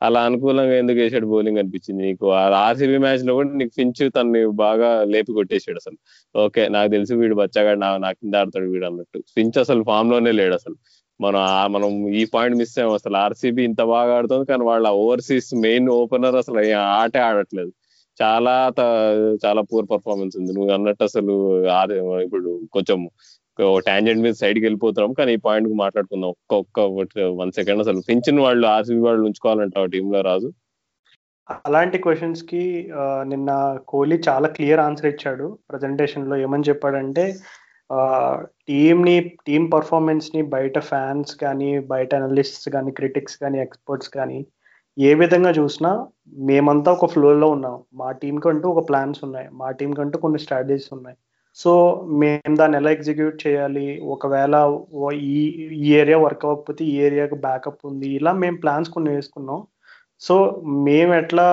[0.00, 2.26] అలా అనుకూలంగా ఎందుకు వేసాడు బౌలింగ్ అనిపించింది నీకు?
[2.60, 5.98] ఆర్సీబీ మ్యాచ్లో కూడా నీకు ఫించ్ తన్ని బాగా లేపి కొట్టేసాడు అసలు.
[6.34, 9.20] ఓకే నాకు తెలిసి వీడు బచ్చగాడు నా నా కింద ఆడతాడు వీడు అన్నట్టు.
[9.36, 10.76] ఫించ్ అసలు ఫామ్లోనే లేడు అసలు.
[11.20, 11.42] మనం
[11.74, 11.90] మనం
[12.20, 13.16] ఈ పాయింట్ మిస్ అయ్యాం అసలు.
[13.24, 16.60] ఆర్సీబీ ఇంత బాగా ఆడుతుంది కానీ వాళ్ళ ఓవర్సీస్ మెయిన్ ఓపెనర్ అసలు
[17.00, 17.72] ఆటే ఆడట్లేదు.
[18.22, 18.54] చాలా
[19.46, 20.52] చాలా పూర్ పర్ఫార్మెన్స్ ఉంది.
[20.52, 21.34] నువ్వు అన్నట్టు అసలు
[22.20, 23.08] ఇప్పుడు కొంచెం
[23.86, 25.12] టాంజెంట్ మీద సైడ్కి వెళ్ళిపోతున్నాం.
[25.12, 26.30] కానీ ఈ పాయింట్ మాట్లాడుకుందాం.
[26.30, 28.00] ఒక్క ఒక్క వన్ సెకండ్ అసలు.
[28.08, 30.52] పెంచిన వాళ్ళు ఆర్సీబీ వాళ్ళు టీమ్ టీంలో రాజు?
[31.66, 32.90] అలాంటి క్వశ్చన్స్కి
[33.22, 35.58] నిన్న కోహ్లీ చాలా క్లియర్ ఆన్సర్ ఇచ్చాడు.
[35.70, 37.24] ప్రజెంటేషన్లో ఏమని చెప్పాడంటే
[38.68, 44.46] టీమ్ని టీమ్ పర్ఫార్మెన్స్ని బయట ఫ్యాన్స్ కానీ బయట అనలిస్ట్స్ కానీ క్రిటిక్స్ కానీ ఎక్స్పర్ట్స్ కానీ
[44.98, 45.90] ఏ విధంగా చూసినా
[46.48, 47.76] మేమంతా ఒక ఫ్లోలో ఉన్నాం.
[48.00, 49.48] మా టీంకి అంటూ ఒక ప్లాన్స్ ఉన్నాయి.
[49.60, 51.16] మా టీంకి అంటూ కొన్ని స్ట్రాటజీస్ ఉన్నాయి.
[51.56, 51.72] సో
[52.20, 53.86] మేము దాన్ని ఎలా ఎగ్జిక్యూట్ చేయాలి?
[54.14, 54.54] ఒకవేళ
[55.32, 55.38] ఈ
[55.84, 58.08] ఈ ఏరియా వర్క్ అవ్వకపోతే ఈ ఏరియాకి బ్యాకప్ ఉంది.
[58.18, 59.60] ఇలా మేము ప్లాన్స్ కొన్ని వేసుకున్నాం.
[60.22, 60.34] సో
[60.88, 61.46] మేము ఎట్లా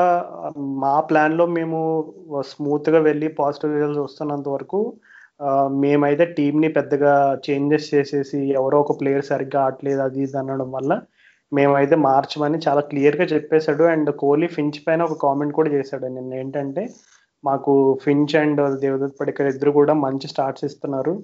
[0.84, 1.80] మా ప్లాన్లో మేము
[2.52, 4.80] స్మూత్గా వెళ్ళి పాజిటివ్ రిజల్ట్స్ వస్తున్నంత వరకు
[5.84, 7.14] మేమైతే టీంని పెద్దగా
[7.48, 10.92] చేంజెస్ చేసేసి ఎవరో ఒక ప్లేయర్ సరిగ్గా ఆడలేదు అది ఇది అనడం వల్ల
[11.52, 13.84] మేమైతే మార్చమని చాలా క్లియర్గా చెప్పేశాడు.
[13.84, 16.06] అండ్ కోహ్లీ ఫించ్ పైన ఒక కామెంట్ కూడా చేశాడు.
[16.08, 16.84] నిన్న ఏంటంటే
[17.46, 21.24] మాకు ఫించ్ అండ్ దేవదత్ పడికర్ ఇద్దరు కూడా మంచి స్టార్ట్స్ ఇస్తున్నారు.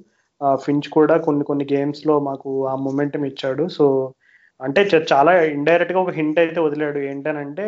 [0.55, 3.67] ఫించ్ కూడా కొన్ని కొన్ని గేమ్స్లో మాకు ఆ మూమెంటం ఇచ్చాడు.
[3.67, 4.13] సో
[4.59, 4.81] అంటే
[5.13, 6.99] చాలా ఇండైరెక్ట్గా ఒక హింట్ అయితే వదిలాడు.
[6.99, 7.65] ఏంటనంటే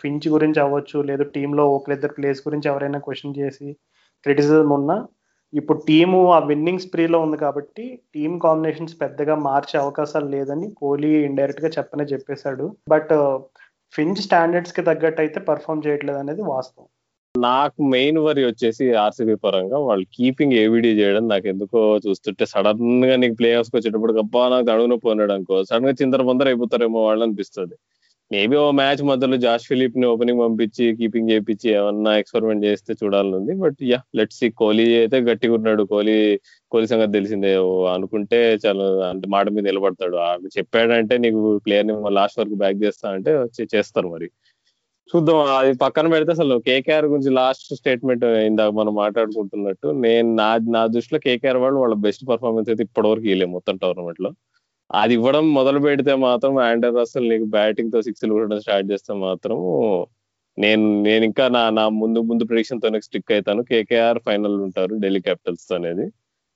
[0.00, 3.68] ఫించ్ గురించి అవ్వచ్చు లేదు టీంలో ఒకరిద్దరు ప్లేస్ గురించి ఎవరైనా క్వశ్చన్ చేసి
[4.26, 4.96] క్రిటిసిజం ఉన్నా
[5.52, 7.84] ఇప్పుడు టీము ఆ విన్నింగ్ స్ప్రీలో ఉంది కాబట్టి
[8.14, 12.66] టీమ్ కాంబినేషన్స్ పెద్దగా మార్చే అవకాశాలు లేదని కోహ్లీ ఇండైరెక్ట్గా చెప్పనే చెప్పేశాడు.
[12.88, 13.12] బట్
[13.94, 16.88] ఫించ్ స్టాండర్డ్స్కి తగ్గట్టు అయితే పర్ఫామ్ చేయట్లేదు అనేది వాస్తవం.
[17.34, 23.34] నాకు మెయిన్ వరి వచ్చేసి ఆర్సీబీ పరంగా వాళ్ళు కీపింగ్ ఏవిడీ చేయడం నాకు ఎందుకో చూస్తుంటే సడన్గా నీకు
[23.34, 27.76] ప్లే ఆఫ్స్ వచ్చేటప్పుడు గబ్బా నాకు అడుగున పోనాడు అనుకో సడన్గా చిందర ముందర అయిపోతారేమో వాళ్ళు అనిపిస్తుంది.
[28.32, 33.80] మేబీ ఓ మ్యాచ్ మధ్యలో జాష్ ఫిలిప్ని ఓపెనింగ్ పంపించి కీపింగ్ చేయించి ఏమన్నా ఎక్స్పెరిమెంట్ చేస్తే చూడాలనుంది but
[33.90, 34.48] ya let's see.
[34.60, 35.82] Kohli అయితే గట్టిగా ఉన్నాడు.
[35.92, 36.16] కోహ్లీ
[36.72, 37.52] కోహ్లీ సంగతి తెలిసిందే.
[37.94, 40.16] అనుకుంటే చాలా అంటే మాట మీద నిలబడతాడు.
[40.56, 43.32] చెప్పాడంటే నీకు ప్లేయర్ని లాస్ట్ వరకు బ్యాక్ చేస్తా అంటే
[43.74, 44.28] చేస్తారు మరి.
[45.10, 45.38] చూద్దాం.
[45.58, 51.18] అది పక్కన పెడితే అసలు కేకేఆర్ గురించి లాస్ట్ స్టేట్మెంట్ ఇందాక మనం మాట్లాడుకుంటున్నట్టు నేను నా నా దృష్టిలో
[51.26, 54.30] కేకేఆర్ వాళ్ళు వాళ్ళ బెస్ట్ పర్ఫార్మెన్స్ అయితే ఇప్పటివరకు ఇవ్వలేము మొత్తం టోర్నమెంట్లో
[54.92, 59.58] అది ఇవ్వడం మొదలు పెడితే మాత్రం ఆండర్ అసలు నీకు బ్యాటింగ్తో సిక్స్ కొట్టడం స్టార్ట్ చేస్తే మాత్రం
[60.58, 63.62] నేను నేను ఇంకా నా నా ముందు ముందు ప్రిడిక్షన్ తోనే స్టిక్ అవుతాను.
[63.70, 66.04] కేకేఆర్ ఫైనల్ ఉంటారు ఢిల్లీ క్యాపిటల్స్తో అనేది.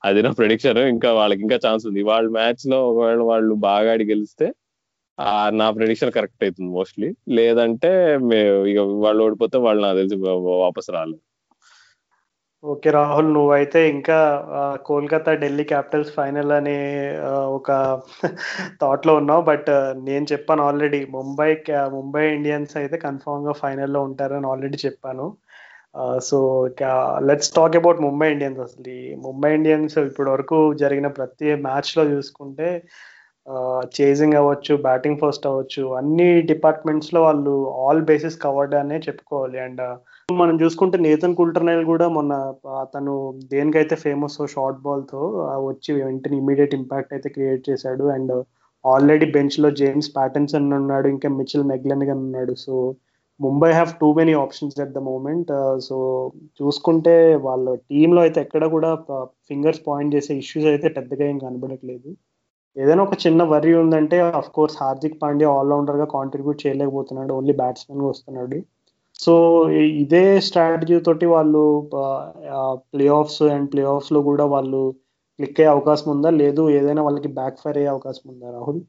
[0.01, 2.01] అది నా ప్రిడిక్షన్ ఇంకా వాళ్ళకి ఇంకా ఛాన్స్ ఉంది.
[2.11, 4.47] వాళ్ళ మ్యాచ్లో ఒకవేళ వాళ్ళు బాగా ఆడి గెలిస్తే
[5.59, 7.07] నా ప్రిడిక్షన్ కరెక్ట్ అవుతుంది మోస్ట్లీ
[7.37, 7.91] లేదంటే
[8.71, 10.17] ఇక వాళ్ళు ఓడిపోతే వాళ్ళు నాకు తెలిసి
[10.63, 11.21] వాపస్ రాలేదు.
[12.63, 14.15] ఓకే రాహుల్ నువ్వైతే ఇంకా
[14.87, 16.75] కోల్కతా ఢిల్లీ క్యాపిటల్స్ ఫైనల్ అనే
[17.57, 17.69] ఒక
[18.81, 19.43] థాట్లో ఉన్నావు.
[19.49, 19.69] బట్
[20.07, 21.49] నేను చెప్పాను ఆల్రెడీ ముంబై
[21.97, 25.27] ముంబై ఇండియన్స్ అయితే కన్ఫామ్గా ఫైనల్లో ఉంటారని ఆల్రెడీ చెప్పాను.
[26.29, 26.37] So
[27.29, 28.87] let's talk about Mumbai Indians అసలు.
[28.99, 32.69] ఈ ముంబై ఇండియన్స్ ఇప్పటి వరకు జరిగిన ప్రతి మ్యాచ్లో చూసుకుంటే
[33.97, 37.53] చేజింగ్ అవ్వచ్చు బ్యాటింగ్ ఫస్ట్ అవ్వచ్చు అన్ని డిపార్ట్మెంట్స్లో వాళ్ళు
[37.83, 39.57] ఆల్ బేసిస్ కవర్డ్ అనే చెప్పుకోవాలి.
[39.67, 39.83] అండ్
[40.29, 42.33] మనం చూసుకుంటే నేతన్ కుల్టర్నైల్ కూడా మొన్న
[42.93, 43.13] తను
[43.51, 45.21] దేనికైతే ఫేమస్ షార్ట్ బాల్తో
[45.67, 48.05] వచ్చి వెంటనే ఇమీడియట్ ఇంపాక్ట్ అయితే క్రియేట్ చేశాడు.
[48.15, 48.33] అండ్
[48.85, 50.09] ఆల్రెడీ బెంచ్లో జేమ్స్
[50.59, 52.73] అని ఉన్నాడు ఇంకా మిచిల్ మెగ్లెన్గా ఉన్నాడు so
[53.39, 55.51] Mumbai have too many options at the moment
[55.87, 55.97] so
[56.59, 57.15] చూసుకుంటే
[57.47, 58.89] వాళ్ళ టీంలో అయితే ఎక్కడ కూడా
[59.49, 62.09] ఫింగర్స్ పాయింట్ చేసే ఇష్యూస్ అయితే పెద్దగా ఏం కనబడట్లేదు.
[62.75, 67.31] ఏదైనా ఒక చిన్న వరి ఉందంటే అఫ్ కోర్స్ హార్దిక్ పాండ్యా ఆల్రౌండర్గా కాంట్రిబ్యూట్ చేయలేకపోతున్నాడు.
[67.39, 68.57] ఓన్లీ బ్యాట్స్మెన్గా వస్తున్నాడు.
[69.19, 69.33] సో
[70.01, 71.63] ఇదే స్ట్రాటజీ తోటి వాళ్ళు
[72.91, 74.81] ప్లే ఆఫ్స్ అండ్ ప్లే ఆఫ్స్లో కూడా వాళ్ళు
[75.39, 76.29] క్లిక్ అయ్యే అవకాశం ఉందా?
[76.41, 78.79] లేదు ఏదైనా వాళ్ళకి బ్యాక్ ఫైర్ అయ్యే అవకాశం ఉందా రాహుల్?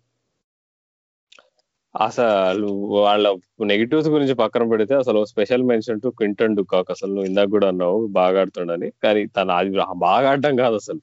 [1.94, 3.26] అసలు వాళ్ళ
[3.70, 7.98] నెగిటివ్స్ గురించి పక్కన పెడితే అసలు special mention to Quinton de Kock అసలు నువ్వు ఇందాక కూడా అన్నావు
[8.18, 8.88] బాగా ఆడుతుండని.
[9.04, 9.70] కానీ తన అది
[10.06, 11.00] బాగా ఆడటం కాదు అసలు.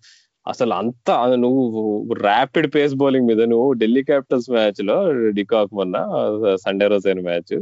[0.47, 1.09] అసలు అంత
[1.43, 1.63] నువ్వు
[2.27, 4.97] ర్యాపిడ్ పేస్ బౌలింగ్ మీద నువ్వు ఢిల్లీ క్యాపిటల్స్ మ్యాచ్లో
[5.39, 5.95] డికాక్ మొన్న
[6.65, 7.55] సండే రోజు అయిన మ్యాచ్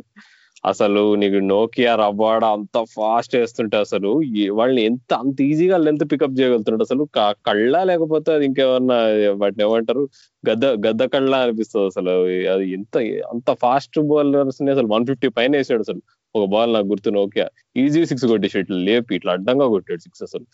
[0.63, 4.11] అసలు నీకు నోకియా రబాడ అంత ఫాస్ట్ వేస్తుంటే అసలు
[4.59, 7.03] వాళ్ళని ఎంత అంత ఈజీగా లెంత్ పికప్ చేయగలుగుతుంటే అసలు.
[7.47, 8.97] కళ్ళ లేకపోతే అది ఇంకేమన్నా
[9.41, 10.03] వాటిని ఏమంటారు?
[10.43, 12.13] గద్ద గద్ద కళ్ళ అనిపిస్తుంది అసలు.
[12.53, 12.95] అది ఎంత
[13.33, 16.01] అంత ఫాస్ట్ బౌలర్స్ని అసలు వన్ ఫిఫ్టీ పైన వేసాడు అసలు.
[16.35, 17.47] ఒక బాల్ నాకు గుర్తు నోకియా
[17.77, 20.45] ఈజీ సిక్స్ కొట్టేసి ఇట్లా లేపి ఇట్లా అడ్డంగా కొట్టాడు సిక్స్ అసలు.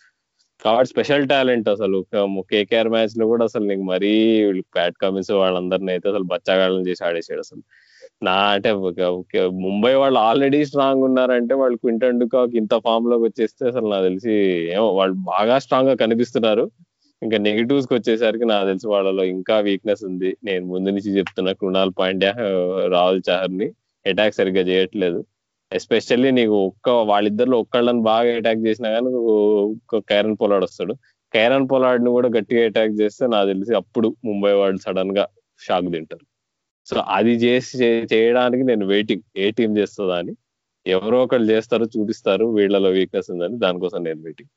[0.61, 1.99] కాబట్టి స్పెషల్ టాలెంట్ అసలు.
[2.51, 4.11] కేకేఆర్ మ్యాచ్లో కూడా అసలు నీకు మరీ
[4.75, 7.61] ప్యాట్ కమిన్స్ వాళ్ళందరినీ అయితే అసలు బచ్చాగాళ్ళని చేసి ఆడేసాడు అసలు.
[8.21, 8.69] నా అంటే
[9.65, 14.33] ముంబై వాళ్ళు ఆల్రెడీ స్ట్రాంగ్ ఉన్నారంటే వాళ్ళు క్వింటన్ డుకాక్ ఇంత ఫామ్లోకి వచ్చేస్తే అసలు నాకు తెలిసి
[14.75, 16.65] ఏమో వాళ్ళు బాగా స్ట్రాంగ్గా కనిపిస్తున్నారు.
[17.21, 20.29] ఇంకా నెగిటివ్స్కి వచ్చేసరికి నాకు తెలిసి వాళ్ళలో ఇంకా వీక్నెస్ ఉంది.
[20.47, 22.31] నేను ముందు నుంచి చెప్తున్నా కృణాల్ పాండ్యా
[22.95, 23.67] రాహుల్ చహర్ని
[24.05, 25.19] అటాక్ సరిగ్గా చేయట్లేదు.
[25.71, 29.09] ఎస్పెషల్లీ నీకు ఒక్క వాళ్ళిద్దరిలో ఒక్కళ్ళని బాగా అటాక్ చేసినా కానీ
[30.11, 30.93] కైరన్ పొలాడ్ వస్తాడు.
[31.33, 35.25] కైరన్ పొలాడ్ని కూడా గట్టిగా అటాక్ చేస్తే నాకు తెలిసి అప్పుడు ముంబై వాళ్ళు సడన్గా
[35.59, 36.25] షాక్ తింటారు.
[36.89, 37.73] సో అది చేసి
[38.13, 40.33] చేయడానికి నేను వెయిటింగ్ ఏ టీం చేస్తుందా అని.
[40.85, 44.51] ఎవరో ఒకళ్ళు చేస్తారు చూపిస్తారు వీళ్ళలో వీక్నెస్ ఉందని దానికోసం నేను వెయిటింగ్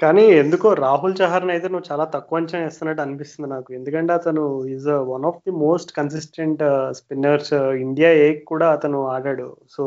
[0.00, 3.70] కానీ ఎందుకో రాహుల్ చహర్ని అయితే నువ్వు చాలా తక్కువ అంచనా వేస్తున్నట్టు అనిపిస్తుంది నాకు.
[3.78, 4.42] ఎందుకంటే అతను
[4.74, 6.62] is one of the most consistent
[6.98, 7.52] spinners
[7.86, 9.48] India ఏ కూడా అతను ఆడాడు.
[9.76, 9.84] సో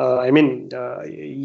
[0.00, 0.98] Uh, ఐ మీన్ uh,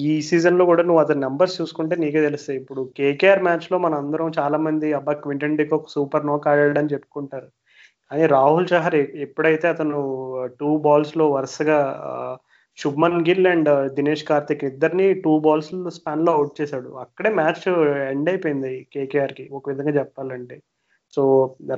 [0.08, 2.58] ఈ సీజన్లో కూడా నువ్వు అతని నెంబర్స్ చూసుకుంటే నీకే తెలుస్తాయి.
[2.62, 7.48] ఇప్పుడు కేకేఆర్ మ్యాచ్లో మన అందరం చాలా మంది అబ్బా క్వింటన్ డిక్ ఒక సూపర్ నోక్ ఆడాడని చెప్పుకుంటారు.
[8.12, 10.00] కానీ రాహుల్ చహర్ ఎప్పుడైతే అతను
[10.42, 11.80] uh, టూ బాల్స్లో వరుసగా
[12.78, 16.92] శుభ్మన్ గిల్ అండ్ దినేష్ కార్తిక్ ఇద్దరిని టూ బాల్స్ స్పాన్లో అవుట్ చేశాడు.
[17.06, 17.66] అక్కడే మ్యాచ్
[18.14, 20.58] ఎండ్ అయిపోయింది కేకేఆర్కి ఒక విధంగా చెప్పాలంటే.
[21.18, 21.24] సో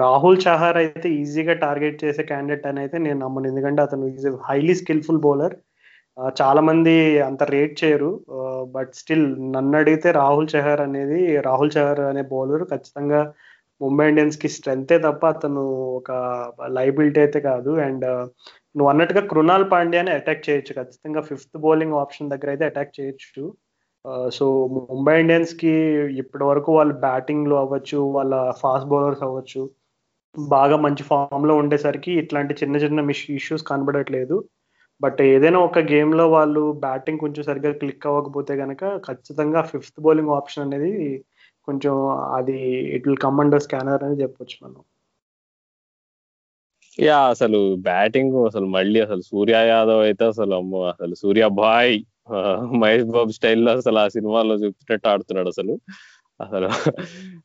[0.04, 3.48] రాహుల్ చహార్ అయితే ఈజీగా టార్గెట్ చేసే క్యాండిడేట్ అని అయితే నేను నమ్మను.
[3.54, 5.56] ఎందుకంటే అతను ఈజ్ హైలీ స్కిల్ఫుల్ బౌలర్
[6.40, 6.94] చాలా మంది
[7.30, 8.12] అంత రేట్ చేయరు.
[8.76, 13.22] బట్ స్టిల్ నన్ను అడిగితే రాహుల్ చహర్ అనేది రాహుల్ చహర్ అనే బౌలర్ ఖచ్చితంగా
[13.82, 15.64] ముంబై ఇండియన్స్కి స్ట్రెంతే తప్ప అతను
[16.00, 16.12] ఒక
[16.78, 17.72] లైబిలిటీ అయితే కాదు.
[17.88, 18.06] అండ్
[18.78, 20.72] నువ్వు అన్నట్టుగా కృణాల్ పాండ్యాని అటాక్ చేయొచ్చు.
[20.80, 23.44] ఖచ్చితంగా ఫిఫ్త్ బౌలింగ్ ఆప్షన్ దగ్గర అయితే అటాక్ చేయొచ్చు.
[24.38, 24.46] సో
[24.90, 25.74] ముంబై ఇండియన్స్కి
[26.22, 29.62] ఇప్పటి వరకు వాళ్ళ బ్యాటింగ్లో అవ్వచ్చు వాళ్ళ ఫాస్ట్ బౌలర్స్ అవ్వచ్చు.
[30.36, 33.10] బాగా మంచి ఫామ్లో ఉండేసరికి ఇట్లాంటి చిన్న చిన్న
[33.40, 34.38] ఇష్యూస్ కనబడట్లేదు.
[35.02, 40.66] బట్ ఏదైనా ఒక గేమ్లో వాళ్ళు బ్యాటింగ్ కొంచెం సరిగ్గా క్లిక్ అవ్వకపోతే కనుక ఖచ్చితంగా ఫిఫ్త్ బౌలింగ్ ఆప్షన్
[40.68, 40.94] అనేది
[41.68, 41.96] కొంచెం
[42.38, 42.58] అది
[42.96, 44.82] it will come under scanner అని చెప్పొచ్చు మనం.
[47.00, 51.96] యా అసలు బ్యాటింగ్ అసలు మళ్ళీ అసలు సూర్య యాదవ్ అయితే అసలు అమ్మో అసలు సూర్య బాయ్
[52.82, 55.74] మహేష్ బాబు స్టైల్లో అసలు ఆ సినిమాలో చూపించినట్టు ఆడుతున్నాడు అసలు.
[56.40, 56.70] అసలు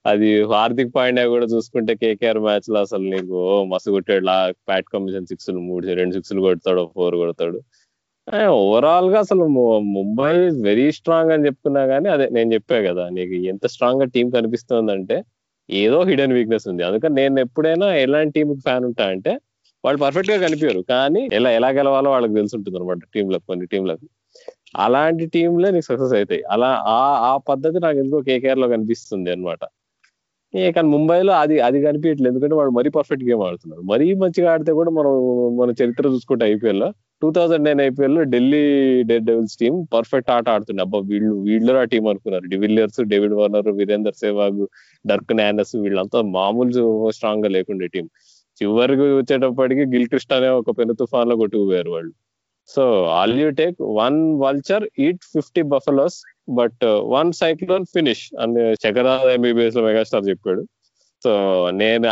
[0.06, 3.38] అది హార్దిక్ పాండ్యా కూడా చూసుకుంటే కేకేఆర్ మ్యాచ్లో అసలు నీకు
[3.72, 4.24] మస్తు కొట్టాడు.
[4.24, 4.36] లా
[4.68, 7.58] ప్యాట్ కమిషన్ సిక్స్ మూడు రెండు సిక్స్ కొడతాడు ఫోర్ కొడతాడు.
[8.62, 9.44] ఓవరాల్గా అసలు
[9.96, 10.32] ముంబై
[10.68, 15.16] వెరీ స్ట్రాంగ్ అని చెప్పుకున్నా గానీ అదే నేను చెప్పా కదా నీకు ఎంత స్ట్రాంగ్గా టీం కనిపిస్తుందంటే
[15.68, 16.82] ఏదో హిడెన్ వీక్నెస్ ఉంది.
[16.82, 19.32] అందుకని నేను ఎప్పుడైనా ఎలాంటి టీం ఫ్యాన్ ఉంటా అంటే
[19.84, 24.06] వాళ్ళు పర్ఫెక్ట్గా కనిపించారు కానీ ఎలా ఎలా గెలవాలో వాళ్ళకి తెలిసి ఉంటుంది అనమాట టీంలకు కొన్ని టీంలకు
[24.74, 26.42] అలాంటి టీంలే నీకు సక్సెస్ అవుతాయి.
[26.54, 26.98] అలా ఆ
[27.30, 29.62] ఆ పద్ధతి నాకు ఎందుకో కేకేఆర్లో కనిపిస్తుంది అనమాట
[30.74, 34.90] కానీ ముంబైలో అది అది కనిపించట్లేదు ఎందుకంటే వాడు మరీ పర్ఫెక్ట్ గేమ్ ఆడుతున్నారు మరీ మంచిగా ఆడితే కూడా
[34.90, 35.12] మనం
[35.60, 36.88] మన చరిత్ర చూసుకుంటే ఐపీఎల్లో
[37.22, 38.62] టూ థౌసండ్ నైన్ ఐపీఎల్లో Delhi
[39.10, 40.82] dead Devils team perfect ఆట ఆడుతుండే.
[40.82, 42.46] అబ్బా వీళ్ళు వీళ్ళు ఆ టీం అనుకున్నారు.
[42.54, 44.60] De Villiers David Warner Virender Sehwag
[45.04, 46.84] Dirk Nannes వీళ్ళంతా మామూలు
[47.18, 48.06] స్ట్రాంగ్గా లేకుండే టీం.
[48.60, 52.12] చివరికి వచ్చేటప్పటికి గిల్ క్రిస్ట్ అనే ఒక పెను తుఫాన్లో కొట్టుకుపోయారు వాళ్ళు.
[52.74, 52.82] So
[53.18, 56.18] all you take one vulture eat fifty buffaloes
[56.58, 56.84] but
[57.16, 60.62] one cyclone finish అని చక్రనాథ్ ఎంబీబీఎస్లో మెగాస్టార్ చెప్పాడు.
[61.22, 61.32] సో
[61.82, 62.08] నేను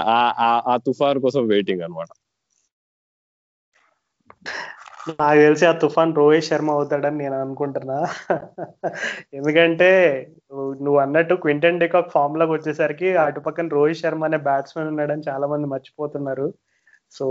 [0.71, 2.11] ఆ తుఫాన్ కోసం వెయిటింగ్ అనమాట
[5.21, 7.99] నాకు తెలిసి ఆ తుఫాన్ రోహిత్ శర్మ అవుతాడని నేను అనుకుంటున్నా.
[9.39, 9.89] ఎందుకంటే
[10.85, 15.67] నువ్వు అన్నట్టు క్వింటన్ డికాక్ ఫామ్లోకి వచ్చేసరికి అటు పక్కన రోహిత్ శర్మ అనే బ్యాట్స్మెన్ ఉన్నాడని చాలా మంది
[15.75, 16.49] మర్చిపోతున్నారు.
[17.17, 17.27] సో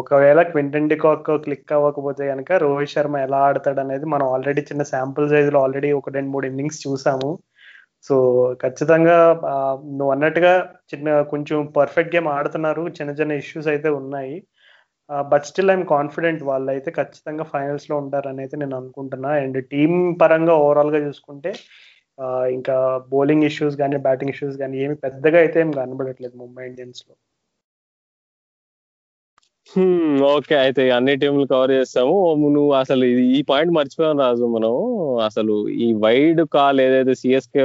[0.00, 5.30] ఒకవేళ క్వింటన్ డికాక్ క్లిక్ అవ్వకపోతే కనుక రోహిత్ శర్మ ఎలా ఆడతాడు అనేది మనం ఆల్రెడీ చిన్న శాంపుల్
[5.32, 7.30] సైజ్లో ఆల్రెడీ ఒక రెండు మూడు ఇన్నింగ్స్ చూసాము.
[8.08, 8.16] సో
[8.62, 9.16] ఖచ్చితంగా
[9.98, 10.52] నువ్వు అన్నట్టుగా
[10.92, 12.84] చిన్న కొంచెం పర్ఫెక్ట్ గేమ్ ఆడుతున్నారు.
[12.98, 14.36] చిన్న చిన్న ఇష్యూస్ అయితే ఉన్నాయి.
[15.30, 19.30] బట్ స్టిల్ ఐఎమ్ కాన్ఫిడెంట్ వాళ్ళు అయితే ఖచ్చితంగా ఫైనల్స్లో ఉంటారని అయితే నేను అనుకుంటున్నా.
[19.44, 19.92] అండ్ టీం
[20.22, 21.52] పరంగా ఓవరాల్గా చూసుకుంటే
[22.56, 22.76] ఇంకా
[23.12, 27.14] బౌలింగ్ ఇష్యూస్ కానీ బ్యాటింగ్ ఇష్యూస్ కానీ ఏమి పెద్దగా అయితే ఏం కనబడట్లేదు ముంబై ఇండియన్స్లో.
[30.30, 30.54] ఓకే.
[30.56, 32.14] అయితే అన్ని టీంలు కవర్ చేస్తాము.
[32.54, 33.04] నువ్వు అసలు
[33.36, 34.74] ఈ పాయింట్ మర్చిపోయాం రాజు మనం.
[35.26, 35.54] అసలు
[35.84, 37.64] ఈ వైడ్ కాల్ ఏదైతే CSK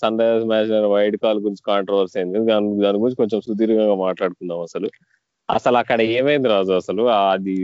[0.22, 2.38] Sunrisers match wide call గురించి కాంట్రవర్సీ అయింది.
[2.50, 4.90] దాని దాని గురించి కొంచెం సుదీర్ఘంగా మాట్లాడుకుందాం అసలు.
[5.48, 7.02] అసలు అక్కడ ఏమైంది రాజు అసలు?
[7.32, 7.54] అది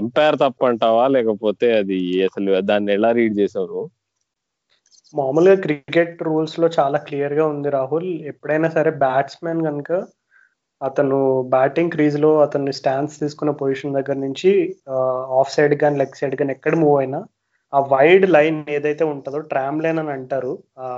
[0.00, 3.82] ఎంపైర్ తప్పంటావా లేకపోతే అది అసలు దాన్ని ఎలా రీడ్ చేసావు
[5.14, 8.08] మామూలుగా క్రికెట్ రూల్స్లో చాలా క్లియర్గా ఉంది రాహుల్.
[8.30, 9.90] ఎప్పుడైనా సరే బ్యాట్స్మెన్ కనుక
[10.80, 11.18] అతను
[11.54, 14.50] బ్యాటింగ్ క్రీజ్లో అతన్ని స్టాండ్స్ తీసుకున్న పొజిషన్ దగ్గర నుంచి
[15.40, 17.20] ఆఫ్ సైడ్ కానీ లెగ్ సైడ్ కానీ ఎక్కడ మూవ్ అయినా
[17.72, 20.88] ఆ వైడ్ లైన్ ఏదైతే ఉంటుందో ట్రామ్ లైన్ అని అంటారు ఆ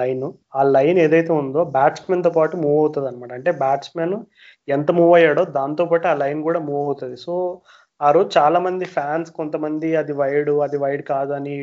[0.00, 4.16] లైన్ ఆ లైన్ ఏదైతే ఉందో బ్యాట్స్మెన్తో పాటు మూవ్ అవుతుంది అనమాట అంటే బ్యాట్స్మెన్
[4.68, 7.16] ఎంత మూవ్ అయ్యాడో దాంతో పాటు ఆ లైన్ కూడా మూవ్ అవుతుంది.
[7.26, 7.34] సో
[8.00, 11.54] ఆ రోజు చాలా మంది ఫ్యాన్స్ కొంతమంది అది వైడ్ అది వైడ్ కాదని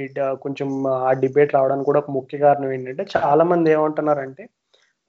[0.44, 4.44] కొంచెం ఆ డిబేట్ రావడానికి కూడా ఒక ముఖ్య కారణం ఏంటంటే చాలా మంది ఏమంటున్నారంటే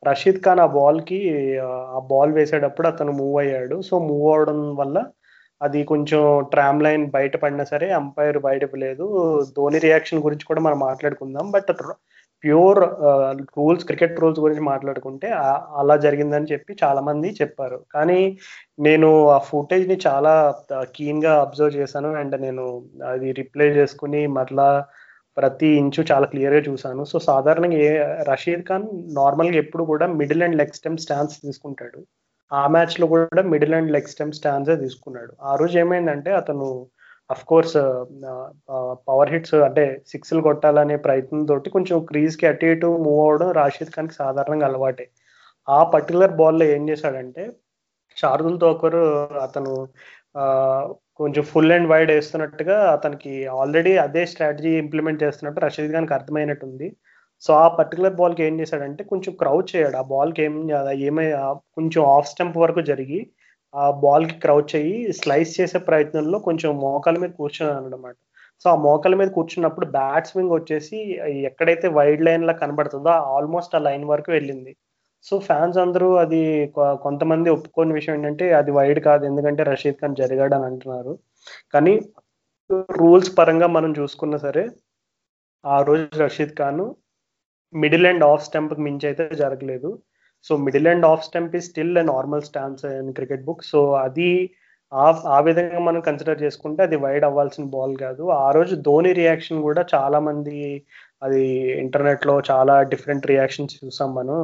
[0.02, 1.18] రషీద్ ఖాన్ ఆ బాల్కి
[1.96, 3.76] ఆ బాల్ వేసేటప్పుడు అతను మూవ్ అయ్యాడు.
[3.88, 4.98] సో మూవ్ అవడం వల్ల
[5.60, 6.20] అది కొంచెం
[6.52, 9.06] ట్రామ్ లైన్ బయట పడినా సరే అంపైర్ బయటకు లేదు.
[9.56, 11.46] ధోని రియాక్షన్ గురించి కూడా మనం మాట్లాడుకుందాం.
[11.50, 11.72] But
[12.44, 12.80] pure
[13.56, 15.28] rules cricket rules గురించి మాట్లాడుకుంటే
[15.80, 17.78] అలా జరిగిందని చెప్పి చాలా మంది చెప్పారు.
[17.94, 18.20] కానీ
[18.78, 20.34] నేను ఆ ఫుటేజ్ని చాలా
[20.96, 22.10] కీన్గా అబ్జర్వ్ చేశాను.
[22.20, 22.64] అండ్ నేను
[23.12, 24.70] అది రిప్లై చేసుకుని మరలా
[25.38, 27.02] ప్రతి ఇంచు చాలా క్లియర్గా చూశాను.
[27.12, 27.90] సో సాధారణంగా ఏ
[28.30, 28.86] రషీద్ ఖాన్
[29.20, 32.00] నార్మల్గా ఎప్పుడు కూడా middle and leg stump stance తీసుకుంటాడు.
[32.52, 35.32] ఆ మ్యాచ్లో కూడా మిడిల్ అండ్ లెగ్ స్టెమ్ స్టాన్సే తీసుకున్నాడు.
[35.50, 36.68] ఆ రోజు ఏమైందంటే అతను
[37.30, 37.76] అఫ్ కోర్స్
[39.08, 44.68] పవర్ హిట్స్ అంటే సిక్స్లు కొట్టాలనే ప్రయత్నంతో కొంచెం క్రీజ్కి అటు ఇటు మూవ్ అవడం రాషీద్ ఖాన్కి సాధారణంగా
[44.70, 45.06] అలవాటే.
[45.68, 47.44] ఆ పర్టికులర్ బాల్లో ఏం చేశాడంటే
[48.16, 49.02] శార్దుల్ ఒకరు
[49.46, 49.72] అతను
[51.20, 56.88] కొంచెం ఫుల్ అండ్ వైడ్ వేస్తున్నట్టుగా అతనికి ఆల్రెడీ అదే స్ట్రాటజీ ఇంప్లిమెంట్ చేస్తున్నట్టు రషీద్ ఖాన్కి అర్థమైనట్టుంది.
[57.42, 59.96] సో ఆ పర్టికులర్ బాల్కి ఏం చేశాడంటే కొంచెం క్రౌచ్ చేయడు.
[60.02, 60.54] ఆ బాల్కి ఏం
[61.08, 61.26] ఏమై
[61.78, 63.20] కొంచెం ఆఫ్ స్టంప్ వరకు జరిగి
[63.74, 68.16] ఆ బాల్కి క్రౌచ్ అయ్యి స్లైస్ చేసే ప్రయత్నంలో కొంచెం మోకాల మీద కూర్చున్నాను అనమాట
[68.64, 70.98] సో ఆ మోకాల మీద కూర్చున్నప్పుడు బ్యాట్ స్వింగ్ వచ్చేసి
[71.50, 74.72] ఎక్కడైతే వైడ్ లైన్ లా కనబడుతుందో ఆల్మోస్ట్ ఆ లైన్ వరకు వెళ్ళింది.
[75.26, 76.40] సో ఫ్యాన్స్ అందరూ అది
[76.78, 79.24] కొంతమంది ఒప్పుకోని విషయం ఏంటంటే అది వైడ్ కాదు.
[79.24, 81.12] ఎందుకంటే రషీద్ ఖాన్ జరిగాడు అని అంటున్నారు.
[81.74, 81.94] కానీ
[83.00, 84.64] రూల్స్ పరంగా మనం చూసుకున్నా సరే
[85.64, 86.82] ఆ రోజు Rashid Khan
[87.72, 89.90] middle and off stump మించి అయితే జరగలేదు.
[90.46, 93.64] So middle and off stump ఈ still normal stance and cricket book.
[93.72, 94.30] So అది
[95.32, 98.22] ఆ విధంగా మనం కన్సిడర్ చేసుకుంటే అది వైడ్ అవ్వాల్సిన బాల్ కాదు.
[98.44, 100.58] ఆ రోజు ధోని రియాక్షన్ కూడా చాలా మంది
[101.22, 101.42] అది
[101.82, 104.38] ఇంటర్నెట్లో చాలా డిఫరెంట్ రియాక్షన్స్ చూసాం మనం.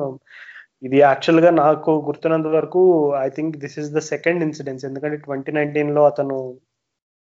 [0.83, 6.07] ఇది యాక్చువల్గా నాకు గుర్తున్నంత వరకు I think this is the second incidence ఎందుకంటే ట్వంటీ నైన్టీన్లో
[6.07, 6.57] అతను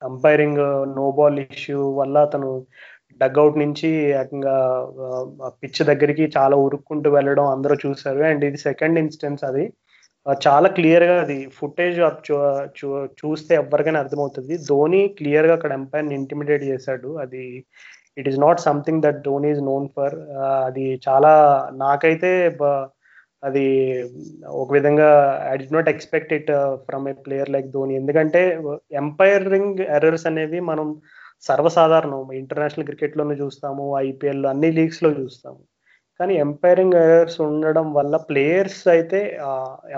[0.04, 0.58] అంపైరింగ్
[0.96, 2.66] నో బాల్ ఇష్యూ వల్ల అతను
[3.18, 4.88] డగ్అవుట్ నుంచి ఏకంగా
[5.48, 8.24] పిచ్ దగ్గరికి చాలా ఉరుక్కుంటూ వెళ్ళడం అందరూ చూశారు.
[8.24, 9.74] అండ్ ఇది సెకండ్ ఇన్సిడెన్స్ అది.
[10.48, 12.00] చాలా క్లియర్గా అది ఫుటేజ్
[13.26, 14.58] చూస్తే ఎవరికైనా అర్థమవుతుంది.
[14.58, 17.18] ధోని క్లియర్గా అక్కడ ఎంపైర్ ఇంటిమిడేట్ చేశాడు.
[17.18, 17.66] అది
[18.18, 20.16] it is not something that Dhoni is known for
[20.66, 21.34] అది చాలా
[21.74, 22.86] నాకైతే బ-
[23.44, 23.66] అది
[24.62, 25.08] ఒక విధంగా
[25.52, 26.52] I did not expect it
[26.88, 28.41] from a player like Dhoni ఎందుకంటే
[29.02, 30.88] ఎంపైరింగ్ ఎర్రర్స్ అనేవి మనం
[31.44, 32.22] సర్వసాధారణం.
[32.41, 35.62] ఇంటర్నేషనల్ క్రికెట్లోనూ చూస్తాము ఐపీఎల్ అన్ని లీగ్స్లో చూస్తాము.
[36.20, 39.20] కానీ ఎంపైరింగ్ ఎర్రర్స్ ఉండడం వల్ల ప్లేయర్స్ అయితే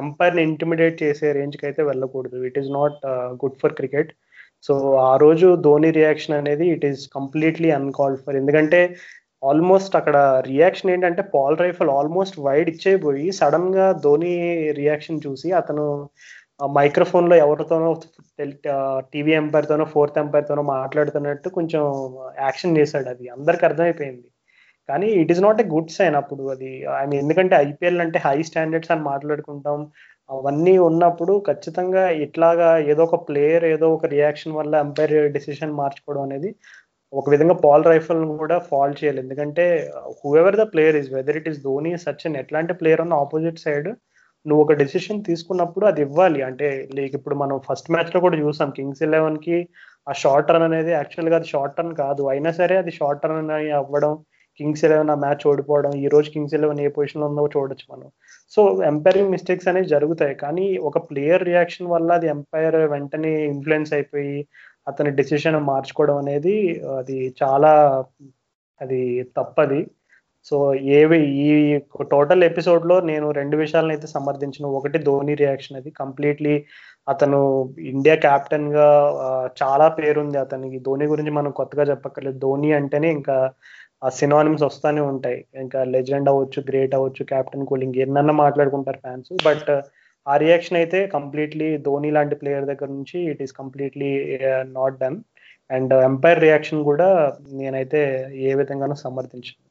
[0.02, 2.38] ఎంపైర్ని ఇంటిమిడేట్ చేసే రేంజ్కి అయితే వెళ్ళకూడదు.
[2.50, 3.00] It is not
[3.44, 4.12] good for cricket
[4.68, 4.74] so
[5.10, 8.80] ఆ రోజు ధోని రియాక్షన్ అనేది it is completely uncalled for ఎందుకంటే
[9.44, 10.18] ఆల్మోస్ట్ అక్కడ
[10.48, 14.34] రియాక్షన్ ఏంటంటే పాల్ రైఫల్ ఆల్మోస్ట్ వైడ్ ఇచ్చేపోయి సడన్గా ధోని
[14.80, 15.86] రియాక్షన్ చూసి అతను
[16.78, 17.90] మైక్రోఫోన్లో ఎవరితోనో
[19.14, 21.84] టీవీ ఎంపైర్ తోనో ఫోర్త్ ఎంపైర్ తోనో మాట్లాడుతున్నట్టు కొంచెం
[22.46, 23.26] యాక్షన్ చేశాడు అది.
[23.36, 24.28] అందరికి అర్థమైపోయింది.
[24.90, 26.72] కానీ it is not a good sign అప్పుడు అది.
[27.02, 29.80] ఐ మీన్ ఎందుకంటే ఐపీఎల్ అంటే హై స్టాండర్డ్స్ అని మాట్లాడుకుంటాం.
[30.30, 36.50] అవన్నీ ఉన్నప్పుడు ఖచ్చితంగా ఇట్లాగా ఏదో ఒక ప్లేయర్ ఏదో ఒక రియాక్షన్ వల్ల ఎంపైర్ డిసిషన్ మార్చుకోవడం అనేది
[37.20, 39.20] ఒక విధంగా పాల్ రైఫల్ కూడా ఫాల్ చేయాలి.
[39.24, 39.66] ఎందుకంటే
[40.20, 43.90] whoever the player is whether it is Dhoni Sachin ఎట్లాంటి ప్లేయర్ అన్న ఆపోజిట్ సైడ్
[44.46, 46.42] నువ్వు ఒక డెసిషన్ తీసుకున్నప్పుడు అది ఇవ్వాలి.
[46.50, 49.58] అంటే లైక్ ఇప్పుడు మనం ఫస్ట్ మ్యాచ్లో కూడా చూసాం కింగ్స్ ఎలెవెన్కి
[50.10, 52.24] ఆ షార్ట్ రన్ అనేది యాక్చువల్గా అది షార్ట్ రన్ కాదు.
[52.34, 53.52] అయినా సరే అది షార్ట్ రన్
[53.82, 54.14] అవ్వడం
[54.60, 58.08] కింగ్స్ ఎలెవెన్ ఆ మ్యాచ్ ఓడిపోవడం ఈ రోజు కింగ్స్ ఎలెవెన్ ఏ పొజిషన్లో ఉందో చూడొచ్చు మనం.
[58.54, 58.62] సో
[58.92, 60.36] ఎంపైరింగ్ మిస్టేక్స్ అనేవి జరుగుతాయి.
[60.44, 64.36] కానీ ఒక ప్లేయర్ రియాక్షన్ వల్ల అది ఎంపైర్ వెంటనే ఇన్ఫ్లుయెన్స్ అయిపోయి
[64.88, 66.56] అతని డెసిషన్ మార్చుకోవడం అనేది
[67.00, 67.72] అది చాలా
[68.82, 69.02] అది
[69.38, 69.82] తప్పది.
[70.48, 70.56] సో
[70.98, 71.48] ఏవి ఈ
[72.12, 74.66] టోటల్ ఎపిసోడ్లో నేను రెండు విషయాలను అయితే సమర్థించిన.
[74.80, 75.90] ఒకటి ధోని రియాక్షన్ అది.
[76.02, 76.56] కంప్లీట్లీ
[77.08, 77.40] అతను
[77.94, 78.88] ఇండియా కెప్టెన్గా
[79.62, 80.80] చాలా పేరుంది అతనికి.
[80.88, 82.40] ధోని గురించి మనం కొత్తగా చెప్పక్కర్లేదు.
[82.46, 83.38] ధోని అంటేనే ఇంకా
[84.06, 85.40] ఆ సినానిమ్స్ వస్తానే ఉంటాయి.
[85.64, 89.72] ఇంకా లెజెండ్ అవ్వచ్చు గ్రేట్ అవ్వచ్చు కెప్టెన్ కూలింగ్ ఎన్నన్నా మాట్లాడుకుంటారు ఫ్యాన్స్ బట్
[90.28, 94.12] ఆ రియాక్షన్ అయితే కంప్లీట్లీ ధోని లాంటి ప్లేయర్ దగ్గర నుంచి it is completely
[94.78, 95.18] not done
[95.70, 97.10] and umpire reaction కూడా
[97.60, 98.02] నేనైతే
[98.48, 99.62] ఏ విధంగానూ సమర్థించాను.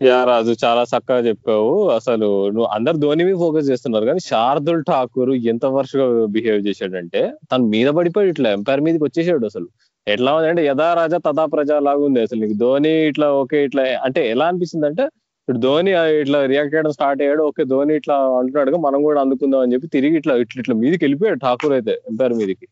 [0.00, 1.66] యా రాజు చాలా చక్కగా చెప్పావు.
[1.96, 6.06] అసలు నువ్వు అందరు ధోని మీద ఫోకస్ చేస్తున్నారు కానీ శార్దుల్ ఠాకూర్ ఎంత వరుసగా
[6.36, 9.68] బిహేవ్ చేశాడంటే తను మీద పడిపోయి ఇట్లా ఎంపైర్ మీదకి వచ్చేసాడు అసలు.
[10.06, 12.56] ఎట్లా ఉంది అంటే యథా రాజా తథా ప్రజా లాగా ఉంది అసలు నీకు.
[12.64, 15.04] ధోని ఇట్లా ఓకే ఇట్లా అంటే ఎలా అనిపిస్తుంది అంటే
[15.48, 15.90] ఇప్పుడు ధోని
[16.20, 17.42] ఇట్లా రియాక్ట్ చేయడం స్టార్ట్ అయ్యాడు.
[17.48, 21.38] ఓకే ధోని ఇట్లా అంటున్నాడు మనం కూడా అందుకుందాం అని చెప్పి తిరిగి ఇట్లా ఇట్లా ఇట్లా మీదకి వెళ్ళిపోయాడు
[21.42, 22.66] ఠాకూర్ అయితే ఎంపైర్ మీదకి.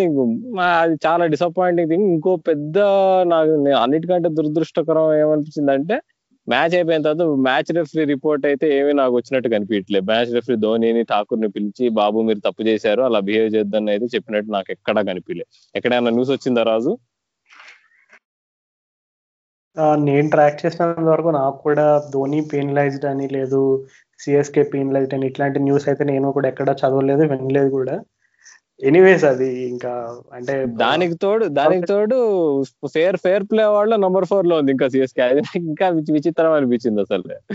[0.00, 0.22] నీకు
[0.80, 2.78] అది చాలా డిసప్పాయింటింగ్ థింగ్ ఇంకో పెద్ద
[3.32, 5.96] నాకు అన్నిటికంటే దురదృష్టకరం ఏమనిపించింది అంటే
[6.46, 11.48] మ్యాచ్ అయిపోయిన తర్వాత మ్యాచ్ రెఫరీ రిపోర్ట్ అయితే ఏమీ నాకు వచ్చినట్టు కనిపించట్లేదు మ్యాచ్ రెఫరీ ధోనిని ఠాకూర్ని
[11.56, 16.32] పిలిచి బాబు మీరు తప్పు చేశారు అలా బిహేవ్ చేద్దని అయితే చెప్పినట్టు నాకు ఎక్కడా కనిపించలేదు ఎక్కడైనా న్యూస్
[16.36, 16.92] వచ్చిందా రాజు?
[19.78, 23.86] నేను ట్రాక్ చేసినంత వరకు నాకు కూడా ధోని పెయినలైజ్డ్ అని లేదు
[24.18, 28.00] సిఎస్కే పెయినలైజ్డ్ అని ఇట్లాంటి న్యూస్ అయితే నేను కూడా ఎక్కడ చదవలేదు వినలేదు కూడా.
[28.82, 34.72] ఎనీవేస్ అది ఇంకా అంటే దానికి తోడు దానికి తోడు ఫేర్ ఫేర్ ప్లే వాళ్ళ నంబర్ ఫోర్లో ఉంది
[34.72, 37.54] ఇంకా సిఎస్కే అది ఇంకా విచి- విచిత్రం అనిపించింది అసలు.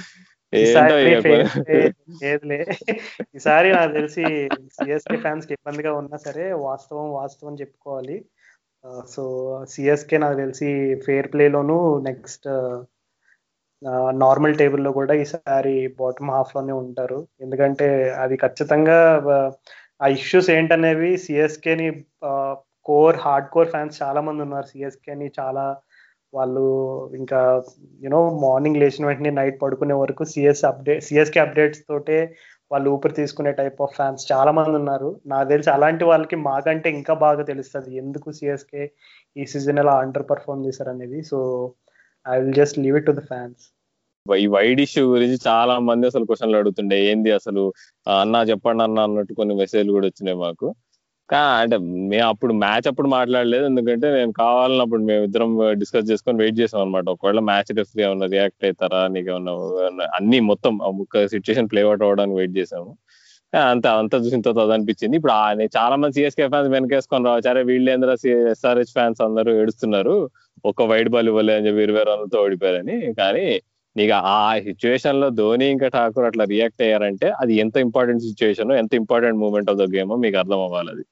[3.36, 8.26] ఈసారి నాకు తెలిసి సిఎస్కే ఫ్యాన్స్కి ఇబ్బందిగా ఉన్నా సరే వాస్తవం వాస్తవం చెప్పుకోవాలి.
[9.14, 9.24] సో
[9.72, 10.68] సిఎస్కే నాకు తెలిసి
[11.06, 12.48] ఫేర్ ప్లేలోను నెక్స్ట్
[14.22, 17.20] నార్మల్ టేబుల్లో కూడా ఈసారి బాటమ్ హాఫ్లోనే ఉంటారు.
[17.42, 17.88] ఎందుకంటే
[18.24, 18.98] అది ఖచ్చితంగా
[19.30, 19.38] ఆ,
[20.02, 21.88] ఆ ఇష్యూస్ ఏంటనేవి సిఎస్కేని
[22.86, 24.68] కోర్ హార్డ్ కోర్ ఫ్యాన్స్ చాలా మంది ఉన్నారు.
[24.74, 25.66] సిఎస్కేని చాలా
[26.34, 26.64] వాళ్ళు
[27.20, 27.40] ఇంకా
[28.02, 32.18] యూనో మార్నింగ్ లేచిన వెంటనే నైట్ పడుకునే వరకు సిఎస్ అప్డేట్ సిఎస్కే అప్డేట్స్ తోటే
[32.72, 35.10] వాళ్ళు ఊపిరి తీసుకునే టైప్ ఆఫ్ ఫ్యాన్స్ చాలా మంది ఉన్నారు.
[35.28, 38.84] నాకు తెలిసి అలాంటి వాళ్ళకి మాకంటే ఇంకా బాగా తెలుస్తుంది ఎందుకు సిఎస్కే
[39.36, 41.40] ఈ సీజన్ ఎలా అండర్ పర్ఫార్మ్ చేశారు అనేది so
[42.26, 43.66] I will just leave it to the fans
[44.26, 47.62] ఈ వైడ్ ఇష్యూ గురించి చాలా మంది అసలు క్వశ్చన్లు అడుగుతుండే ఏంది అసలు
[48.16, 50.68] అన్నా చెప్పండి అన్న అన్నట్టు కొన్ని మెసేజ్లు కూడా వచ్చినాయి మాకు.
[51.62, 51.78] అంటే
[52.12, 53.66] మేము అప్పుడు మ్యాచ్ అప్పుడు మాట్లాడలేదు.
[53.66, 55.52] ఎందుకంటే నేను కావాలన్నప్పుడు మేము ఇద్దరం
[55.82, 60.74] డిస్కస్ చేసుకొని వెయిట్ చేసాం అనమాట ఒకవేళ మ్యాచ్ రెఫరీ ఏమన్నా రియాక్ట్ అవుతారా నీకు ఏమన్నా అన్ని మొత్తం
[61.06, 62.92] ఒక సిచ్యువేషన్ ప్లే అవుట్ అవ్వడానికి వెయిట్ చేసాము.
[63.54, 65.34] అంత అంత చూసిన తర్వాత అనిపించింది ఇప్పుడు
[65.78, 67.50] చాలా మంది సిఎస్కే ఫ్యాన్స్ వెనకేసుకొని రావచ్చు.
[67.54, 68.12] అరే వీళ్ళేంద్ర
[68.54, 70.16] ఎస్ఆర్హెచ్ ఫ్యాన్స్ అందరూ ఏడుస్తున్నారు.
[70.66, 72.98] ఒక వైడ్ బాల్ ఇవ్వలే అని చెప్పి ఇరవై రన్లతో ఓడిపోయారని.
[73.22, 73.46] కానీ
[73.96, 79.40] నీకు ఆ సిచ్యువేషన్లో ధోని ఇంకా ఠాకూర్ అట్లా రియాక్ట్ అయ్యారంటే అది ఎంత ఇంపార్టెంట్ సిచ్యువేషన్ ఎంత important
[79.46, 81.04] moment of the game మీకు అర్థం అవ్వాలి అది.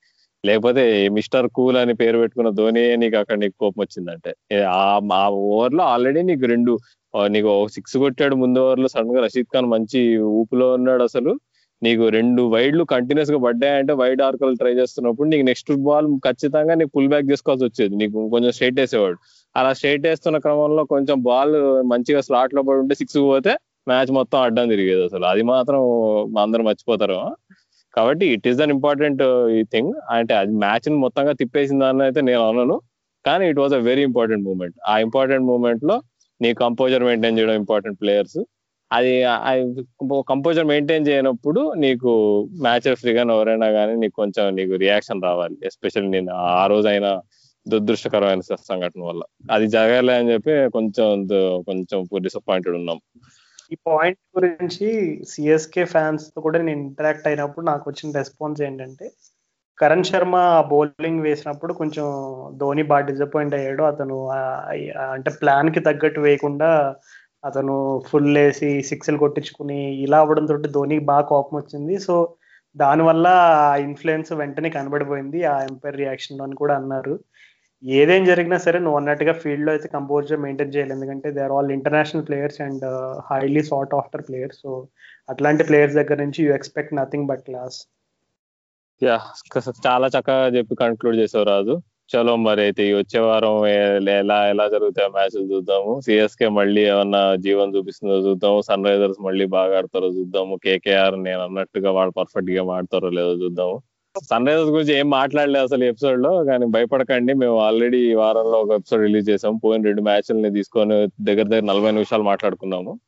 [0.48, 0.84] లేకపోతే
[1.18, 4.32] మిస్టర్ కూల్ అని పేరు పెట్టుకున్న ధోని నీకు అక్కడ నీకు కోపం వచ్చిందంటే?
[4.80, 4.84] ఆ
[5.50, 6.74] ఓవర్లో ఆల్రెడీ నీకు రెండు
[7.30, 10.02] నీకు సిక్స్ కొట్టాడు ముందు ఓవర్లో సడన్గా రషీద్ ఖాన్ మంచి
[10.40, 11.32] ఊపులో ఉన్నాడు అసలు.
[11.82, 17.10] నీకు రెండు వైడ్లు కంటిన్యూస్గా పడ్డాయంటే వైడ్ ఆర్కల్ ట్రై చేస్తున్నప్పుడు నీకు నెక్స్ట్ బాల్ ఖచ్చితంగా నీకు పుల్
[17.14, 17.94] బ్యాక్ చేసుకోవాల్సి వచ్చేది.
[18.02, 19.18] నీకు కొంచెం స్ట్రైట్ వేసేవాడు.
[19.56, 21.56] అలా స్ట్రైట్ వేస్తున్న క్రమంలో కొంచెం బాల్
[21.94, 23.54] మంచిగా స్లాట్లో పడి ఉంటే సిక్స్ పోతే
[23.88, 25.26] మ్యాచ్ మొత్తం అడ్డం తిరిగేది అసలు.
[25.34, 25.82] అది మాత్రం
[26.46, 27.20] అందరూ మర్చిపోతారు.
[27.98, 29.22] కాబట్టి ఇట్ ఈస్ అన్ ఇంపార్టెంట్
[29.58, 32.78] ఈ థింగ్ అంటే అది మ్యాచ్ని మొత్తంగా తిప్పేసింది అని అయితే నేను అనను.
[33.26, 35.96] కానీ it was a very important moment ఆ ఇంపార్టెంట్ మూమెంట్లో
[36.42, 38.40] నీ కంపోజర్ మెయింటైన్ చేయడం ఇంపార్టెంట్ ప్లేయర్స్
[38.92, 39.14] అది
[40.32, 42.12] కంపోజర్ మెయింటైన్ చేయనప్పుడు నీకు
[42.66, 45.56] మ్యాచ్ ఫ్రీగా ఎవరైనా కానీ నీకు కొంచెం నీకు రియాక్షన్ రావాలి.
[45.70, 47.12] ఎస్పెషల్లీ నేను ఆ రోజైనా
[47.66, 48.42] దురదృష్టకరమైన
[48.72, 49.22] సంఘటన వల్ల.
[49.56, 51.08] అది జరగాలి అని చెప్పి కొంచెం
[51.70, 53.00] కొంచెం డిసప్పాయింటెడ్ ఉన్నాం.
[53.72, 54.88] ఈ పాయింట్ గురించి
[55.32, 59.08] సిఎస్కే ఫ్యాన్స్తో కూడా నేను ఇంటరాక్ట్ అయినప్పుడు నాకు వచ్చిన రెస్పాన్స్ ఏంటంటే
[59.78, 60.36] కరణ్ శర్మ
[60.72, 62.06] బౌలింగ్ వేసినప్పుడు కొంచెం
[62.62, 63.84] ధోని బాగా డిసప్పాయింట్ అయ్యాడు.
[63.84, 64.16] అతను
[65.16, 66.70] అంటే ప్లాన్కి తగ్గట్టు వేయకుండా
[67.44, 67.76] అతను
[68.10, 71.96] ఫుల్ వేసి సిక్స్లు కొట్టించుకుని ఇలా అవ్వడంతో ధోనికి బాగా కోపం వచ్చింది.
[72.08, 72.16] సో
[72.76, 73.28] దానివల్ల
[73.66, 75.40] ఆ ఇన్ఫ్లుయెన్స్ వెంటనే కనబడిపోయింది.
[75.54, 77.14] ఆ ఎంపైర్ రియాక్షన్ అని కూడా అన్నారు.
[77.84, 80.94] ఏదేం జరిగినా సరే నువ్వు అన్నట్టుగా ఫీల్డ్లో అయితే కంపోజర్ మెయింటైన్ చేయాలి.
[80.94, 82.86] ఎందుకంటే they are all international players and
[83.32, 84.72] highly sought after players so
[85.30, 87.78] అట్లాంటి ప్లేయర్స్ దగ్గర నుంచి you expect nothing but class
[89.02, 89.18] yeah
[89.88, 91.76] చాలా చక్కగా చెప్పి కంక్లూడ్ చేసావు రాజు.
[92.12, 93.56] చలో మరి అయితే వచ్చే వారం
[94.20, 95.92] ఎలా ఎలా జరుగుతాయో మ్యాచ్లు చూద్దాము.
[96.06, 98.60] సిఎస్కే మళ్ళీ ఏమన్నా జీవన్ చూపిస్తుందో చూద్దాము.
[98.70, 100.56] సన్ రైజర్స్ మళ్ళీ బాగా ఆడతారో చూద్దాము.
[100.66, 103.76] కేకేఆర్ నేను అన్నట్టుగా వాళ్ళు పర్ఫెక్ట్గా ఆడతారో లేదో చూద్దాము.
[104.24, 107.34] సన్ రైజర్స్ గురించి ఏం మాట్లాడలేదు అసలు ఎపిసోడ్లో కానీ భయపడకండి.
[107.34, 109.58] మేము ఆల్రెడీ ఈ వారంలో ఒక ఎపిసోడ్ రిలీజ్ చేసాం.
[109.58, 113.00] పోయిన రెండు మ్యాచ్లని తీసుకొని దగ్గర దగ్గర నలభై నిమిషాలు మాట్లాడుకున్నాము.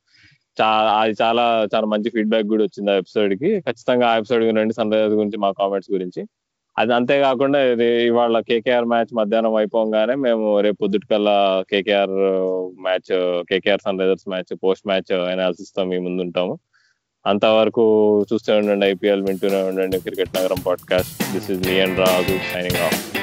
[0.62, 3.60] చాలా అది చాలా చాలా మంచి ఫీడ్బ్యాక్ కూడా వచ్చింది ఆ ఎపిసోడ్కి.
[3.60, 6.28] ఖచ్చితంగా ఆ ఎపిసోడ్ వినండి సన్ రైజర్స్ గురించి మా కామెంట్స్ గురించి.
[6.78, 12.10] అది అంతేకాకుండా ఇవాళ కేకేఆర్ మ్యాచ్ మధ్యాహ్నం అయిపోగానే మేము రేపు పొద్దుటికల్లా KKR
[12.82, 16.60] match KKR Sunrisers match post match అనాలిసిస్తో మీ ముందుంటాము
[17.26, 17.84] అంతవరకు
[18.34, 21.34] చూస్తూ ఉండండి ఐపీఎల్ వింటూనే ఉండండి క్రికెట్ నగరం podcast.
[21.34, 23.19] This is me and Raju signing off